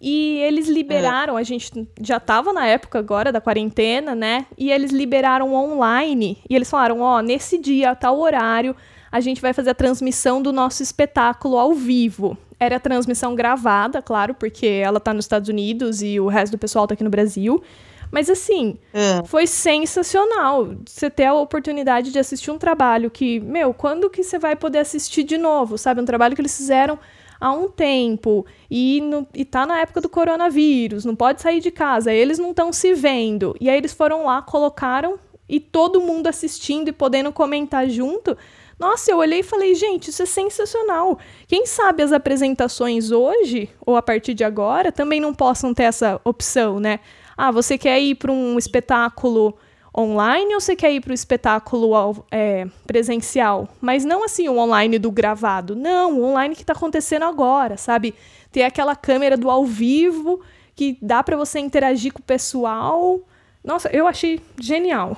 E 0.00 0.38
eles 0.38 0.68
liberaram, 0.68 1.38
é. 1.38 1.40
a 1.40 1.44
gente 1.44 1.88
já 2.00 2.18
estava 2.18 2.52
na 2.52 2.66
época 2.66 2.98
agora 2.98 3.32
da 3.32 3.40
quarentena, 3.40 4.14
né? 4.14 4.46
E 4.58 4.70
eles 4.70 4.90
liberaram 4.90 5.54
online. 5.54 6.38
E 6.48 6.54
eles 6.54 6.68
falaram: 6.68 7.00
ó, 7.00 7.18
oh, 7.18 7.20
nesse 7.20 7.56
dia, 7.58 7.94
tal 7.94 8.18
horário, 8.18 8.76
a 9.10 9.20
gente 9.20 9.40
vai 9.40 9.52
fazer 9.52 9.70
a 9.70 9.74
transmissão 9.74 10.42
do 10.42 10.52
nosso 10.52 10.82
espetáculo 10.82 11.56
ao 11.56 11.72
vivo. 11.72 12.36
Era 12.58 12.78
transmissão 12.80 13.34
gravada, 13.34 14.02
claro, 14.02 14.34
porque 14.34 14.66
ela 14.66 15.00
tá 15.00 15.14
nos 15.14 15.24
Estados 15.24 15.48
Unidos 15.48 16.02
e 16.02 16.18
o 16.20 16.28
resto 16.28 16.52
do 16.52 16.58
pessoal 16.58 16.86
tá 16.86 16.94
aqui 16.94 17.04
no 17.04 17.10
Brasil. 17.10 17.62
Mas 18.10 18.30
assim, 18.30 18.76
é. 18.92 19.24
foi 19.24 19.46
sensacional 19.46 20.76
você 20.86 21.10
ter 21.10 21.24
a 21.24 21.34
oportunidade 21.34 22.12
de 22.12 22.18
assistir 22.18 22.50
um 22.50 22.58
trabalho 22.58 23.10
que, 23.10 23.40
meu, 23.40 23.74
quando 23.74 24.08
que 24.08 24.22
você 24.22 24.38
vai 24.38 24.54
poder 24.54 24.78
assistir 24.78 25.24
de 25.24 25.36
novo, 25.36 25.76
sabe? 25.76 26.00
Um 26.00 26.04
trabalho 26.04 26.34
que 26.34 26.40
eles 26.40 26.56
fizeram 26.56 26.98
há 27.40 27.52
um 27.52 27.68
tempo 27.68 28.44
e, 28.70 29.00
no, 29.00 29.26
e 29.34 29.44
tá 29.44 29.66
na 29.66 29.80
época 29.80 30.00
do 30.00 30.08
coronavírus, 30.08 31.04
não 31.04 31.14
pode 31.14 31.42
sair 31.42 31.60
de 31.60 31.70
casa, 31.70 32.12
eles 32.12 32.38
não 32.38 32.50
estão 32.50 32.72
se 32.72 32.94
vendo. 32.94 33.54
E 33.60 33.68
aí 33.68 33.76
eles 33.76 33.92
foram 33.92 34.24
lá, 34.24 34.42
colocaram 34.42 35.18
e 35.48 35.60
todo 35.60 36.00
mundo 36.00 36.26
assistindo 36.26 36.88
e 36.88 36.92
podendo 36.92 37.32
comentar 37.32 37.88
junto. 37.88 38.36
Nossa, 38.78 39.10
eu 39.10 39.18
olhei 39.18 39.40
e 39.40 39.44
falei, 39.44 39.74
gente, 39.74 40.10
isso 40.10 40.22
é 40.22 40.26
sensacional. 40.26 41.18
Quem 41.46 41.66
sabe 41.66 42.02
as 42.02 42.12
apresentações 42.12 43.10
hoje, 43.10 43.70
ou 43.84 43.96
a 43.96 44.02
partir 44.02 44.34
de 44.34 44.42
agora, 44.42 44.90
também 44.90 45.20
não 45.20 45.32
possam 45.32 45.72
ter 45.72 45.84
essa 45.84 46.20
opção, 46.24 46.80
né? 46.80 47.00
Ah, 47.36 47.50
você 47.50 47.78
quer 47.78 48.00
ir 48.00 48.16
para 48.16 48.32
um 48.32 48.58
espetáculo 48.58 49.56
online 49.96 50.54
ou 50.54 50.60
você 50.60 50.74
quer 50.74 50.92
ir 50.92 51.00
para 51.00 51.12
o 51.12 51.14
espetáculo 51.14 52.24
é, 52.30 52.66
presencial? 52.86 53.68
Mas 53.80 54.04
não 54.04 54.24
assim 54.24 54.48
o 54.48 54.58
online 54.58 54.98
do 54.98 55.10
gravado. 55.10 55.76
Não, 55.76 56.18
o 56.18 56.24
online 56.24 56.54
que 56.54 56.62
está 56.62 56.72
acontecendo 56.72 57.24
agora, 57.24 57.76
sabe? 57.76 58.14
Ter 58.50 58.62
aquela 58.62 58.96
câmera 58.96 59.36
do 59.36 59.50
ao 59.50 59.64
vivo 59.64 60.40
que 60.74 60.98
dá 61.00 61.22
para 61.22 61.36
você 61.36 61.58
interagir 61.60 62.12
com 62.12 62.20
o 62.20 62.22
pessoal. 62.22 63.20
Nossa, 63.62 63.88
eu 63.90 64.06
achei 64.06 64.40
genial. 64.60 65.16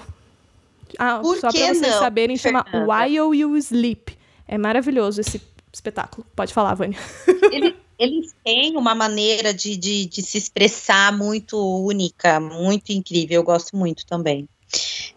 Ah, 0.99 1.19
Por 1.21 1.37
só 1.39 1.51
para 1.51 1.59
vocês 1.59 1.81
não, 1.81 1.99
saberem, 1.99 2.37
chama 2.37 2.65
While 2.73 3.37
You 3.37 3.57
Sleep. 3.57 4.17
É 4.47 4.57
maravilhoso 4.57 5.21
esse 5.21 5.41
espetáculo. 5.73 6.27
Pode 6.35 6.55
falar, 6.55 6.75
Vânia. 6.75 6.99
Ele, 7.51 7.77
eles 7.99 8.35
têm 8.45 8.77
uma 8.77 8.95
maneira 8.95 9.53
de, 9.53 9.77
de, 9.77 10.07
de, 10.07 10.23
se 10.23 10.39
expressar 10.39 11.17
muito 11.17 11.57
única, 11.59 12.39
muito 12.39 12.91
incrível. 12.91 13.41
Eu 13.41 13.45
gosto 13.45 13.77
muito 13.77 14.05
também. 14.07 14.49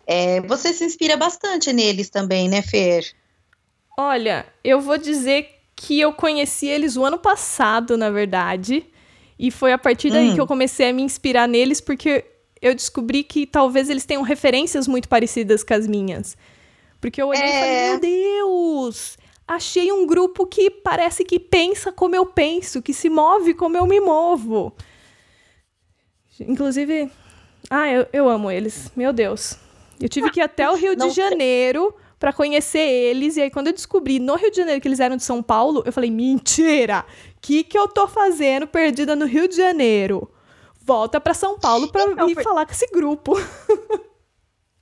É, 0.05 0.41
você 0.41 0.73
se 0.73 0.83
inspira 0.83 1.15
bastante 1.15 1.71
neles 1.71 2.09
também, 2.09 2.49
né, 2.49 2.61
Fer? 2.61 3.05
Olha, 3.97 4.45
eu 4.63 4.79
vou 4.79 4.97
dizer 4.97 5.49
que 5.75 5.99
eu 5.99 6.13
conheci 6.13 6.67
eles 6.67 6.97
o 6.97 7.05
ano 7.05 7.17
passado, 7.17 7.97
na 7.97 8.09
verdade. 8.09 8.85
E 9.37 9.49
foi 9.51 9.71
a 9.71 9.77
partir 9.77 10.09
daí 10.11 10.29
hum. 10.29 10.35
que 10.35 10.41
eu 10.41 10.47
comecei 10.47 10.89
a 10.89 10.93
me 10.93 11.01
inspirar 11.01 11.47
neles, 11.47 11.79
porque 11.79 12.25
eu 12.61 12.75
descobri 12.75 13.23
que 13.23 13.45
talvez 13.45 13.89
eles 13.89 14.05
tenham 14.05 14.21
referências 14.21 14.87
muito 14.87 15.07
parecidas 15.07 15.63
com 15.63 15.73
as 15.73 15.87
minhas. 15.87 16.35
Porque 16.99 17.21
eu 17.21 17.27
olhei 17.27 17.41
é... 17.41 17.47
e 17.47 17.59
falei, 17.59 17.75
é. 17.75 17.89
meu 17.89 17.99
Deus, 17.99 19.17
achei 19.47 19.91
um 19.91 20.05
grupo 20.05 20.45
que 20.45 20.69
parece 20.69 21.23
que 21.23 21.39
pensa 21.39 21.91
como 21.91 22.15
eu 22.15 22.25
penso, 22.25 22.81
que 22.81 22.93
se 22.93 23.09
move 23.09 23.53
como 23.53 23.77
eu 23.77 23.85
me 23.85 23.99
movo. 23.99 24.75
Inclusive, 26.39 27.09
ah, 27.69 27.89
eu, 27.89 28.07
eu 28.11 28.29
amo 28.29 28.49
eles, 28.49 28.91
meu 28.95 29.13
Deus. 29.13 29.55
Eu 29.99 30.09
tive 30.09 30.31
que 30.31 30.39
ir 30.39 30.43
até 30.43 30.69
o 30.69 30.75
Rio 30.75 30.95
de 30.95 31.09
Janeiro 31.09 31.93
para 32.17 32.33
conhecer 32.33 32.79
eles, 32.79 33.37
e 33.37 33.41
aí 33.41 33.51
quando 33.51 33.67
eu 33.67 33.73
descobri 33.73 34.19
no 34.19 34.35
Rio 34.35 34.51
de 34.51 34.57
Janeiro 34.57 34.81
que 34.81 34.87
eles 34.87 34.99
eram 34.99 35.15
de 35.15 35.23
São 35.23 35.41
Paulo, 35.41 35.83
eu 35.85 35.93
falei, 35.93 36.11
mentira! 36.11 37.05
O 37.37 37.41
que, 37.41 37.63
que 37.63 37.77
eu 37.77 37.87
tô 37.87 38.07
fazendo 38.07 38.67
perdida 38.67 39.15
no 39.15 39.25
Rio 39.25 39.47
de 39.47 39.55
Janeiro? 39.55 40.29
Volta 40.81 41.21
para 41.21 41.33
São 41.33 41.57
Paulo 41.57 41.89
para 41.89 42.11
então, 42.11 42.27
vir 42.27 42.41
falar 42.43 42.65
com 42.65 42.71
esse 42.71 42.87
grupo. 42.87 43.33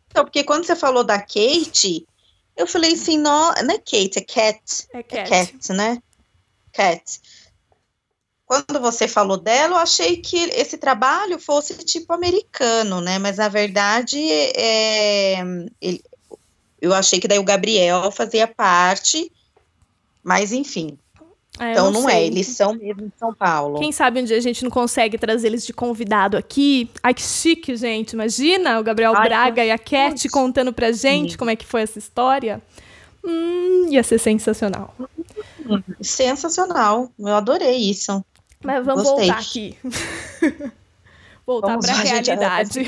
Então, 0.10 0.26
porque 0.26 0.44
quando 0.44 0.64
você 0.64 0.76
falou 0.76 1.04
da 1.04 1.20
Kate, 1.20 2.08
eu 2.56 2.66
falei 2.66 2.94
assim, 2.94 3.20
não, 3.20 3.54
não 3.54 3.76
é 3.76 3.78
Kate, 3.78 4.18
é 4.18 4.22
Cat. 4.22 4.88
É 4.92 5.04
Cat. 5.04 5.20
É 5.20 5.46
Cat, 5.46 5.74
né? 5.74 6.02
Cat. 6.74 7.22
Quando 8.48 8.80
você 8.80 9.10
falou 9.10 9.36
dela, 9.36 9.76
eu 9.76 9.80
achei 9.80 10.16
que 10.16 10.38
esse 10.38 10.78
trabalho 10.78 11.38
fosse 11.38 11.74
tipo 11.84 12.14
americano, 12.14 13.02
né? 13.02 13.20
Mas 13.20 13.36
na 13.36 13.50
verdade, 13.50 14.18
é, 14.56 15.42
ele, 15.82 16.02
eu 16.82 16.94
achei 16.94 17.20
que 17.20 17.28
daí 17.28 17.40
o 17.40 17.44
Gabriel 17.44 18.10
fazia 18.10 18.48
parte, 18.48 19.30
mas 20.24 20.54
enfim. 20.54 20.98
É, 21.60 21.74
então 21.74 21.92
não, 21.92 22.04
não 22.04 22.10
é, 22.10 22.26
eles 22.26 22.48
são 22.48 22.74
mesmo 22.74 23.08
de 23.08 23.18
São 23.20 23.34
Paulo. 23.34 23.80
Quem 23.80 23.92
sabe 23.92 24.22
um 24.22 24.24
dia 24.24 24.38
a 24.38 24.42
gente 24.42 24.64
não 24.64 24.72
consegue 24.72 25.18
trazer 25.18 25.48
eles 25.48 25.66
de 25.66 25.74
convidado 25.74 26.38
aqui. 26.38 26.90
Ai, 27.04 27.14
que 27.14 27.22
chique, 27.22 27.76
gente. 27.76 28.14
Imagina 28.14 28.80
o 28.80 28.84
Gabriel 28.84 29.14
Ai, 29.14 29.28
Braga 29.28 29.66
e 29.66 29.72
a 29.72 29.78
Cat 29.78 30.30
contando 30.30 30.72
pra 30.72 30.94
gente 30.94 31.32
sim. 31.32 31.38
como 31.38 31.52
é 31.52 31.56
que 31.58 31.66
foi 31.66 31.82
essa 31.82 32.00
história. 32.00 32.62
Hum, 33.26 33.88
ia 33.90 34.04
ser 34.04 34.20
sensacional. 34.20 34.96
Sensacional. 36.00 37.12
Eu 37.20 37.36
adorei 37.36 37.76
isso. 37.76 38.24
Mas 38.64 38.86
vamos 38.86 39.04
Gostei. 39.04 39.28
voltar 39.28 39.42
aqui. 39.42 39.78
voltar 41.46 41.68
vamos, 41.68 41.86
pra 41.86 41.96
realidade. 41.96 42.80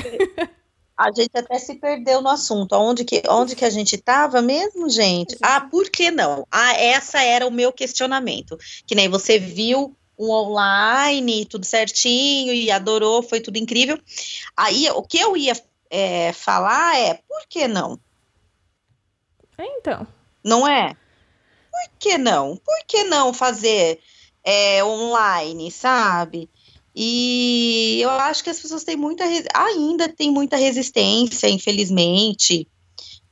A 0.96 1.10
gente 1.12 1.30
até 1.34 1.58
se 1.58 1.76
perdeu 1.76 2.20
no 2.20 2.28
assunto. 2.28 2.74
Onde 2.74 3.04
que, 3.04 3.22
onde 3.28 3.56
que 3.56 3.64
a 3.64 3.70
gente 3.70 3.96
estava 3.96 4.42
mesmo, 4.42 4.90
gente? 4.90 5.34
Ah, 5.40 5.62
por 5.62 5.88
que 5.88 6.10
não? 6.10 6.46
Ah, 6.50 6.74
essa 6.74 7.22
era 7.22 7.46
o 7.46 7.50
meu 7.50 7.72
questionamento. 7.72 8.58
Que 8.86 8.94
nem 8.94 9.08
você 9.08 9.38
viu 9.38 9.96
um 10.18 10.30
online, 10.30 11.46
tudo 11.46 11.64
certinho, 11.64 12.52
e 12.52 12.70
adorou, 12.70 13.22
foi 13.22 13.40
tudo 13.40 13.56
incrível. 13.56 13.98
Aí, 14.54 14.90
o 14.90 15.02
que 15.02 15.18
eu 15.18 15.34
ia 15.34 15.54
é, 15.88 16.34
falar 16.34 16.98
é, 16.98 17.14
por 17.26 17.46
que 17.48 17.66
não? 17.66 17.98
Então. 19.58 20.06
Não 20.44 20.68
é? 20.68 20.94
Por 21.70 21.90
que 21.98 22.18
não? 22.18 22.56
Por 22.56 22.84
que 22.86 23.04
não 23.04 23.32
fazer 23.32 24.00
é, 24.44 24.82
online, 24.84 25.70
sabe? 25.70 26.48
E 26.94 28.00
eu 28.00 28.10
acho 28.10 28.42
que 28.42 28.50
as 28.50 28.60
pessoas 28.60 28.84
têm 28.84 28.96
muita 28.96 29.24
ainda 29.54 30.08
tem 30.08 30.30
muita 30.30 30.56
resistência, 30.56 31.48
infelizmente. 31.48 32.66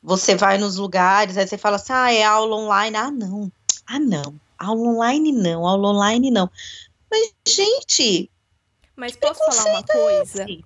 Você 0.02 0.36
vai 0.36 0.59
nos 0.59 0.76
lugares, 0.76 1.36
aí 1.36 1.46
você 1.46 1.59
fala 1.59 1.76
assim: 1.76 1.92
"Ah, 1.92 2.12
é 2.12 2.22
aula 2.24 2.56
online". 2.56 2.96
Ah, 2.96 3.11
não. 3.11 3.52
Ah, 3.86 3.98
não. 3.98 4.40
Aula 4.59 4.80
online 4.80 5.32
não, 5.32 5.66
aula 5.66 5.88
online 5.88 6.30
não. 6.30 6.48
Mas 7.11 7.32
gente, 7.46 8.30
mas 8.94 9.16
posso 9.16 9.44
falar 9.44 9.64
uma 9.70 9.82
coisa? 9.82 10.44
É 10.44 10.59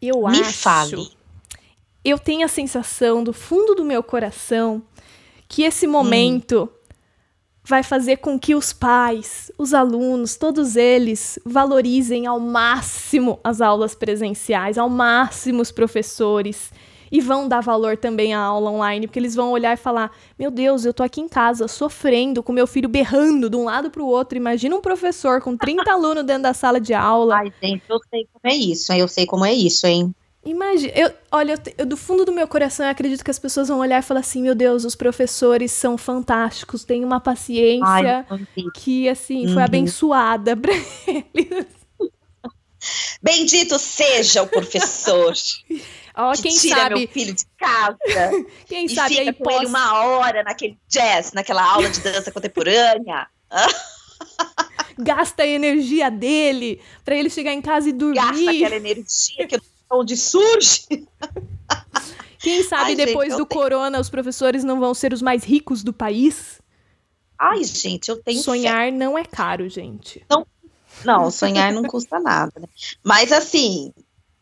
eu 0.00 0.26
Me 0.26 0.40
acho 0.40 0.52
fale. 0.54 1.10
Eu 2.02 2.18
tenho 2.18 2.44
a 2.44 2.48
sensação 2.48 3.22
do 3.22 3.32
fundo 3.32 3.74
do 3.74 3.84
meu 3.84 4.02
coração 4.02 4.82
que 5.48 5.62
esse 5.62 5.86
momento 5.86 6.70
hum 6.74 6.79
vai 7.70 7.84
fazer 7.84 8.16
com 8.16 8.36
que 8.36 8.52
os 8.52 8.72
pais, 8.72 9.48
os 9.56 9.72
alunos, 9.72 10.34
todos 10.34 10.74
eles 10.74 11.38
valorizem 11.46 12.26
ao 12.26 12.40
máximo 12.40 13.38
as 13.44 13.60
aulas 13.60 13.94
presenciais, 13.94 14.76
ao 14.76 14.90
máximo 14.90 15.62
os 15.62 15.70
professores 15.70 16.72
e 17.12 17.20
vão 17.20 17.46
dar 17.46 17.60
valor 17.60 17.96
também 17.96 18.34
à 18.34 18.40
aula 18.40 18.72
online, 18.72 19.06
porque 19.06 19.20
eles 19.20 19.36
vão 19.36 19.52
olhar 19.52 19.72
e 19.72 19.76
falar: 19.76 20.10
"Meu 20.36 20.50
Deus, 20.50 20.84
eu 20.84 20.92
tô 20.92 21.04
aqui 21.04 21.20
em 21.20 21.28
casa 21.28 21.68
sofrendo 21.68 22.42
com 22.42 22.52
meu 22.52 22.66
filho 22.66 22.88
berrando 22.88 23.48
de 23.48 23.56
um 23.56 23.64
lado 23.64 23.88
para 23.88 24.02
o 24.02 24.06
outro. 24.06 24.36
Imagina 24.36 24.74
um 24.74 24.80
professor 24.80 25.40
com 25.40 25.56
30 25.56 25.84
alunos 25.94 26.24
dentro 26.24 26.42
da 26.42 26.52
sala 26.52 26.80
de 26.80 26.92
aula". 26.92 27.36
Ai, 27.36 27.52
gente, 27.62 27.84
eu 27.88 28.00
sei 28.10 28.26
como 28.32 28.52
é 28.52 28.56
isso, 28.56 28.92
eu 28.92 29.06
sei 29.06 29.26
como 29.26 29.44
é 29.44 29.54
isso, 29.54 29.86
hein? 29.86 30.12
Imagina, 30.44 30.92
eu, 30.96 31.12
olha, 31.30 31.52
eu, 31.52 31.74
eu, 31.78 31.86
do 31.86 31.98
fundo 31.98 32.24
do 32.24 32.32
meu 32.32 32.48
coração 32.48 32.86
eu 32.86 32.90
acredito 32.90 33.22
que 33.22 33.30
as 33.30 33.38
pessoas 33.38 33.68
vão 33.68 33.78
olhar 33.78 33.98
e 33.98 34.02
falar 34.02 34.20
assim: 34.20 34.40
meu 34.42 34.54
Deus, 34.54 34.84
os 34.84 34.94
professores 34.94 35.70
são 35.70 35.98
fantásticos, 35.98 36.82
têm 36.82 37.04
uma 37.04 37.20
paciência 37.20 38.26
Ai, 38.28 38.46
que, 38.74 39.08
assim, 39.08 39.46
uhum. 39.46 39.54
foi 39.54 39.62
abençoada 39.62 40.56
pra 40.56 40.72
eles. 41.34 41.66
Bendito 43.22 43.78
seja 43.78 44.42
o 44.42 44.48
professor. 44.48 45.34
Ó, 46.16 46.32
que 46.32 46.42
quem 46.42 46.56
tira 46.56 46.76
sabe 46.76 46.94
meu 47.00 47.08
filho 47.08 47.34
de 47.34 47.44
casa 47.58 47.98
quem 48.66 48.86
e 48.86 48.94
sabe 48.94 49.16
fica 49.16 49.32
com 49.34 49.50
ele 49.50 49.66
uma 49.66 50.02
hora 50.04 50.42
naquele 50.42 50.78
jazz, 50.88 51.32
naquela 51.32 51.62
aula 51.62 51.90
de 51.90 52.00
dança 52.00 52.32
contemporânea. 52.32 53.26
Gasta 54.98 55.44
a 55.44 55.46
energia 55.46 56.10
dele 56.10 56.80
para 57.04 57.14
ele 57.14 57.30
chegar 57.30 57.52
em 57.52 57.62
casa 57.62 57.88
e 57.88 57.92
dormir. 57.92 58.16
Gasta 58.16 58.50
aquela 58.50 58.76
energia 58.76 59.46
que 59.46 59.56
eu 59.56 59.60
onde 59.90 60.16
surge. 60.16 60.86
Quem 62.38 62.64
sabe 62.64 62.90
Ai, 62.90 62.96
depois 62.96 63.28
gente, 63.30 63.38
do 63.38 63.46
tenho... 63.46 63.60
corona 63.60 64.00
os 64.00 64.08
professores 64.08 64.64
não 64.64 64.80
vão 64.80 64.94
ser 64.94 65.12
os 65.12 65.20
mais 65.20 65.44
ricos 65.44 65.82
do 65.82 65.92
país? 65.92 66.60
Ai, 67.38 67.62
gente, 67.64 68.08
eu 68.08 68.16
tenho 68.16 68.40
Sonhar 68.42 68.86
fé. 68.86 68.90
não 68.90 69.18
é 69.18 69.24
caro, 69.24 69.68
gente. 69.68 70.24
Não, 70.28 70.46
não 71.04 71.30
sonhar 71.30 71.72
não 71.72 71.82
custa 71.82 72.18
nada. 72.18 72.52
Né? 72.58 72.66
Mas 73.04 73.30
assim, 73.30 73.92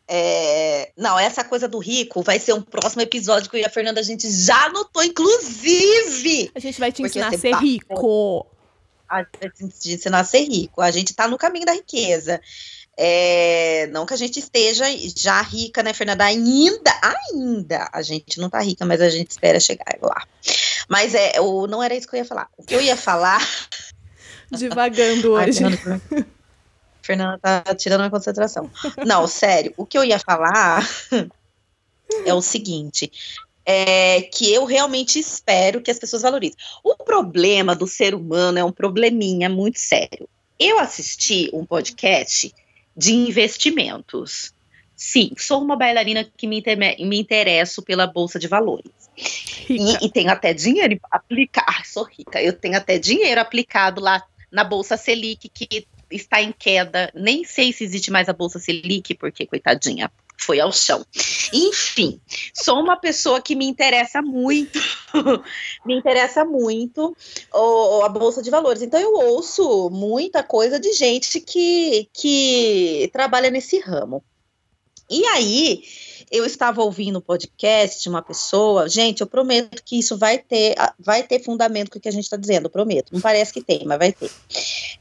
é... 0.07 0.93
não, 0.97 1.19
essa 1.19 1.43
coisa 1.43 1.69
do 1.69 1.79
rico 1.79 2.23
vai 2.23 2.39
ser 2.39 2.53
um 2.53 2.63
próximo 2.63 3.03
episódio 3.03 3.51
que 3.51 3.57
eu 3.57 3.61
e 3.61 3.65
a 3.65 3.71
Fernanda 3.71 4.01
a 4.01 4.05
gente 4.05 4.31
já 4.31 4.69
notou, 4.69 5.03
inclusive. 5.03 6.51
A 6.55 6.61
gente 6.61 6.79
vai 6.79 6.93
te 6.93 7.03
ensinar 7.03 7.29
a 7.29 7.39
ser 7.39 7.55
rico. 7.57 8.47
A 9.09 9.23
gente 9.23 9.79
te 9.79 9.93
ensinar 9.95 10.21
a 10.21 10.25
ser 10.25 10.43
rico. 10.43 10.81
A 10.81 10.91
gente 10.91 11.15
tá 11.15 11.27
no 11.27 11.39
caminho 11.39 11.67
da 11.67 11.73
riqueza. 11.73 12.41
É, 13.01 13.87
não 13.93 14.05
que 14.05 14.13
a 14.13 14.17
gente 14.17 14.41
esteja 14.41 14.85
já 15.17 15.41
rica, 15.41 15.85
né, 15.85 15.93
Fernanda? 15.93 16.25
Ainda, 16.25 16.93
ainda. 17.01 17.89
A 17.93 18.03
gente 18.03 18.41
não 18.41 18.51
tá 18.51 18.61
rica, 18.61 18.85
mas 18.85 19.01
a 19.01 19.09
gente 19.09 19.31
espera 19.31 19.61
chegar 19.61 19.97
lá. 20.03 20.27
Mas 20.89 21.15
é, 21.15 21.41
o, 21.41 21.69
não 21.69 21.81
era 21.81 21.95
isso 21.95 22.09
que 22.09 22.17
eu 22.17 22.19
ia 22.19 22.25
falar. 22.25 22.49
O 22.59 22.65
que 22.65 22.75
eu 22.75 22.81
ia 22.81 22.97
falar. 22.97 23.41
Devagando 24.51 25.31
hoje. 25.31 25.63
Ai, 25.63 25.77
Fernanda, 25.77 26.27
Fernanda 27.01 27.39
tá 27.41 27.75
tirando 27.77 28.01
a 28.01 28.11
concentração. 28.11 28.69
Não, 29.07 29.29
sério. 29.29 29.73
O 29.77 29.87
que 29.87 29.97
eu 29.97 30.03
ia 30.03 30.19
falar 30.19 30.85
é 32.27 32.35
o 32.35 32.43
seguinte. 32.43 33.13
É, 33.65 34.23
que 34.23 34.53
eu 34.53 34.65
realmente 34.65 35.21
espero 35.21 35.81
que 35.81 35.91
as 35.93 36.01
pessoas 36.01 36.23
valorizem. 36.23 36.59
O 36.83 36.97
problema 36.97 37.77
do 37.77 37.87
ser 37.87 38.13
humano 38.13 38.59
é 38.59 38.65
um 38.65 38.73
probleminha 38.73 39.49
muito 39.49 39.79
sério. 39.79 40.29
Eu 40.59 40.81
assisti 40.81 41.49
um 41.53 41.65
podcast 41.65 42.53
de 42.99 43.15
investimentos. 43.15 44.53
Sim, 44.97 45.31
sou 45.39 45.63
uma 45.63 45.77
bailarina 45.77 46.29
que 46.37 46.49
me, 46.49 46.61
me 46.99 47.21
interesso 47.21 47.81
pela 47.81 48.09
bolsa 48.09 48.37
de 48.37 48.49
valores. 48.49 48.91
E, 49.71 50.05
e, 50.05 50.11
tenho 50.11 50.31
até 50.31 50.53
dinheiro 50.53 50.99
aplicado. 51.09 51.67
Ah, 51.69 51.85
sou 51.85 52.03
rica. 52.03 52.43
Eu 52.43 52.53
tenho 52.53 52.77
até 52.77 52.99
dinheiro 52.99 53.41
aplicado 53.41 54.01
lá 54.01 54.25
na 54.51 54.65
bolsa 54.65 54.97
Selic, 54.97 55.49
que 55.49 55.87
está 56.11 56.43
em 56.43 56.51
queda. 56.51 57.13
Nem 57.15 57.45
sei 57.45 57.73
se 57.73 57.85
existe 57.85 58.11
mais 58.11 58.29
a 58.29 58.33
bolsa 58.33 58.59
Selic, 58.59 59.15
porque, 59.15 59.47
coitadinha, 59.47 60.11
foi 60.39 60.61
ao 60.61 60.73
chão. 60.73 61.05
Enfim, 61.53 62.21
sou 62.55 62.81
uma 62.81 62.97
pessoa 62.97 63.41
que 63.41 63.57
me 63.57 63.67
interessa 63.67 64.23
muito, 64.23 64.79
me 65.85 65.95
interessa 65.97 66.45
muito 66.45 67.17
o, 67.53 68.03
a 68.03 68.09
Bolsa 68.09 68.43
de 68.43 68.51
Valores. 68.51 68.83
Então 68.83 69.01
eu 69.01 69.13
ouço 69.15 69.91
muita 69.91 70.43
coisa 70.43 70.79
de 70.79 70.93
gente 70.93 71.41
que, 71.41 72.09
que 72.13 73.11
trabalha 73.13 73.51
nesse 73.51 73.79
ramo. 73.79 74.23
E 75.11 75.25
aí, 75.27 75.83
eu 76.31 76.45
estava 76.45 76.83
ouvindo 76.83 77.19
um 77.19 77.23
podcast 77.23 78.03
de 78.03 78.09
uma 78.09 78.21
pessoa, 78.21 78.89
gente, 78.89 79.23
eu 79.23 79.27
prometo 79.27 79.83
que 79.83 79.99
isso 79.99 80.19
vai 80.19 80.39
ter, 80.39 80.75
vai 80.99 81.23
ter 81.23 81.43
fundamento 81.43 81.91
com 81.91 81.99
o 81.99 82.01
que 82.01 82.09
a 82.09 82.13
gente 82.13 82.25
está 82.25 82.37
dizendo, 82.37 82.69
prometo. 82.69 83.13
Não 83.13 83.21
parece 83.21 83.53
que 83.53 83.63
tem, 83.63 83.85
mas 83.87 83.99
vai 83.99 84.13
ter. 84.13 84.31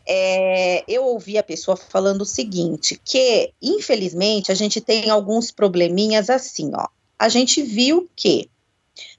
É, 0.06 0.84
eu 0.88 1.04
ouvi 1.04 1.38
a 1.38 1.44
pessoa 1.44 1.76
falando 1.76 2.22
o 2.22 2.26
seguinte: 2.26 3.00
que, 3.04 3.54
infelizmente, 3.62 4.52
a 4.52 4.56
gente 4.56 4.80
tem 4.80 5.10
alguns 5.10 5.52
probleminhas 5.52 6.30
assim, 6.30 6.72
ó. 6.74 6.88
A 7.20 7.28
gente 7.28 7.62
viu 7.62 8.10
que, 8.16 8.50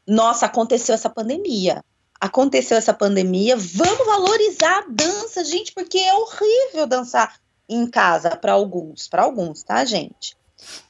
nossa, 0.06 0.46
aconteceu 0.46 0.94
essa 0.94 1.10
pandemia. 1.10 1.84
Aconteceu 2.20 2.76
essa 2.76 2.92
pandemia, 2.92 3.56
vamos 3.56 4.06
valorizar 4.06 4.78
a 4.78 4.86
dança, 4.88 5.44
gente, 5.44 5.72
porque 5.72 5.98
é 5.98 6.14
horrível 6.14 6.84
dançar 6.84 7.38
em 7.68 7.86
casa 7.86 8.34
para 8.36 8.52
alguns, 8.52 9.06
para 9.06 9.22
alguns, 9.22 9.62
tá, 9.62 9.84
gente? 9.84 10.37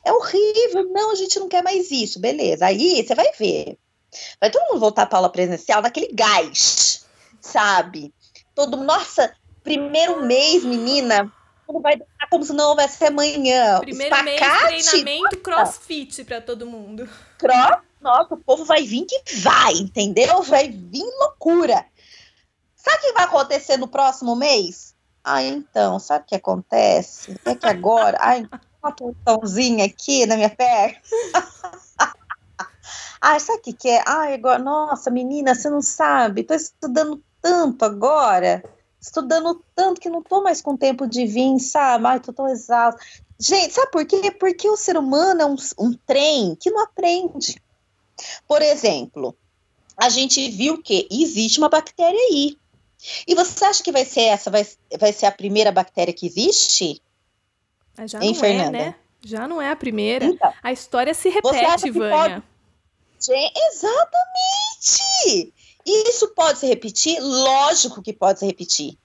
É 0.04 0.12
horrível. 0.12 0.88
Não, 0.92 1.12
a 1.12 1.14
gente 1.14 1.38
não 1.38 1.48
quer 1.48 1.62
mais 1.62 1.90
isso. 1.90 2.20
Beleza. 2.20 2.66
Aí 2.66 3.04
você 3.04 3.14
vai 3.14 3.30
ver. 3.38 3.78
Vai 4.40 4.50
todo 4.50 4.68
mundo 4.68 4.80
voltar 4.80 5.06
para 5.06 5.18
aula 5.18 5.30
presencial 5.30 5.82
naquele 5.82 6.12
gás, 6.12 7.04
sabe? 7.40 8.12
Todo 8.54 8.76
nossa, 8.78 9.34
primeiro 9.62 10.24
mês, 10.24 10.64
menina, 10.64 11.30
vai 11.80 11.96
dar 11.96 12.06
como 12.30 12.44
se 12.44 12.52
não 12.52 12.70
houvesse 12.70 13.04
amanhã. 13.04 13.80
Primeiro 13.80 14.14
Espacate, 14.14 14.70
mês, 14.70 14.86
treinamento 14.86 15.38
crossfit 15.40 16.24
para 16.24 16.40
todo 16.40 16.66
mundo. 16.66 17.08
Cross, 17.38 17.82
nossa, 18.00 18.34
o 18.34 18.38
povo 18.38 18.64
vai 18.64 18.82
vir 18.82 19.04
que 19.04 19.36
vai, 19.36 19.74
entendeu? 19.74 20.42
Vai 20.42 20.68
vir 20.68 21.04
loucura. 21.20 21.84
Sabe 22.74 22.96
o 22.96 23.00
que 23.00 23.12
vai 23.12 23.24
acontecer 23.24 23.76
no 23.76 23.88
próximo 23.88 24.34
mês? 24.34 24.94
Ah, 25.22 25.42
então, 25.42 25.98
sabe 25.98 26.24
o 26.24 26.28
que 26.28 26.36
acontece? 26.36 27.38
É 27.44 27.54
que 27.54 27.66
agora, 27.66 28.16
ai, 28.20 28.48
uma 28.83 28.93
portãozinha 28.93 29.85
aqui 29.85 30.26
na 30.26 30.37
minha 30.37 30.51
perna. 30.51 30.97
ai, 33.20 33.41
sabe 33.41 33.59
o 33.59 33.62
que, 33.62 33.72
que 33.72 33.89
é? 33.89 34.03
Ai, 34.07 34.35
agora, 34.35 34.59
nossa, 34.59 35.11
menina, 35.11 35.55
você 35.55 35.68
não 35.68 35.83
sabe, 35.83 36.45
tô 36.45 36.55
estudando 36.55 37.22
tanto 37.41 37.85
agora, 37.85 38.62
estudando 39.01 39.62
tanto 39.74 40.01
que 40.01 40.11
não 40.11 40.22
tô 40.22 40.43
mais 40.43 40.61
com 40.61 40.76
tempo 40.76 41.07
de 41.07 41.26
vir, 41.26 41.59
sabe? 41.59 42.07
Ai, 42.07 42.20
tô 42.20 42.33
tão 42.33 42.49
exausta. 42.49 43.01
Gente, 43.41 43.72
sabe 43.72 43.91
por 43.93 44.05
quê? 44.05 44.31
Porque 44.33 44.68
o 44.68 44.76
ser 44.76 44.97
humano 44.97 45.43
é 45.43 45.47
um, 45.47 45.57
um 45.79 45.93
trem 46.07 46.57
que 46.57 46.70
não 46.70 46.83
aprende. 46.83 47.61
Por 48.49 48.62
exemplo, 48.62 49.37
a 49.97 50.09
gente 50.09 50.51
viu 50.51 50.83
que 50.83 51.07
existe 51.11 51.59
uma 51.59 51.68
bactéria 51.68 52.18
aí. 52.31 52.59
E 53.26 53.35
você 53.35 53.64
acha 53.64 53.83
que 53.83 53.93
vai 53.93 54.05
ser 54.05 54.22
essa, 54.22 54.51
vai, 54.51 54.66
vai 54.99 55.12
ser 55.12 55.26
a 55.26 55.33
primeira 55.33 55.70
bactéria 55.70 56.12
que 56.12 56.26
existe? 56.26 57.01
Já 58.07 58.20
em 58.20 58.26
não 58.26 58.30
é, 58.30 58.34
Fernanda? 58.34 58.78
é, 58.78 58.80
né? 58.86 58.94
Já 59.24 59.49
não 59.49 59.61
é 59.61 59.70
a 59.70 59.76
primeira. 59.76 60.24
Então, 60.24 60.53
a 60.62 60.72
história 60.72 61.12
se 61.14 61.28
repete, 61.28 61.90
Vânia. 61.90 62.16
Pode... 62.16 62.42
Exatamente! 63.72 65.53
Isso 65.84 66.28
pode 66.34 66.59
se 66.59 66.66
repetir? 66.66 67.18
Lógico 67.20 68.03
que 68.03 68.12
pode 68.12 68.38
se 68.40 68.46
repetir. 68.46 68.96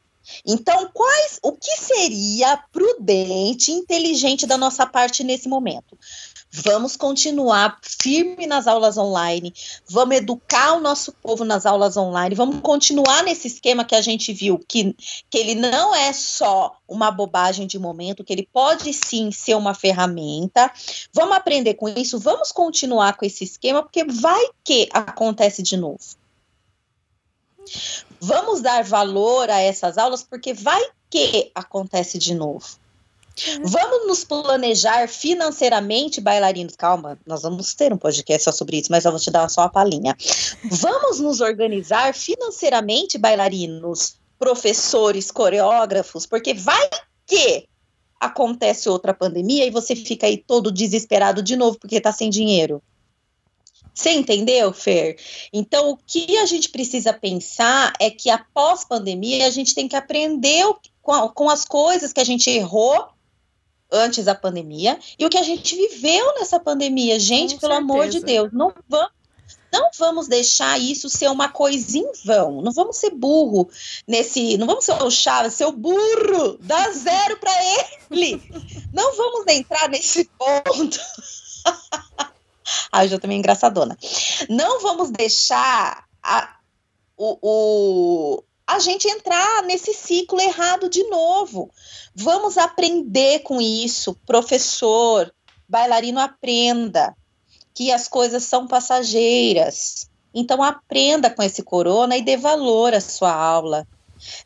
Então, 0.45 0.89
quais, 0.93 1.39
o 1.41 1.53
que 1.53 1.77
seria 1.77 2.57
prudente, 2.71 3.71
inteligente 3.71 4.45
da 4.45 4.57
nossa 4.57 4.85
parte 4.85 5.23
nesse 5.23 5.49
momento? 5.49 5.97
Vamos 6.55 6.95
continuar 6.95 7.79
firme 7.81 8.45
nas 8.45 8.67
aulas 8.67 8.95
online, 8.95 9.51
vamos 9.89 10.17
educar 10.17 10.73
o 10.73 10.79
nosso 10.79 11.11
povo 11.11 11.43
nas 11.43 11.65
aulas 11.65 11.97
online, 11.97 12.35
vamos 12.35 12.59
continuar 12.61 13.23
nesse 13.23 13.47
esquema 13.47 13.83
que 13.83 13.95
a 13.95 14.01
gente 14.01 14.31
viu, 14.31 14.59
que, 14.59 14.95
que 15.31 15.37
ele 15.39 15.55
não 15.55 15.95
é 15.95 16.13
só 16.13 16.77
uma 16.87 17.09
bobagem 17.09 17.65
de 17.65 17.79
momento, 17.79 18.23
que 18.23 18.31
ele 18.31 18.47
pode 18.53 18.93
sim 18.93 19.31
ser 19.31 19.55
uma 19.55 19.73
ferramenta. 19.73 20.71
Vamos 21.11 21.35
aprender 21.35 21.73
com 21.73 21.89
isso, 21.89 22.19
vamos 22.19 22.51
continuar 22.51 23.17
com 23.17 23.25
esse 23.25 23.43
esquema, 23.43 23.81
porque 23.81 24.03
vai 24.03 24.45
que 24.63 24.87
acontece 24.93 25.63
de 25.63 25.75
novo. 25.75 26.03
Vamos 28.21 28.61
dar 28.61 28.83
valor 28.83 29.49
a 29.49 29.59
essas 29.59 29.97
aulas, 29.97 30.21
porque 30.21 30.53
vai 30.53 30.83
que 31.09 31.51
acontece 31.55 32.19
de 32.19 32.35
novo. 32.35 32.82
Vamos 33.63 34.07
nos 34.07 34.23
planejar 34.23 35.07
financeiramente, 35.07 36.21
bailarinos. 36.21 36.75
Calma, 36.75 37.17
nós 37.25 37.41
vamos 37.41 37.73
ter 37.73 37.91
um 37.91 37.97
podcast 37.97 38.43
só 38.43 38.51
sobre 38.51 38.77
isso, 38.77 38.91
mas 38.91 39.05
eu 39.05 39.11
vou 39.11 39.19
te 39.19 39.31
dar 39.31 39.49
só 39.49 39.61
uma 39.61 39.69
palhinha. 39.69 40.15
Vamos 40.65 41.19
nos 41.19 41.41
organizar 41.41 42.13
financeiramente, 42.13 43.17
bailarinos, 43.17 44.15
professores, 44.37 45.31
coreógrafos, 45.31 46.25
porque 46.25 46.53
vai 46.53 46.89
que 47.25 47.67
acontece 48.19 48.87
outra 48.87 49.13
pandemia 49.13 49.65
e 49.65 49.71
você 49.71 49.95
fica 49.95 50.27
aí 50.27 50.37
todo 50.37 50.71
desesperado 50.71 51.41
de 51.41 51.55
novo 51.55 51.77
porque 51.79 51.99
tá 51.99 52.11
sem 52.11 52.29
dinheiro. 52.29 52.81
Você 53.93 54.11
entendeu, 54.11 54.73
Fer? 54.73 55.17
Então, 55.51 55.91
o 55.91 55.97
que 55.97 56.37
a 56.37 56.45
gente 56.45 56.69
precisa 56.69 57.13
pensar 57.13 57.93
é 57.99 58.09
que 58.09 58.29
após 58.29 58.83
pandemia 58.83 59.45
a 59.45 59.51
gente 59.51 59.75
tem 59.75 59.87
que 59.87 59.95
aprender 59.95 60.65
com 61.01 61.49
as 61.49 61.65
coisas 61.65 62.11
que 62.11 62.19
a 62.19 62.23
gente 62.23 62.49
errou 62.49 63.13
antes 63.93 64.25
da 64.25 64.35
pandemia 64.35 64.99
e 65.17 65.25
o 65.25 65.29
que 65.29 65.37
a 65.37 65.43
gente 65.43 65.75
viveu 65.75 66.33
nessa 66.35 66.59
pandemia. 66.59 67.19
Gente, 67.19 67.55
Com 67.55 67.61
pelo 67.61 67.73
certeza. 67.73 67.93
amor 67.93 68.07
de 68.09 68.19
Deus, 68.19 68.49
não 68.51 68.73
vamos 68.89 69.11
não 69.73 69.89
vamos 69.97 70.27
deixar 70.27 70.79
isso 70.79 71.09
ser 71.09 71.31
uma 71.31 71.49
coisa 71.49 71.97
em 71.97 72.11
vão. 72.23 72.61
Não 72.61 72.71
vamos 72.71 72.97
ser 72.97 73.09
burro 73.09 73.67
nesse. 74.07 74.55
Não 74.55 74.67
vamos 74.67 74.85
ser 74.85 74.91
o 75.01 75.09
Chaves, 75.09 75.55
ser 75.55 75.65
o 75.65 75.71
burro. 75.71 76.59
Dá 76.59 76.91
zero 76.91 77.37
para 77.39 77.51
ele. 78.11 78.39
Não 78.93 79.15
vamos 79.15 79.47
entrar 79.47 79.89
nesse 79.89 80.29
ponto. 80.37 80.99
Ai, 82.91 83.07
já 83.07 83.17
também 83.17 83.39
engraçadona. 83.39 83.97
Não 84.47 84.79
vamos 84.79 85.09
deixar 85.09 86.05
a, 86.21 86.55
o, 87.17 87.39
o, 87.41 88.43
a 88.65 88.79
gente 88.79 89.07
entrar 89.07 89.63
nesse 89.63 89.93
ciclo 89.93 90.39
errado 90.39 90.89
de 90.89 91.03
novo. 91.09 91.69
Vamos 92.15 92.57
aprender 92.57 93.39
com 93.39 93.61
isso, 93.61 94.15
professor, 94.25 95.33
bailarino 95.67 96.19
aprenda 96.19 97.15
que 97.73 97.91
as 97.91 98.07
coisas 98.07 98.43
são 98.43 98.67
passageiras. 98.67 100.09
Então 100.33 100.63
aprenda 100.63 101.29
com 101.29 101.43
esse 101.43 101.61
corona 101.61 102.17
e 102.17 102.21
dê 102.21 102.37
valor 102.37 102.93
à 102.93 103.01
sua 103.01 103.33
aula. 103.33 103.87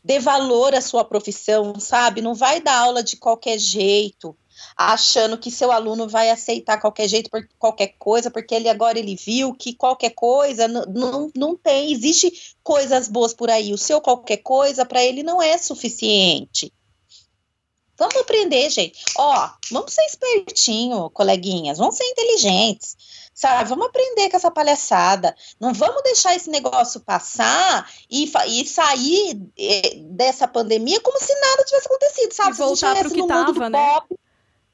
Dê 0.02 0.18
valor 0.18 0.74
à 0.74 0.80
sua 0.80 1.04
profissão, 1.04 1.78
sabe? 1.78 2.20
Não 2.20 2.34
vai 2.34 2.60
dar 2.60 2.78
aula 2.78 3.02
de 3.02 3.16
qualquer 3.16 3.58
jeito, 3.58 4.36
achando 4.76 5.38
que 5.38 5.50
seu 5.50 5.72
aluno 5.72 6.08
vai 6.08 6.30
aceitar 6.30 6.80
qualquer 6.80 7.08
jeito 7.08 7.30
por 7.30 7.46
qualquer 7.58 7.94
coisa, 7.98 8.30
porque 8.30 8.54
ele 8.54 8.68
agora 8.68 8.98
ele 8.98 9.16
viu 9.16 9.54
que 9.54 9.74
qualquer 9.74 10.10
coisa 10.10 10.68
não, 10.68 11.30
não 11.34 11.56
tem, 11.56 11.92
existe 11.92 12.54
coisas 12.62 13.08
boas 13.08 13.34
por 13.34 13.50
aí. 13.50 13.72
O 13.72 13.78
seu 13.78 14.00
qualquer 14.00 14.38
coisa 14.38 14.84
para 14.84 15.02
ele 15.02 15.22
não 15.22 15.40
é 15.40 15.56
suficiente. 15.58 16.72
Vamos 17.98 18.14
aprender, 18.16 18.70
gente. 18.70 19.04
Ó, 19.16 19.50
vamos 19.72 19.92
ser 19.92 20.04
espertinho, 20.04 21.10
coleguinhas. 21.10 21.78
Vamos 21.78 21.96
ser 21.96 22.04
inteligentes. 22.04 22.96
Sabe? 23.34 23.68
Vamos 23.68 23.88
aprender 23.88 24.30
com 24.30 24.36
essa 24.36 24.50
palhaçada. 24.50 25.34
Não 25.60 25.72
vamos 25.72 26.02
deixar 26.02 26.34
esse 26.36 26.48
negócio 26.48 27.00
passar 27.00 27.90
e, 28.08 28.30
e 28.48 28.66
sair 28.66 29.40
eh, 29.58 29.96
dessa 30.10 30.46
pandemia 30.46 31.00
como 31.00 31.18
se 31.18 31.34
nada 31.40 31.64
tivesse 31.64 31.86
acontecido, 31.86 32.32
sabe? 32.32 32.50
E 32.50 32.58
voltar 32.58 32.96
para 32.96 33.08
o 33.08 33.10
que 33.12 33.26
tava, 33.26 33.68
né? 33.70 33.94
Pop. 33.94 34.18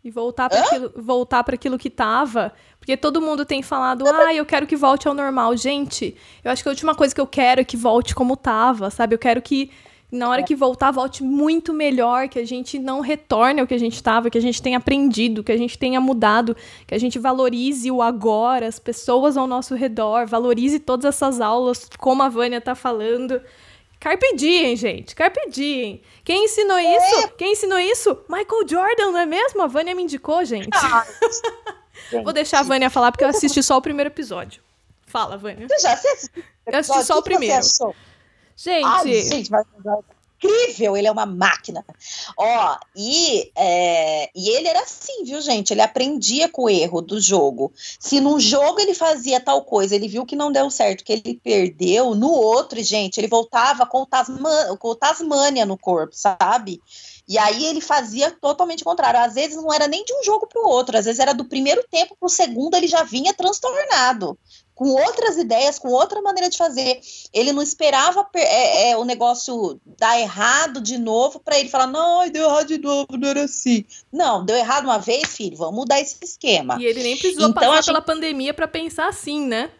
E 0.04 0.10
voltar 0.10 0.50
para 0.50 0.60
aquilo, 0.60 0.92
voltar 0.96 1.42
para 1.42 1.54
aquilo 1.54 1.78
que 1.78 1.88
tava, 1.88 2.52
porque 2.78 2.94
todo 2.94 3.22
mundo 3.22 3.46
tem 3.46 3.62
falado, 3.62 4.04
ah, 4.06 4.34
eu 4.34 4.44
quero 4.44 4.66
que 4.66 4.76
volte 4.76 5.08
ao 5.08 5.14
normal. 5.14 5.56
Gente, 5.56 6.14
eu 6.44 6.50
acho 6.50 6.62
que 6.62 6.68
a 6.68 6.72
última 6.72 6.94
coisa 6.94 7.14
que 7.14 7.20
eu 7.22 7.26
quero 7.26 7.62
é 7.62 7.64
que 7.64 7.74
volte 7.74 8.14
como 8.14 8.36
tava, 8.36 8.90
sabe? 8.90 9.14
Eu 9.14 9.18
quero 9.18 9.40
que 9.40 9.70
na 10.12 10.28
hora 10.28 10.42
que 10.42 10.54
voltar, 10.54 10.90
volte 10.90 11.24
muito 11.24 11.72
melhor, 11.72 12.28
que 12.28 12.38
a 12.38 12.46
gente 12.46 12.78
não 12.78 13.00
retorne 13.00 13.60
ao 13.60 13.66
que 13.66 13.74
a 13.74 13.78
gente 13.78 13.94
estava, 13.94 14.30
que 14.30 14.38
a 14.38 14.40
gente 14.40 14.62
tenha 14.62 14.78
aprendido, 14.78 15.42
que 15.42 15.50
a 15.50 15.56
gente 15.56 15.76
tenha 15.76 16.00
mudado, 16.00 16.56
que 16.86 16.94
a 16.94 16.98
gente 16.98 17.18
valorize 17.18 17.90
o 17.90 18.00
agora, 18.00 18.68
as 18.68 18.78
pessoas 18.78 19.36
ao 19.36 19.46
nosso 19.46 19.74
redor, 19.74 20.26
valorize 20.26 20.78
todas 20.78 21.06
essas 21.06 21.40
aulas, 21.40 21.88
como 21.98 22.22
a 22.22 22.28
Vânia 22.28 22.60
tá 22.60 22.74
falando. 22.74 23.40
Carpe 24.04 24.36
diem, 24.36 24.76
gente, 24.76 25.14
carpe 25.14 25.48
diem. 25.48 26.02
Quem 26.22 26.44
ensinou 26.44 26.76
é. 26.76 26.94
isso? 26.94 27.28
Quem 27.38 27.52
ensinou 27.52 27.78
isso? 27.78 28.10
Michael 28.28 28.68
Jordan, 28.68 29.12
não 29.12 29.18
é 29.18 29.24
mesmo? 29.24 29.62
A 29.62 29.66
Vânia 29.66 29.94
me 29.94 30.02
indicou, 30.02 30.44
gente. 30.44 30.68
Ah, 30.74 31.06
gente. 32.10 32.20
Vou 32.22 32.34
deixar 32.34 32.60
a 32.60 32.62
Vânia 32.64 32.90
falar, 32.90 33.10
porque 33.10 33.24
eu 33.24 33.28
assisti 33.28 33.62
só 33.62 33.78
o 33.78 33.80
primeiro 33.80 34.10
episódio. 34.10 34.62
Fala, 35.06 35.38
Vânia. 35.38 35.66
Você 35.66 35.78
já 35.78 35.94
assistiu? 35.94 36.44
Eu 36.66 36.78
assisti 36.80 37.02
só 37.02 37.18
o 37.18 37.22
primeiro. 37.22 37.64
Gente. 38.54 39.22
Gente, 39.22 39.50
mas 39.50 39.64
incrível, 40.36 40.96
ele 40.96 41.06
é 41.06 41.12
uma 41.12 41.26
máquina. 41.26 41.84
Ó, 42.36 42.76
e, 42.94 43.50
é, 43.56 44.30
e 44.34 44.50
ele 44.50 44.68
era 44.68 44.80
assim, 44.80 45.24
viu, 45.24 45.40
gente? 45.40 45.72
Ele 45.72 45.80
aprendia 45.80 46.48
com 46.48 46.64
o 46.64 46.70
erro 46.70 47.00
do 47.00 47.20
jogo. 47.20 47.72
Se 47.98 48.20
num 48.20 48.38
jogo 48.38 48.80
ele 48.80 48.94
fazia 48.94 49.40
tal 49.40 49.62
coisa, 49.62 49.94
ele 49.94 50.08
viu 50.08 50.26
que 50.26 50.36
não 50.36 50.52
deu 50.52 50.70
certo, 50.70 51.04
que 51.04 51.12
ele 51.12 51.40
perdeu, 51.42 52.14
no 52.14 52.30
outro, 52.30 52.82
gente, 52.82 53.18
ele 53.18 53.28
voltava 53.28 53.86
com 53.86 54.02
o, 54.02 54.06
Tasman, 54.06 54.76
com 54.78 54.88
o 54.88 54.94
Tasmania 54.94 55.64
no 55.64 55.78
corpo, 55.78 56.14
sabe? 56.14 56.80
E 57.26 57.38
aí 57.38 57.64
ele 57.64 57.80
fazia 57.80 58.30
totalmente 58.30 58.82
o 58.82 58.84
contrário. 58.84 59.20
Às 59.20 59.34
vezes 59.34 59.56
não 59.56 59.72
era 59.72 59.88
nem 59.88 60.04
de 60.04 60.12
um 60.12 60.22
jogo 60.22 60.46
para 60.46 60.60
o 60.60 60.68
outro, 60.68 60.96
às 60.96 61.06
vezes 61.06 61.18
era 61.18 61.32
do 61.32 61.44
primeiro 61.44 61.82
tempo 61.90 62.16
para 62.18 62.26
o 62.26 62.30
segundo, 62.30 62.74
ele 62.74 62.86
já 62.86 63.02
vinha 63.02 63.32
transtornado 63.32 64.38
com 64.74 64.88
outras 64.88 65.36
ideias, 65.36 65.78
com 65.78 65.88
outra 65.88 66.20
maneira 66.20 66.50
de 66.50 66.58
fazer. 66.58 67.00
Ele 67.32 67.52
não 67.52 67.62
esperava 67.62 68.26
é, 68.34 68.90
é, 68.90 68.96
o 68.96 69.04
negócio 69.04 69.80
dar 69.98 70.18
errado 70.18 70.80
de 70.80 70.98
novo 70.98 71.40
para 71.40 71.58
ele 71.58 71.68
falar: 71.68 71.86
não, 71.86 72.28
deu 72.28 72.44
errado 72.44 72.66
de 72.66 72.78
novo, 72.78 73.16
não 73.16 73.28
era 73.28 73.44
assim. 73.44 73.84
Não, 74.12 74.44
deu 74.44 74.56
errado 74.56 74.84
uma 74.84 74.98
vez, 74.98 75.36
filho, 75.36 75.56
vamos 75.56 75.76
mudar 75.76 76.00
esse 76.00 76.16
esquema. 76.22 76.76
E 76.80 76.84
ele 76.84 77.02
nem 77.02 77.16
precisou 77.16 77.50
então, 77.50 77.62
passar 77.62 77.76
gente... 77.76 77.86
pela 77.86 78.02
pandemia 78.02 78.52
para 78.52 78.68
pensar 78.68 79.08
assim, 79.08 79.46
né? 79.46 79.70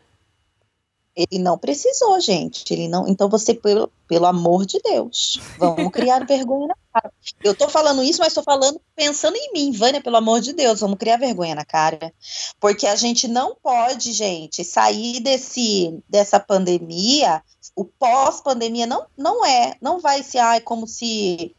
Ele 1.16 1.38
não 1.38 1.56
precisou, 1.56 2.20
gente. 2.20 2.72
Ele 2.74 2.88
não. 2.88 3.06
Então 3.06 3.28
você, 3.28 3.54
pelo, 3.54 3.88
pelo 4.08 4.26
amor 4.26 4.66
de 4.66 4.80
Deus, 4.80 5.40
vamos 5.58 5.92
criar 5.92 6.18
vergonha 6.26 6.68
na 6.68 6.74
cara. 6.92 7.12
Eu 7.42 7.54
tô 7.54 7.68
falando 7.68 8.02
isso, 8.02 8.20
mas 8.20 8.34
tô 8.34 8.42
falando 8.42 8.80
pensando 8.96 9.36
em 9.36 9.52
mim, 9.52 9.72
Vânia, 9.72 10.02
pelo 10.02 10.16
amor 10.16 10.40
de 10.40 10.52
Deus, 10.52 10.80
vamos 10.80 10.98
criar 10.98 11.16
vergonha 11.16 11.54
na 11.54 11.64
cara. 11.64 12.12
Porque 12.58 12.86
a 12.86 12.96
gente 12.96 13.28
não 13.28 13.54
pode, 13.54 14.12
gente, 14.12 14.64
sair 14.64 15.20
desse 15.20 15.96
dessa 16.08 16.40
pandemia, 16.40 17.42
o 17.76 17.84
pós-pandemia 17.84 18.86
não, 18.86 19.06
não 19.16 19.44
é, 19.44 19.76
não 19.80 20.00
vai 20.00 20.22
ser 20.22 20.38
ai, 20.38 20.60
como 20.60 20.86
se 20.86 21.54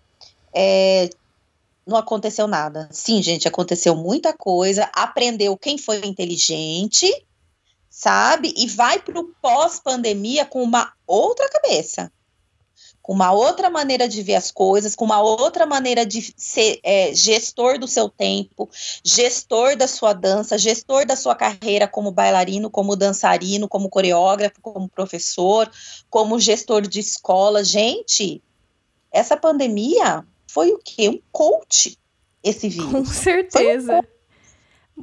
é, 0.54 1.10
não 1.86 1.98
aconteceu 1.98 2.48
nada. 2.48 2.90
Sim, 2.92 3.22
gente, 3.22 3.48
aconteceu 3.48 3.96
muita 3.96 4.34
coisa, 4.34 4.90
aprendeu 4.94 5.56
quem 5.56 5.78
foi 5.78 6.06
inteligente 6.06 7.10
sabe? 7.96 8.54
E 8.58 8.68
vai 8.68 9.00
para 9.00 9.18
o 9.18 9.32
pós-pandemia 9.42 10.44
com 10.46 10.62
uma 10.62 10.92
outra 11.08 11.48
cabeça, 11.48 12.12
com 13.02 13.14
uma 13.14 13.32
outra 13.32 13.70
maneira 13.70 14.06
de 14.06 14.22
ver 14.22 14.36
as 14.36 14.52
coisas, 14.52 14.96
com 14.96 15.06
uma 15.06 15.22
outra 15.22 15.66
maneira 15.66 16.06
de 16.06 16.34
ser 16.36 16.82
é, 16.84 17.16
gestor 17.16 17.80
do 17.80 17.88
seu 17.88 18.10
tempo, 18.10 18.70
gestor 19.02 19.78
da 19.78 19.88
sua 19.88 20.12
dança, 20.12 20.58
gestor 20.58 21.06
da 21.06 21.16
sua 21.16 21.36
carreira 21.36 21.88
como 21.88 22.12
bailarino, 22.12 22.70
como 22.70 22.98
dançarino, 22.98 23.66
como 23.66 23.90
coreógrafo, 23.90 24.60
como 24.62 24.90
professor, 24.90 25.72
como 26.10 26.38
gestor 26.38 26.82
de 26.82 27.00
escola. 27.00 27.64
Gente, 27.64 28.44
essa 29.10 29.38
pandemia 29.38 30.26
foi 30.52 30.74
o 30.74 30.80
quê? 30.84 31.08
Um 31.08 31.22
coach 31.32 31.98
esse 32.44 32.68
vírus. 32.68 32.92
Com 32.92 33.06
certeza. 33.06 34.00
Um 34.00 34.15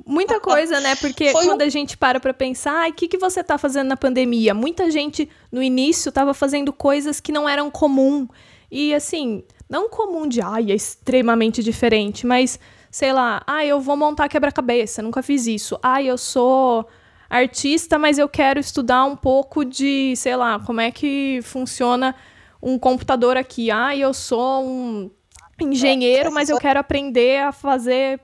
Muita 0.06 0.40
coisa, 0.40 0.80
né? 0.80 0.96
Porque 0.96 1.32
Foi 1.32 1.44
quando 1.44 1.60
um... 1.60 1.64
a 1.64 1.68
gente 1.68 1.98
para 1.98 2.18
pra 2.18 2.32
pensar, 2.32 2.88
o 2.88 2.92
que, 2.94 3.06
que 3.06 3.18
você 3.18 3.44
tá 3.44 3.58
fazendo 3.58 3.88
na 3.88 3.96
pandemia? 3.96 4.54
Muita 4.54 4.90
gente 4.90 5.28
no 5.50 5.62
início 5.62 6.10
tava 6.10 6.32
fazendo 6.32 6.72
coisas 6.72 7.20
que 7.20 7.30
não 7.30 7.46
eram 7.46 7.70
comum. 7.70 8.26
E 8.70 8.94
assim, 8.94 9.44
não 9.68 9.90
comum 9.90 10.26
de, 10.26 10.40
ai, 10.40 10.72
é 10.72 10.74
extremamente 10.74 11.62
diferente, 11.62 12.26
mas 12.26 12.58
sei 12.90 13.12
lá, 13.12 13.42
ah, 13.46 13.64
eu 13.64 13.80
vou 13.80 13.96
montar 13.96 14.28
quebra-cabeça, 14.28 15.02
nunca 15.02 15.22
fiz 15.22 15.46
isso. 15.46 15.78
Ah, 15.82 16.02
eu 16.02 16.16
sou 16.16 16.88
artista, 17.28 17.98
mas 17.98 18.18
eu 18.18 18.28
quero 18.28 18.60
estudar 18.60 19.04
um 19.04 19.16
pouco 19.16 19.62
de, 19.64 20.14
sei 20.16 20.36
lá, 20.36 20.58
como 20.58 20.80
é 20.80 20.90
que 20.90 21.40
funciona 21.42 22.14
um 22.62 22.78
computador 22.78 23.36
aqui. 23.36 23.70
Ah, 23.70 23.94
eu 23.94 24.14
sou 24.14 24.64
um 24.64 25.10
engenheiro, 25.60 26.32
mas 26.32 26.48
eu 26.48 26.58
quero 26.58 26.80
aprender 26.80 27.42
a 27.42 27.52
fazer 27.52 28.20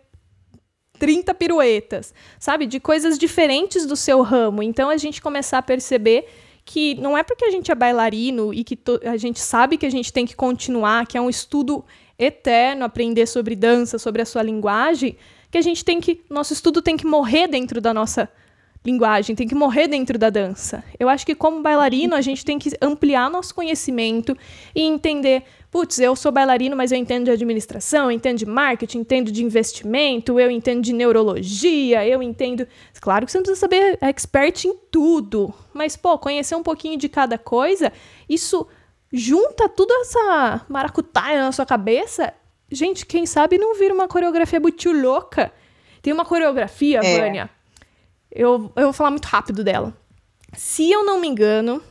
30 0.99 1.35
piruetas, 1.35 2.13
sabe? 2.39 2.67
De 2.67 2.81
coisas 2.81 3.19
diferentes 3.19 3.87
do 3.87 3.97
seu 3.97 4.23
ramo. 4.23 4.63
Então 4.63 4.91
a 4.91 4.97
gente 4.97 5.23
começar 5.23 5.59
a 5.59 5.63
perceber 5.63 6.27
que 6.65 6.95
não 6.97 7.17
é 7.17 7.23
porque 7.23 7.47
a 7.47 7.51
gente 7.51 7.73
é 7.73 7.75
bailarino 7.75 8.53
e 8.53 8.63
que 8.63 8.79
a 9.05 9.17
gente 9.17 9.41
sabe 9.41 9.79
que 9.79 9.87
a 9.87 9.91
gente 9.91 10.13
tem 10.13 10.27
que 10.27 10.37
continuar, 10.37 11.07
que 11.07 11.17
é 11.17 11.21
um 11.21 11.31
estudo 11.31 11.83
eterno 12.19 12.85
aprender 12.85 13.27
sobre 13.27 13.57
dança, 13.57 13.99
sobre 13.99 14.21
a 14.21 14.27
sua 14.27 14.43
linguagem, 14.43 15.17
que 15.51 15.57
a 15.57 15.63
gente 15.63 15.85
tem 15.85 16.01
que 16.01 16.21
nosso 16.29 16.53
estudo 16.53 16.83
tem 16.83 16.97
que 16.97 17.07
morrer 17.07 17.49
dentro 17.49 17.81
da 17.81 17.95
nossa 17.95 18.29
linguagem, 18.85 19.37
tem 19.37 19.47
que 19.47 19.55
morrer 19.55 19.89
dentro 19.89 20.19
da 20.19 20.31
dança. 20.31 20.83
Eu 20.99 21.09
acho 21.09 21.27
que 21.27 21.35
como 21.35 21.63
bailarino 21.63 22.15
a 22.15 22.21
gente 22.21 22.45
tem 22.45 22.59
que 22.59 22.71
ampliar 22.81 23.31
nosso 23.31 23.55
conhecimento 23.55 24.37
e 24.75 24.83
entender 24.83 25.45
putz, 25.71 25.99
eu 25.99 26.17
sou 26.17 26.33
bailarino, 26.33 26.77
mas 26.77 26.93
eu 26.93 26.99
entendo 26.99 27.27
de 27.27 27.31
administração, 27.31 28.05
eu 28.05 28.11
entendo 28.11 28.39
de 28.39 28.47
marketing, 28.47 28.99
entendo 28.99 29.31
de 29.31 29.45
investimento, 29.45 30.39
eu 30.41 30.51
entendo 30.51 30.83
de 30.83 30.93
neurologia, 30.93 32.07
eu 32.07 32.23
entendo. 32.23 32.67
Claro 33.01 33.27
que 33.27 33.33
você 33.33 33.39
não 33.39 33.43
precisa 33.43 33.61
saber 33.61 33.99
expert 34.01 34.65
em 34.65 34.75
tudo, 34.91 35.53
mas, 35.73 35.97
pô, 35.97 36.19
conhecer 36.19 36.55
um 36.55 36.63
pouquinho 36.63 36.99
de 36.99 37.09
cada 37.09 37.37
coisa, 37.37 37.93
isso 38.29 38.67
junta 39.13 39.69
toda 39.69 39.95
essa 40.01 40.65
maracutaia 40.69 41.43
na 41.43 41.53
sua 41.53 41.67
cabeça. 41.67 42.33
Gente, 42.71 43.07
quem 43.07 43.27
sabe 43.27 43.59
não 43.59 43.75
vira 43.75 43.95
uma 43.95 44.09
coreografia 44.09 44.61
muito 44.61 44.91
louca. 44.93 45.53
Tem 46.03 46.13
uma 46.13 46.25
coreografia, 46.25 47.01
é. 47.03 47.21
Vânia. 47.21 47.51
Eu, 48.31 48.73
eu 48.77 48.85
vou 48.85 48.93
falar 48.93 49.11
muito 49.11 49.27
rápido 49.27 49.65
dela. 49.65 49.97
Se 50.57 50.91
eu 50.91 51.05
não 51.05 51.21
me 51.21 51.29
engano, 51.29 51.83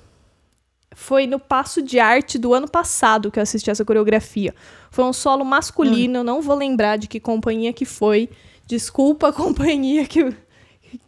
foi 0.96 1.28
no 1.28 1.40
Passo 1.40 1.82
de 1.82 2.00
Arte 2.00 2.38
do 2.38 2.54
ano 2.54 2.68
passado 2.68 3.30
que 3.30 3.40
eu 3.40 3.44
assisti 3.44 3.70
essa 3.70 3.86
coreografia. 3.86 4.54
Foi 4.90 5.06
um 5.06 5.14
solo 5.14 5.46
masculino, 5.46 6.16
hum. 6.16 6.22
eu 6.22 6.24
não 6.24 6.42
vou 6.42 6.56
lembrar 6.56 6.98
de 6.98 7.08
que 7.08 7.20
companhia 7.20 7.72
que 7.72 7.86
foi. 7.86 8.30
Desculpa 8.66 9.30
a 9.30 9.34
companhia 9.34 10.06
que, 10.06 10.36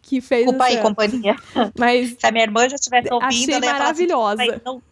que 0.00 0.20
fez 0.20 0.44
Desculpa 0.44 0.68
essa... 0.68 0.76
aí, 0.76 0.82
companhia. 0.82 1.36
Mas 1.78 2.16
Se 2.18 2.26
a 2.26 2.30
minha 2.30 2.44
irmã 2.44 2.68
já 2.68 2.76
estivesse 2.76 3.12
ouvindo, 3.12 3.28
achei 3.28 3.54
ela 3.54 3.72
maravilhosa. 3.72 4.42
Assim, 4.42 4.60
não... 4.64 4.82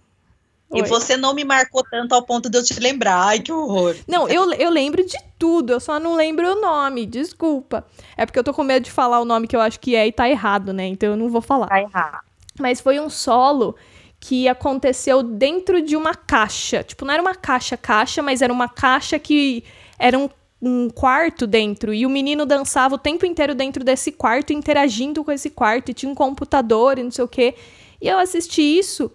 E 0.74 0.82
você 0.82 1.16
não 1.16 1.32
me 1.32 1.44
marcou 1.44 1.82
tanto 1.82 2.14
ao 2.14 2.22
ponto 2.22 2.50
de 2.50 2.58
eu 2.58 2.62
te 2.62 2.78
lembrar. 2.78 3.16
Ai, 3.16 3.40
que 3.40 3.50
horror. 3.50 3.96
Não, 4.06 4.28
eu, 4.28 4.52
eu 4.52 4.68
lembro 4.68 5.04
de 5.04 5.16
tudo, 5.38 5.72
eu 5.72 5.80
só 5.80 5.98
não 5.98 6.14
lembro 6.14 6.46
o 6.46 6.60
nome, 6.60 7.06
desculpa. 7.06 7.86
É 8.16 8.26
porque 8.26 8.38
eu 8.38 8.44
tô 8.44 8.52
com 8.52 8.62
medo 8.62 8.84
de 8.84 8.90
falar 8.90 9.20
o 9.20 9.24
nome 9.24 9.46
que 9.46 9.56
eu 9.56 9.60
acho 9.60 9.80
que 9.80 9.96
é 9.96 10.06
e 10.06 10.12
tá 10.12 10.28
errado, 10.28 10.72
né? 10.72 10.86
Então 10.86 11.10
eu 11.10 11.16
não 11.16 11.30
vou 11.30 11.40
falar. 11.40 11.68
Tá 11.68 11.80
errado. 11.80 12.20
Mas 12.58 12.80
foi 12.80 13.00
um 13.00 13.08
solo 13.08 13.76
que 14.20 14.48
aconteceu 14.48 15.22
dentro 15.22 15.80
de 15.80 15.96
uma 15.96 16.14
caixa. 16.14 16.82
Tipo, 16.82 17.04
não 17.04 17.14
era 17.14 17.22
uma 17.22 17.34
caixa-caixa, 17.34 18.22
mas 18.22 18.42
era 18.42 18.52
uma 18.52 18.68
caixa 18.68 19.18
que 19.18 19.64
era 19.98 20.18
um, 20.18 20.28
um, 20.60 20.90
quarto 20.90 21.46
dentro. 21.46 21.94
E 21.94 22.04
o 22.04 22.10
menino 22.10 22.44
dançava 22.44 22.96
o 22.96 22.98
tempo 22.98 23.24
inteiro 23.24 23.54
dentro 23.54 23.82
desse 23.82 24.12
quarto, 24.12 24.52
interagindo 24.52 25.24
com 25.24 25.32
esse 25.32 25.48
quarto. 25.48 25.90
E 25.90 25.94
tinha 25.94 26.10
um 26.10 26.14
computador 26.14 26.98
e 26.98 27.04
não 27.04 27.10
sei 27.10 27.24
o 27.24 27.28
quê. 27.28 27.54
E 28.02 28.08
eu 28.08 28.18
assisti 28.18 28.60
isso. 28.60 29.10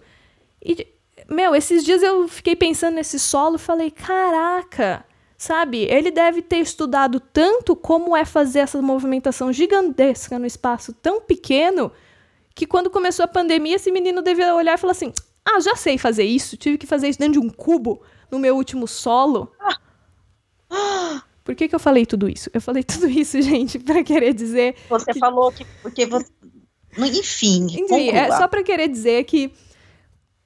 E, 0.64 0.86
meu, 1.28 1.54
esses 1.54 1.84
dias 1.84 2.02
eu 2.02 2.28
fiquei 2.28 2.54
pensando 2.54 2.94
nesse 2.94 3.18
solo 3.18 3.56
e 3.56 3.58
falei: 3.58 3.90
caraca. 3.90 5.04
Sabe, 5.36 5.82
ele 5.82 6.10
deve 6.10 6.40
ter 6.40 6.58
estudado 6.58 7.20
tanto 7.20 7.74
como 7.74 8.16
é 8.16 8.24
fazer 8.24 8.60
essa 8.60 8.80
movimentação 8.80 9.52
gigantesca 9.52 10.38
no 10.38 10.46
espaço 10.46 10.92
tão 10.92 11.20
pequeno 11.20 11.92
que 12.54 12.66
quando 12.66 12.88
começou 12.88 13.24
a 13.24 13.28
pandemia, 13.28 13.76
esse 13.76 13.90
menino 13.90 14.22
devia 14.22 14.54
olhar 14.54 14.74
e 14.74 14.78
falar 14.78 14.92
assim: 14.92 15.12
ah, 15.44 15.60
já 15.60 15.76
sei 15.76 15.98
fazer 15.98 16.24
isso, 16.24 16.56
tive 16.56 16.78
que 16.78 16.86
fazer 16.86 17.08
isso 17.08 17.18
dentro 17.18 17.40
de 17.40 17.46
um 17.46 17.50
cubo 17.50 18.00
no 18.30 18.38
meu 18.38 18.56
último 18.56 18.86
solo. 18.86 19.52
Por 21.44 21.54
que, 21.54 21.68
que 21.68 21.74
eu 21.74 21.80
falei 21.80 22.06
tudo 22.06 22.28
isso? 22.28 22.48
Eu 22.54 22.60
falei 22.60 22.82
tudo 22.82 23.06
isso, 23.08 23.40
gente, 23.42 23.78
para 23.78 24.02
querer 24.02 24.32
dizer. 24.32 24.76
Você 24.88 25.12
que... 25.12 25.18
falou 25.18 25.52
que. 25.52 25.64
Porque 25.82 26.06
você. 26.06 26.30
Enfim. 26.96 27.66
Enfim, 27.70 28.10
é 28.10 28.30
só 28.32 28.46
para 28.46 28.62
querer 28.62 28.88
dizer 28.88 29.24
que 29.24 29.52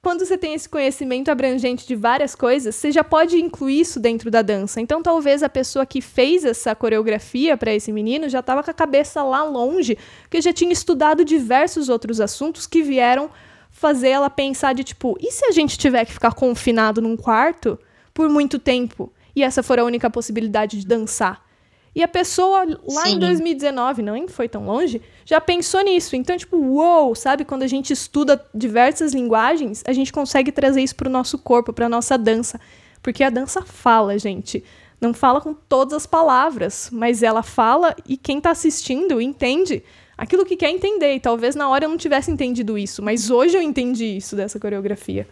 quando 0.01 0.25
você 0.25 0.37
tem 0.37 0.53
esse 0.53 0.69
conhecimento 0.69 1.29
abrangente 1.29 1.85
de 1.85 1.93
várias 1.93 2.33
coisas, 2.33 2.73
você 2.73 2.91
já 2.91 3.03
pode 3.03 3.37
incluir 3.37 3.81
isso 3.81 3.99
dentro 3.99 4.31
da 4.31 4.41
dança. 4.41 4.79
Então, 4.79 5.03
talvez 5.03 5.43
a 5.43 5.49
pessoa 5.49 5.85
que 5.85 5.99
fez 5.99 6.45
essa 6.45 6.73
coreografia 6.73 7.57
para 7.57 7.73
esse 7.73 7.91
menino 7.91 8.29
já 8.29 8.39
estava 8.39 8.63
com 8.63 8.71
a 8.71 8.73
cabeça 8.73 9.21
lá 9.21 9.43
longe, 9.43 9.97
porque 10.21 10.41
já 10.41 10.53
tinha 10.53 10.71
estudado 10.71 11.25
diversos 11.25 11.89
outros 11.89 12.21
assuntos 12.21 12.65
que 12.65 12.81
vieram 12.81 13.29
fazer 13.69 14.09
ela 14.09 14.29
pensar 14.29 14.73
de 14.73 14.83
tipo, 14.83 15.17
e 15.19 15.31
se 15.31 15.45
a 15.45 15.51
gente 15.51 15.77
tiver 15.77 16.05
que 16.05 16.13
ficar 16.13 16.33
confinado 16.33 17.01
num 17.01 17.17
quarto 17.17 17.77
por 18.13 18.29
muito 18.29 18.57
tempo 18.57 19.11
e 19.35 19.43
essa 19.43 19.61
for 19.61 19.79
a 19.79 19.83
única 19.83 20.09
possibilidade 20.09 20.79
de 20.79 20.87
dançar? 20.87 21.48
E 21.95 22.03
a 22.03 22.07
pessoa 22.07 22.65
lá 22.87 23.05
Sim. 23.05 23.15
em 23.15 23.19
2019, 23.19 24.01
não 24.01 24.27
foi 24.27 24.47
tão 24.47 24.65
longe, 24.65 25.01
já 25.25 25.41
pensou 25.41 25.81
nisso. 25.81 26.15
Então, 26.15 26.37
tipo, 26.37 26.57
uou, 26.57 27.15
sabe? 27.15 27.43
Quando 27.43 27.63
a 27.63 27.67
gente 27.67 27.91
estuda 27.91 28.43
diversas 28.53 29.13
linguagens, 29.13 29.83
a 29.87 29.93
gente 29.93 30.13
consegue 30.13 30.51
trazer 30.51 30.81
isso 30.81 30.95
pro 30.95 31.09
nosso 31.09 31.37
corpo, 31.37 31.73
pra 31.73 31.89
nossa 31.89 32.17
dança. 32.17 32.59
Porque 33.01 33.23
a 33.23 33.29
dança 33.29 33.61
fala, 33.63 34.17
gente. 34.17 34.63
Não 35.01 35.13
fala 35.13 35.39
com 35.39 35.53
todas 35.53 35.93
as 35.93 36.05
palavras, 36.05 36.89
mas 36.91 37.23
ela 37.23 37.41
fala 37.41 37.95
e 38.07 38.17
quem 38.17 38.41
tá 38.41 38.51
assistindo 38.51 39.21
entende 39.21 39.81
aquilo 40.17 40.45
que 40.45 40.57
quer 40.57 40.69
entender. 40.69 41.15
E 41.15 41.19
talvez 41.19 41.55
na 41.55 41.69
hora 41.69 41.85
eu 41.85 41.89
não 41.89 41.97
tivesse 41.97 42.29
entendido 42.29 42.77
isso, 42.77 43.01
mas 43.01 43.31
hoje 43.31 43.57
eu 43.57 43.61
entendi 43.61 44.17
isso 44.17 44.35
dessa 44.35 44.59
coreografia. 44.59 45.25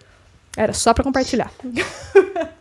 Era 0.55 0.73
só 0.73 0.93
para 0.93 1.03
compartilhar. 1.03 1.51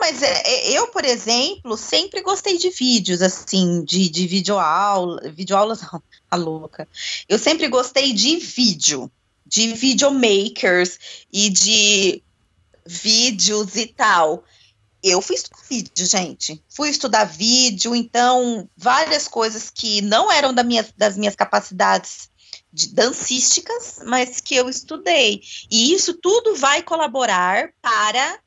mas 0.00 0.22
é, 0.22 0.42
é, 0.44 0.70
eu, 0.72 0.88
por 0.88 1.04
exemplo, 1.04 1.76
sempre 1.76 2.22
gostei 2.22 2.58
de 2.58 2.70
vídeos, 2.70 3.22
assim, 3.22 3.84
de, 3.84 4.08
de 4.08 4.26
videoaula, 4.26 5.30
videoaulas, 5.30 5.80
não, 5.82 6.02
a 6.30 6.36
louca. 6.36 6.88
Eu 7.28 7.38
sempre 7.38 7.68
gostei 7.68 8.12
de 8.12 8.36
vídeo, 8.36 9.10
de 9.46 9.72
videomakers 9.72 10.98
e 11.32 11.50
de 11.50 12.22
vídeos 12.86 13.76
e 13.76 13.86
tal. 13.86 14.44
Eu 15.02 15.22
fui 15.22 15.36
estudar 15.36 15.62
vídeo, 15.68 16.06
gente. 16.06 16.62
Fui 16.68 16.88
estudar 16.88 17.24
vídeo, 17.24 17.94
então, 17.94 18.68
várias 18.76 19.28
coisas 19.28 19.70
que 19.70 20.00
não 20.02 20.30
eram 20.30 20.52
da 20.52 20.64
minha, 20.64 20.86
das 20.96 21.16
minhas 21.16 21.36
capacidades 21.36 22.28
de 22.72 22.88
dancísticas, 22.88 24.00
mas 24.04 24.40
que 24.40 24.54
eu 24.54 24.68
estudei. 24.68 25.40
E 25.70 25.92
isso 25.92 26.14
tudo 26.14 26.56
vai 26.56 26.82
colaborar 26.82 27.72
para 27.80 28.40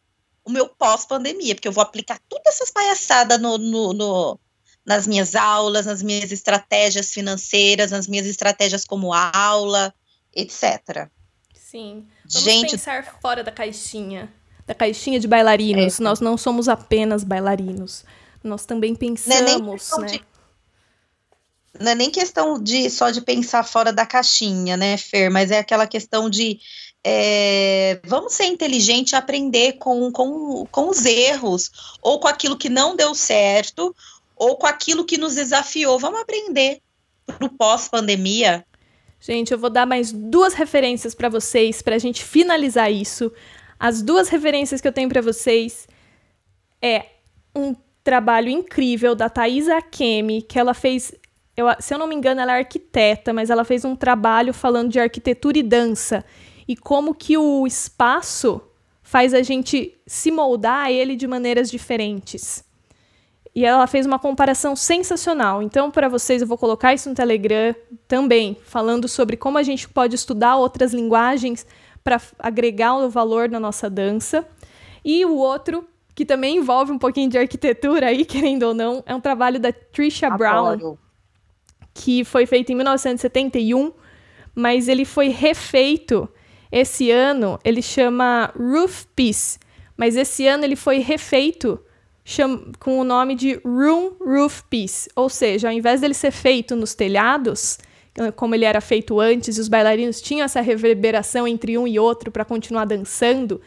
o 0.44 0.52
meu 0.52 0.68
pós-pandemia, 0.68 1.56
porque 1.56 1.68
eu 1.68 1.72
vou 1.72 1.84
aplicar 1.84 2.20
todas 2.28 2.56
essas 2.56 2.72
palhaçadas 2.72 3.40
no, 3.40 3.58
no, 3.58 3.94
no, 3.94 4.40
nas 4.86 5.06
minhas 5.06 5.36
aulas, 5.36 5.86
nas 5.86 6.02
minhas 6.02 6.32
estratégias 6.32 7.14
financeiras, 7.14 7.92
nas 7.92 8.08
minhas 8.08 8.26
estratégias 8.26 8.86
como 8.86 9.14
aula, 9.14 9.94
etc. 10.34 11.10
Sim. 11.54 12.08
Vamos 12.26 12.44
gente... 12.44 12.72
pensar 12.72 13.20
fora 13.22 13.44
da 13.44 13.52
caixinha. 13.52 14.32
Da 14.66 14.74
caixinha 14.74 15.20
de 15.20 15.28
bailarinos. 15.28 16.00
É. 16.00 16.04
Nós 16.04 16.20
não 16.20 16.38
somos 16.38 16.68
apenas 16.68 17.24
bailarinos. 17.24 18.04
Nós 18.44 18.66
também 18.66 18.96
pensamos, 18.96 19.90
não 19.92 20.00
é 20.00 20.02
né? 20.02 20.08
De... 20.08 20.31
Não 21.80 21.92
é 21.92 21.96
nem 21.96 22.10
questão 22.10 22.62
de 22.62 22.90
só 22.90 23.10
de 23.10 23.22
pensar 23.22 23.64
fora 23.64 23.94
da 23.94 24.06
caixinha, 24.06 24.76
né, 24.76 24.98
Fer? 24.98 25.30
Mas 25.30 25.52
é 25.52 25.60
aquela 25.60 25.88
questão 25.88 26.30
de 26.30 26.60
é, 27.04 28.00
vamos 28.06 28.34
ser 28.34 28.46
inteligentes, 28.46 29.14
aprender 29.14 29.74
com, 29.74 30.12
com, 30.12 30.66
com 30.72 30.90
os 30.90 31.06
erros, 31.06 31.72
ou 32.02 32.20
com 32.20 32.28
aquilo 32.28 32.58
que 32.58 32.70
não 32.70 32.96
deu 32.96 33.16
certo, 33.16 33.96
ou 34.36 34.58
com 34.58 34.68
aquilo 34.68 35.06
que 35.06 35.18
nos 35.18 35.36
desafiou. 35.36 35.98
Vamos 35.98 36.22
aprender 36.22 36.80
para 37.26 37.46
o 37.46 37.50
pós-pandemia. 37.50 38.66
Gente, 39.20 39.52
eu 39.52 39.58
vou 39.60 39.70
dar 39.70 39.86
mais 39.86 40.12
duas 40.12 40.54
referências 40.54 41.14
para 41.14 41.30
vocês 41.30 41.82
para 41.82 41.96
a 41.96 42.00
gente 42.00 42.24
finalizar 42.24 42.92
isso. 42.92 43.32
As 43.80 44.02
duas 44.02 44.30
referências 44.30 44.82
que 44.82 44.88
eu 44.88 44.92
tenho 44.92 45.10
para 45.10 45.22
vocês 45.22 45.88
é 46.82 47.06
um 47.56 47.76
trabalho 48.04 48.50
incrível 48.50 49.14
da 49.14 49.30
Thaisa 49.30 49.78
Akemi, 49.78 50.42
que 50.42 50.58
ela 50.58 50.74
fez, 50.74 51.14
eu, 51.56 51.68
se 51.80 51.94
eu 51.94 51.98
não 51.98 52.08
me 52.08 52.16
engano, 52.16 52.42
ela 52.42 52.54
é 52.54 52.60
arquiteta, 52.60 53.34
mas 53.34 53.50
ela 53.50 53.64
fez 53.64 53.84
um 53.84 53.96
trabalho 53.96 54.54
falando 54.54 54.90
de 54.90 55.00
arquitetura 55.00 55.58
e 55.58 55.64
dança 55.64 56.24
e 56.68 56.76
como 56.76 57.14
que 57.14 57.38
o 57.38 57.68
espaço 57.68 58.62
faz 59.02 59.34
a 59.34 59.42
gente 59.42 59.98
se 60.08 60.32
moldar 60.32 60.86
a 60.86 60.92
ele 60.92 61.16
de 61.16 61.28
maneiras 61.28 61.70
diferentes. 61.70 62.64
E 63.54 63.66
ela 63.66 63.86
fez 63.86 64.06
uma 64.06 64.18
comparação 64.18 64.74
sensacional. 64.74 65.62
Então, 65.62 65.92
para 65.92 66.08
vocês, 66.08 66.42
eu 66.42 66.48
vou 66.48 66.58
colocar 66.58 66.94
isso 66.94 67.10
no 67.10 67.16
Telegram 67.16 67.76
também, 68.08 68.56
falando 68.64 69.10
sobre 69.10 69.36
como 69.36 69.58
a 69.58 69.64
gente 69.64 69.90
pode 69.90 70.16
estudar 70.16 70.56
outras 70.56 70.94
linguagens 70.94 71.68
para 72.02 72.22
agregar 72.40 72.96
o 72.96 73.10
valor 73.10 73.50
na 73.50 73.60
nossa 73.60 73.90
dança. 73.90 74.48
E 75.04 75.26
o 75.26 75.36
outro, 75.36 75.86
que 76.16 76.26
também 76.26 76.56
envolve 76.56 76.94
um 76.94 76.98
pouquinho 76.98 77.30
de 77.30 77.38
arquitetura 77.38 78.08
aí, 78.08 78.24
querendo 78.26 78.64
ou 78.64 78.74
não, 78.74 79.04
é 79.06 79.14
um 79.14 79.20
trabalho 79.20 79.60
da 79.60 79.74
Trisha 79.74 80.28
Adoro. 80.28 80.78
Brown, 80.78 80.98
que 81.94 82.24
foi 82.24 82.46
feito 82.46 82.72
em 82.72 82.76
1971, 82.76 83.92
mas 84.56 84.88
ele 84.88 85.06
foi 85.06 85.30
refeito 85.30 86.28
esse 86.72 87.12
ano. 87.12 87.60
Ele 87.64 87.82
chama 87.82 88.52
Roof 88.58 89.06
Piece, 89.16 89.60
mas 89.98 90.16
esse 90.16 90.48
ano 90.48 90.64
ele 90.64 90.76
foi 90.76 91.00
refeito 91.00 91.80
com 92.80 93.00
o 93.00 93.04
nome 93.04 93.36
de 93.36 93.56
Room 93.66 94.14
Roof 94.20 94.64
Piece, 94.70 95.10
ou 95.16 95.28
seja, 95.28 95.68
ao 95.68 95.74
invés 95.74 96.02
dele 96.02 96.14
ser 96.14 96.32
feito 96.32 96.76
nos 96.76 96.94
telhados, 96.94 97.78
como 98.36 98.56
ele 98.56 98.64
era 98.66 98.80
feito 98.80 99.20
antes, 99.20 99.58
e 99.58 99.62
os 99.62 99.68
bailarinos 99.68 100.22
tinham 100.22 100.46
essa 100.46 100.62
reverberação 100.62 101.48
entre 101.48 101.78
um 101.78 101.88
e 101.88 102.00
outro 102.00 102.32
para 102.32 102.46
continuar 102.46 102.86
dançando, 102.86 103.60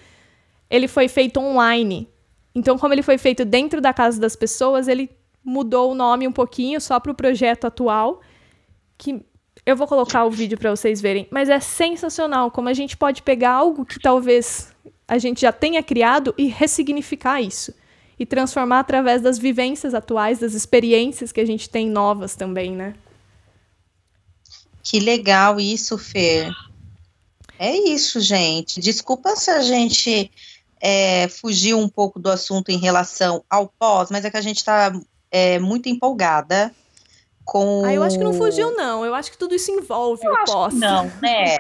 ele 0.70 0.88
foi 0.88 1.08
feito 1.08 1.40
online. 1.40 2.08
Então, 2.54 2.78
como 2.78 2.94
ele 2.94 3.02
foi 3.02 3.18
feito 3.18 3.44
dentro 3.44 3.80
da 3.80 3.92
casa 3.92 4.20
das 4.20 4.36
pessoas, 4.36 4.86
ele 4.88 5.10
mudou 5.44 5.92
o 5.92 5.94
nome 5.94 6.26
um 6.26 6.32
pouquinho 6.32 6.80
só 6.80 6.98
para 6.98 7.12
o 7.12 7.14
projeto 7.14 7.66
atual, 7.66 8.20
que 8.96 9.20
eu 9.66 9.76
vou 9.76 9.86
colocar 9.86 10.24
o 10.24 10.30
vídeo 10.30 10.58
para 10.58 10.70
vocês 10.70 11.00
verem, 11.00 11.26
mas 11.30 11.48
é 11.48 11.60
sensacional 11.60 12.50
como 12.50 12.68
a 12.68 12.74
gente 12.74 12.96
pode 12.96 13.22
pegar 13.22 13.52
algo 13.52 13.84
que 13.84 13.98
talvez 13.98 14.72
a 15.06 15.18
gente 15.18 15.42
já 15.42 15.52
tenha 15.52 15.82
criado 15.82 16.34
e 16.36 16.46
ressignificar 16.46 17.40
isso 17.40 17.74
e 18.18 18.24
transformar 18.24 18.80
através 18.80 19.20
das 19.22 19.38
vivências 19.38 19.92
atuais, 19.92 20.38
das 20.38 20.54
experiências 20.54 21.32
que 21.32 21.40
a 21.40 21.46
gente 21.46 21.68
tem 21.68 21.88
novas 21.88 22.36
também, 22.36 22.72
né? 22.72 22.94
Que 24.82 25.00
legal 25.00 25.58
isso, 25.58 25.98
Fer. 25.98 26.52
É 27.58 27.74
isso, 27.74 28.20
gente. 28.20 28.80
Desculpa 28.80 29.34
se 29.34 29.50
a 29.50 29.62
gente 29.62 30.30
é, 30.80 31.26
fugiu 31.28 31.78
um 31.78 31.88
pouco 31.88 32.18
do 32.20 32.30
assunto 32.30 32.68
em 32.68 32.78
relação 32.78 33.42
ao 33.48 33.68
pós, 33.68 34.10
mas 34.10 34.24
é 34.24 34.30
que 34.30 34.36
a 34.36 34.42
gente 34.42 34.58
está 34.58 34.92
é, 35.34 35.58
muito 35.58 35.88
empolgada 35.88 36.72
com. 37.44 37.84
Ah, 37.84 37.92
eu 37.92 38.04
acho 38.04 38.16
que 38.16 38.22
não 38.22 38.32
fugiu, 38.32 38.70
não. 38.76 39.04
Eu 39.04 39.12
acho 39.16 39.32
que 39.32 39.36
tudo 39.36 39.52
isso 39.52 39.68
envolve 39.72 40.24
eu 40.24 40.32
o 40.32 40.44
pós. 40.44 40.72
não, 40.74 41.10
né? 41.20 41.58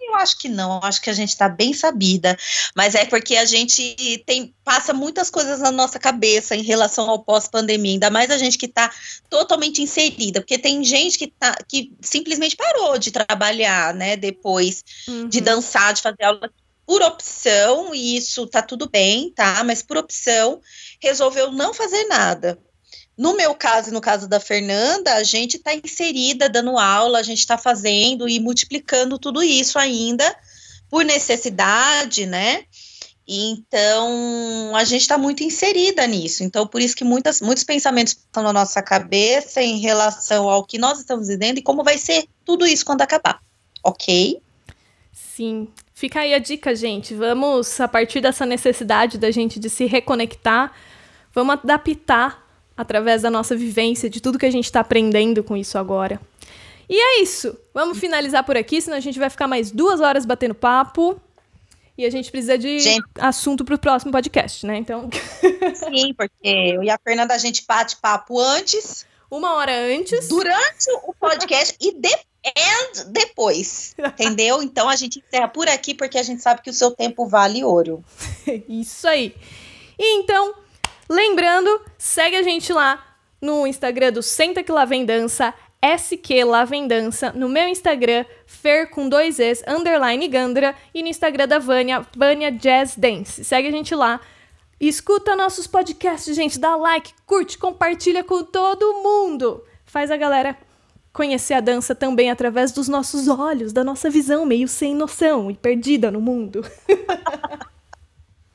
Eu 0.00 0.16
acho 0.16 0.36
que 0.36 0.48
não, 0.48 0.74
eu 0.74 0.80
acho 0.82 1.00
que 1.00 1.08
a 1.08 1.12
gente 1.12 1.28
está 1.28 1.48
bem 1.48 1.72
sabida, 1.72 2.36
mas 2.74 2.96
é 2.96 3.04
porque 3.04 3.36
a 3.36 3.44
gente 3.44 3.94
tem 4.26 4.52
passa 4.64 4.92
muitas 4.92 5.30
coisas 5.30 5.60
na 5.60 5.70
nossa 5.70 5.96
cabeça 5.96 6.56
em 6.56 6.62
relação 6.62 7.08
ao 7.08 7.22
pós-pandemia, 7.22 7.92
ainda 7.92 8.10
mais 8.10 8.28
a 8.28 8.36
gente 8.36 8.58
que 8.58 8.66
está 8.66 8.92
totalmente 9.30 9.80
inserida, 9.80 10.40
porque 10.40 10.58
tem 10.58 10.82
gente 10.82 11.16
que, 11.16 11.28
tá, 11.28 11.56
que 11.68 11.92
simplesmente 12.00 12.56
parou 12.56 12.98
de 12.98 13.12
trabalhar, 13.12 13.94
né, 13.94 14.16
depois 14.16 14.84
uhum. 15.06 15.28
de 15.28 15.40
dançar, 15.40 15.94
de 15.94 16.02
fazer 16.02 16.24
aula 16.24 16.50
por 16.84 17.00
opção, 17.00 17.94
e 17.94 18.16
isso 18.16 18.44
tá 18.48 18.60
tudo 18.60 18.90
bem, 18.90 19.30
tá? 19.30 19.62
Mas 19.64 19.82
por 19.82 19.96
opção, 19.96 20.60
resolveu 21.00 21.52
não 21.52 21.72
fazer 21.72 22.04
nada. 22.04 22.58
No 23.16 23.36
meu 23.36 23.54
caso 23.54 23.90
e 23.90 23.92
no 23.92 24.00
caso 24.00 24.26
da 24.26 24.40
Fernanda, 24.40 25.14
a 25.14 25.22
gente 25.22 25.56
está 25.56 25.74
inserida, 25.74 26.48
dando 26.48 26.78
aula, 26.78 27.18
a 27.18 27.22
gente 27.22 27.40
está 27.40 27.58
fazendo 27.58 28.28
e 28.28 28.40
multiplicando 28.40 29.18
tudo 29.18 29.42
isso 29.42 29.78
ainda 29.78 30.24
por 30.88 31.04
necessidade, 31.04 32.26
né? 32.26 32.64
Então, 33.26 34.74
a 34.74 34.84
gente 34.84 35.02
está 35.02 35.16
muito 35.16 35.42
inserida 35.42 36.06
nisso. 36.06 36.42
Então, 36.42 36.66
por 36.66 36.80
isso 36.80 36.96
que 36.96 37.04
muitas, 37.04 37.40
muitos 37.40 37.64
pensamentos 37.64 38.14
estão 38.14 38.42
na 38.42 38.52
nossa 38.52 38.82
cabeça 38.82 39.62
em 39.62 39.78
relação 39.78 40.48
ao 40.48 40.64
que 40.64 40.76
nós 40.76 40.98
estamos 40.98 41.28
vivendo 41.28 41.58
e 41.58 41.62
como 41.62 41.84
vai 41.84 41.98
ser 41.98 42.26
tudo 42.44 42.66
isso 42.66 42.84
quando 42.84 43.02
acabar. 43.02 43.40
Ok? 43.84 44.40
Sim. 45.12 45.68
Fica 45.94 46.20
aí 46.20 46.34
a 46.34 46.38
dica, 46.38 46.74
gente. 46.74 47.14
Vamos, 47.14 47.80
a 47.80 47.86
partir 47.86 48.20
dessa 48.20 48.44
necessidade 48.44 49.18
da 49.18 49.30
gente 49.30 49.60
de 49.60 49.70
se 49.70 49.86
reconectar, 49.86 50.72
vamos 51.32 51.54
adaptar 51.54 52.41
através 52.82 53.22
da 53.22 53.30
nossa 53.30 53.56
vivência, 53.56 54.10
de 54.10 54.20
tudo 54.20 54.38
que 54.38 54.46
a 54.46 54.50
gente 54.50 54.64
está 54.64 54.80
aprendendo 54.80 55.42
com 55.42 55.56
isso 55.56 55.78
agora. 55.78 56.20
E 56.88 56.94
é 56.94 57.22
isso. 57.22 57.56
Vamos 57.72 57.98
finalizar 57.98 58.44
por 58.44 58.56
aqui, 58.56 58.80
senão 58.80 58.96
a 58.96 59.00
gente 59.00 59.18
vai 59.18 59.30
ficar 59.30 59.48
mais 59.48 59.70
duas 59.70 60.00
horas 60.00 60.26
batendo 60.26 60.54
papo. 60.54 61.20
E 61.96 62.04
a 62.04 62.10
gente 62.10 62.30
precisa 62.30 62.56
de 62.56 62.80
gente. 62.80 63.04
assunto 63.18 63.64
para 63.64 63.74
o 63.74 63.78
próximo 63.78 64.12
podcast, 64.12 64.66
né? 64.66 64.76
Então. 64.76 65.08
Sim, 65.74 66.14
porque 66.14 66.48
eu 66.48 66.82
e 66.82 66.90
a 66.90 66.98
Fernanda 67.02 67.34
a 67.34 67.38
gente 67.38 67.64
bate 67.66 67.96
papo 67.96 68.40
antes. 68.40 69.06
Uma 69.30 69.54
hora 69.54 69.72
antes. 69.72 70.28
Durante 70.28 70.90
o 71.04 71.14
podcast 71.14 71.76
e 71.80 71.92
depois 71.92 72.32
and 72.44 73.10
depois, 73.12 73.94
entendeu? 73.98 74.62
Então 74.62 74.88
a 74.88 74.96
gente 74.96 75.20
encerra 75.20 75.48
por 75.48 75.68
aqui 75.68 75.94
porque 75.94 76.18
a 76.18 76.22
gente 76.22 76.42
sabe 76.42 76.60
que 76.60 76.70
o 76.70 76.72
seu 76.72 76.90
tempo 76.90 77.26
vale 77.26 77.62
ouro. 77.62 78.04
Isso 78.68 79.06
aí. 79.06 79.34
E 79.98 80.18
então, 80.18 80.54
Lembrando, 81.08 81.80
segue 81.98 82.36
a 82.36 82.42
gente 82.42 82.72
lá 82.72 83.02
no 83.40 83.66
Instagram 83.66 84.12
do 84.12 84.22
Senta 84.22 84.62
Que 84.62 84.70
Lá 84.70 84.84
Vem 84.84 85.04
Dança, 85.04 85.52
SQ 85.82 86.44
Lá 86.44 86.64
Vem 86.64 86.86
Dança, 86.86 87.32
no 87.32 87.48
meu 87.48 87.68
Instagram, 87.68 88.24
Fer 88.46 88.88
com 88.88 89.08
dois 89.08 89.40
Es, 89.40 89.64
underline 89.66 90.28
Gandra, 90.28 90.74
e 90.94 91.02
no 91.02 91.08
Instagram 91.08 91.48
da 91.48 91.58
Vânia, 91.58 92.06
Vânia 92.16 92.52
Jazz 92.52 92.96
Dance. 92.96 93.44
Segue 93.44 93.68
a 93.68 93.72
gente 93.72 93.94
lá. 93.94 94.20
Escuta 94.80 95.36
nossos 95.36 95.66
podcasts, 95.66 96.34
gente. 96.34 96.58
Dá 96.58 96.76
like, 96.76 97.12
curte, 97.26 97.58
compartilha 97.58 98.22
com 98.22 98.44
todo 98.44 99.02
mundo. 99.02 99.64
Faz 99.84 100.10
a 100.10 100.16
galera 100.16 100.56
conhecer 101.12 101.54
a 101.54 101.60
dança 101.60 101.94
também 101.94 102.30
através 102.30 102.72
dos 102.72 102.88
nossos 102.88 103.28
olhos, 103.28 103.72
da 103.72 103.84
nossa 103.84 104.08
visão 104.08 104.46
meio 104.46 104.66
sem 104.66 104.94
noção 104.94 105.50
e 105.50 105.54
perdida 105.54 106.10
no 106.10 106.20
mundo. 106.20 106.64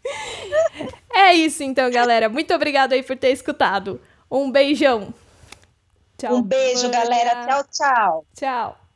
É 1.14 1.34
isso 1.34 1.64
então, 1.64 1.90
galera. 1.90 2.30
Muito 2.30 2.54
obrigada 2.54 2.94
aí 2.94 3.02
por 3.02 3.18
ter 3.18 3.32
escutado. 3.32 4.00
Um 4.30 4.52
beijão. 4.52 5.12
Tchau. 6.16 6.36
Um 6.36 6.42
beijo, 6.44 6.90
galera. 6.92 7.46
Tchau, 7.48 7.64
tchau. 7.72 8.26
Tchau. 8.36 8.87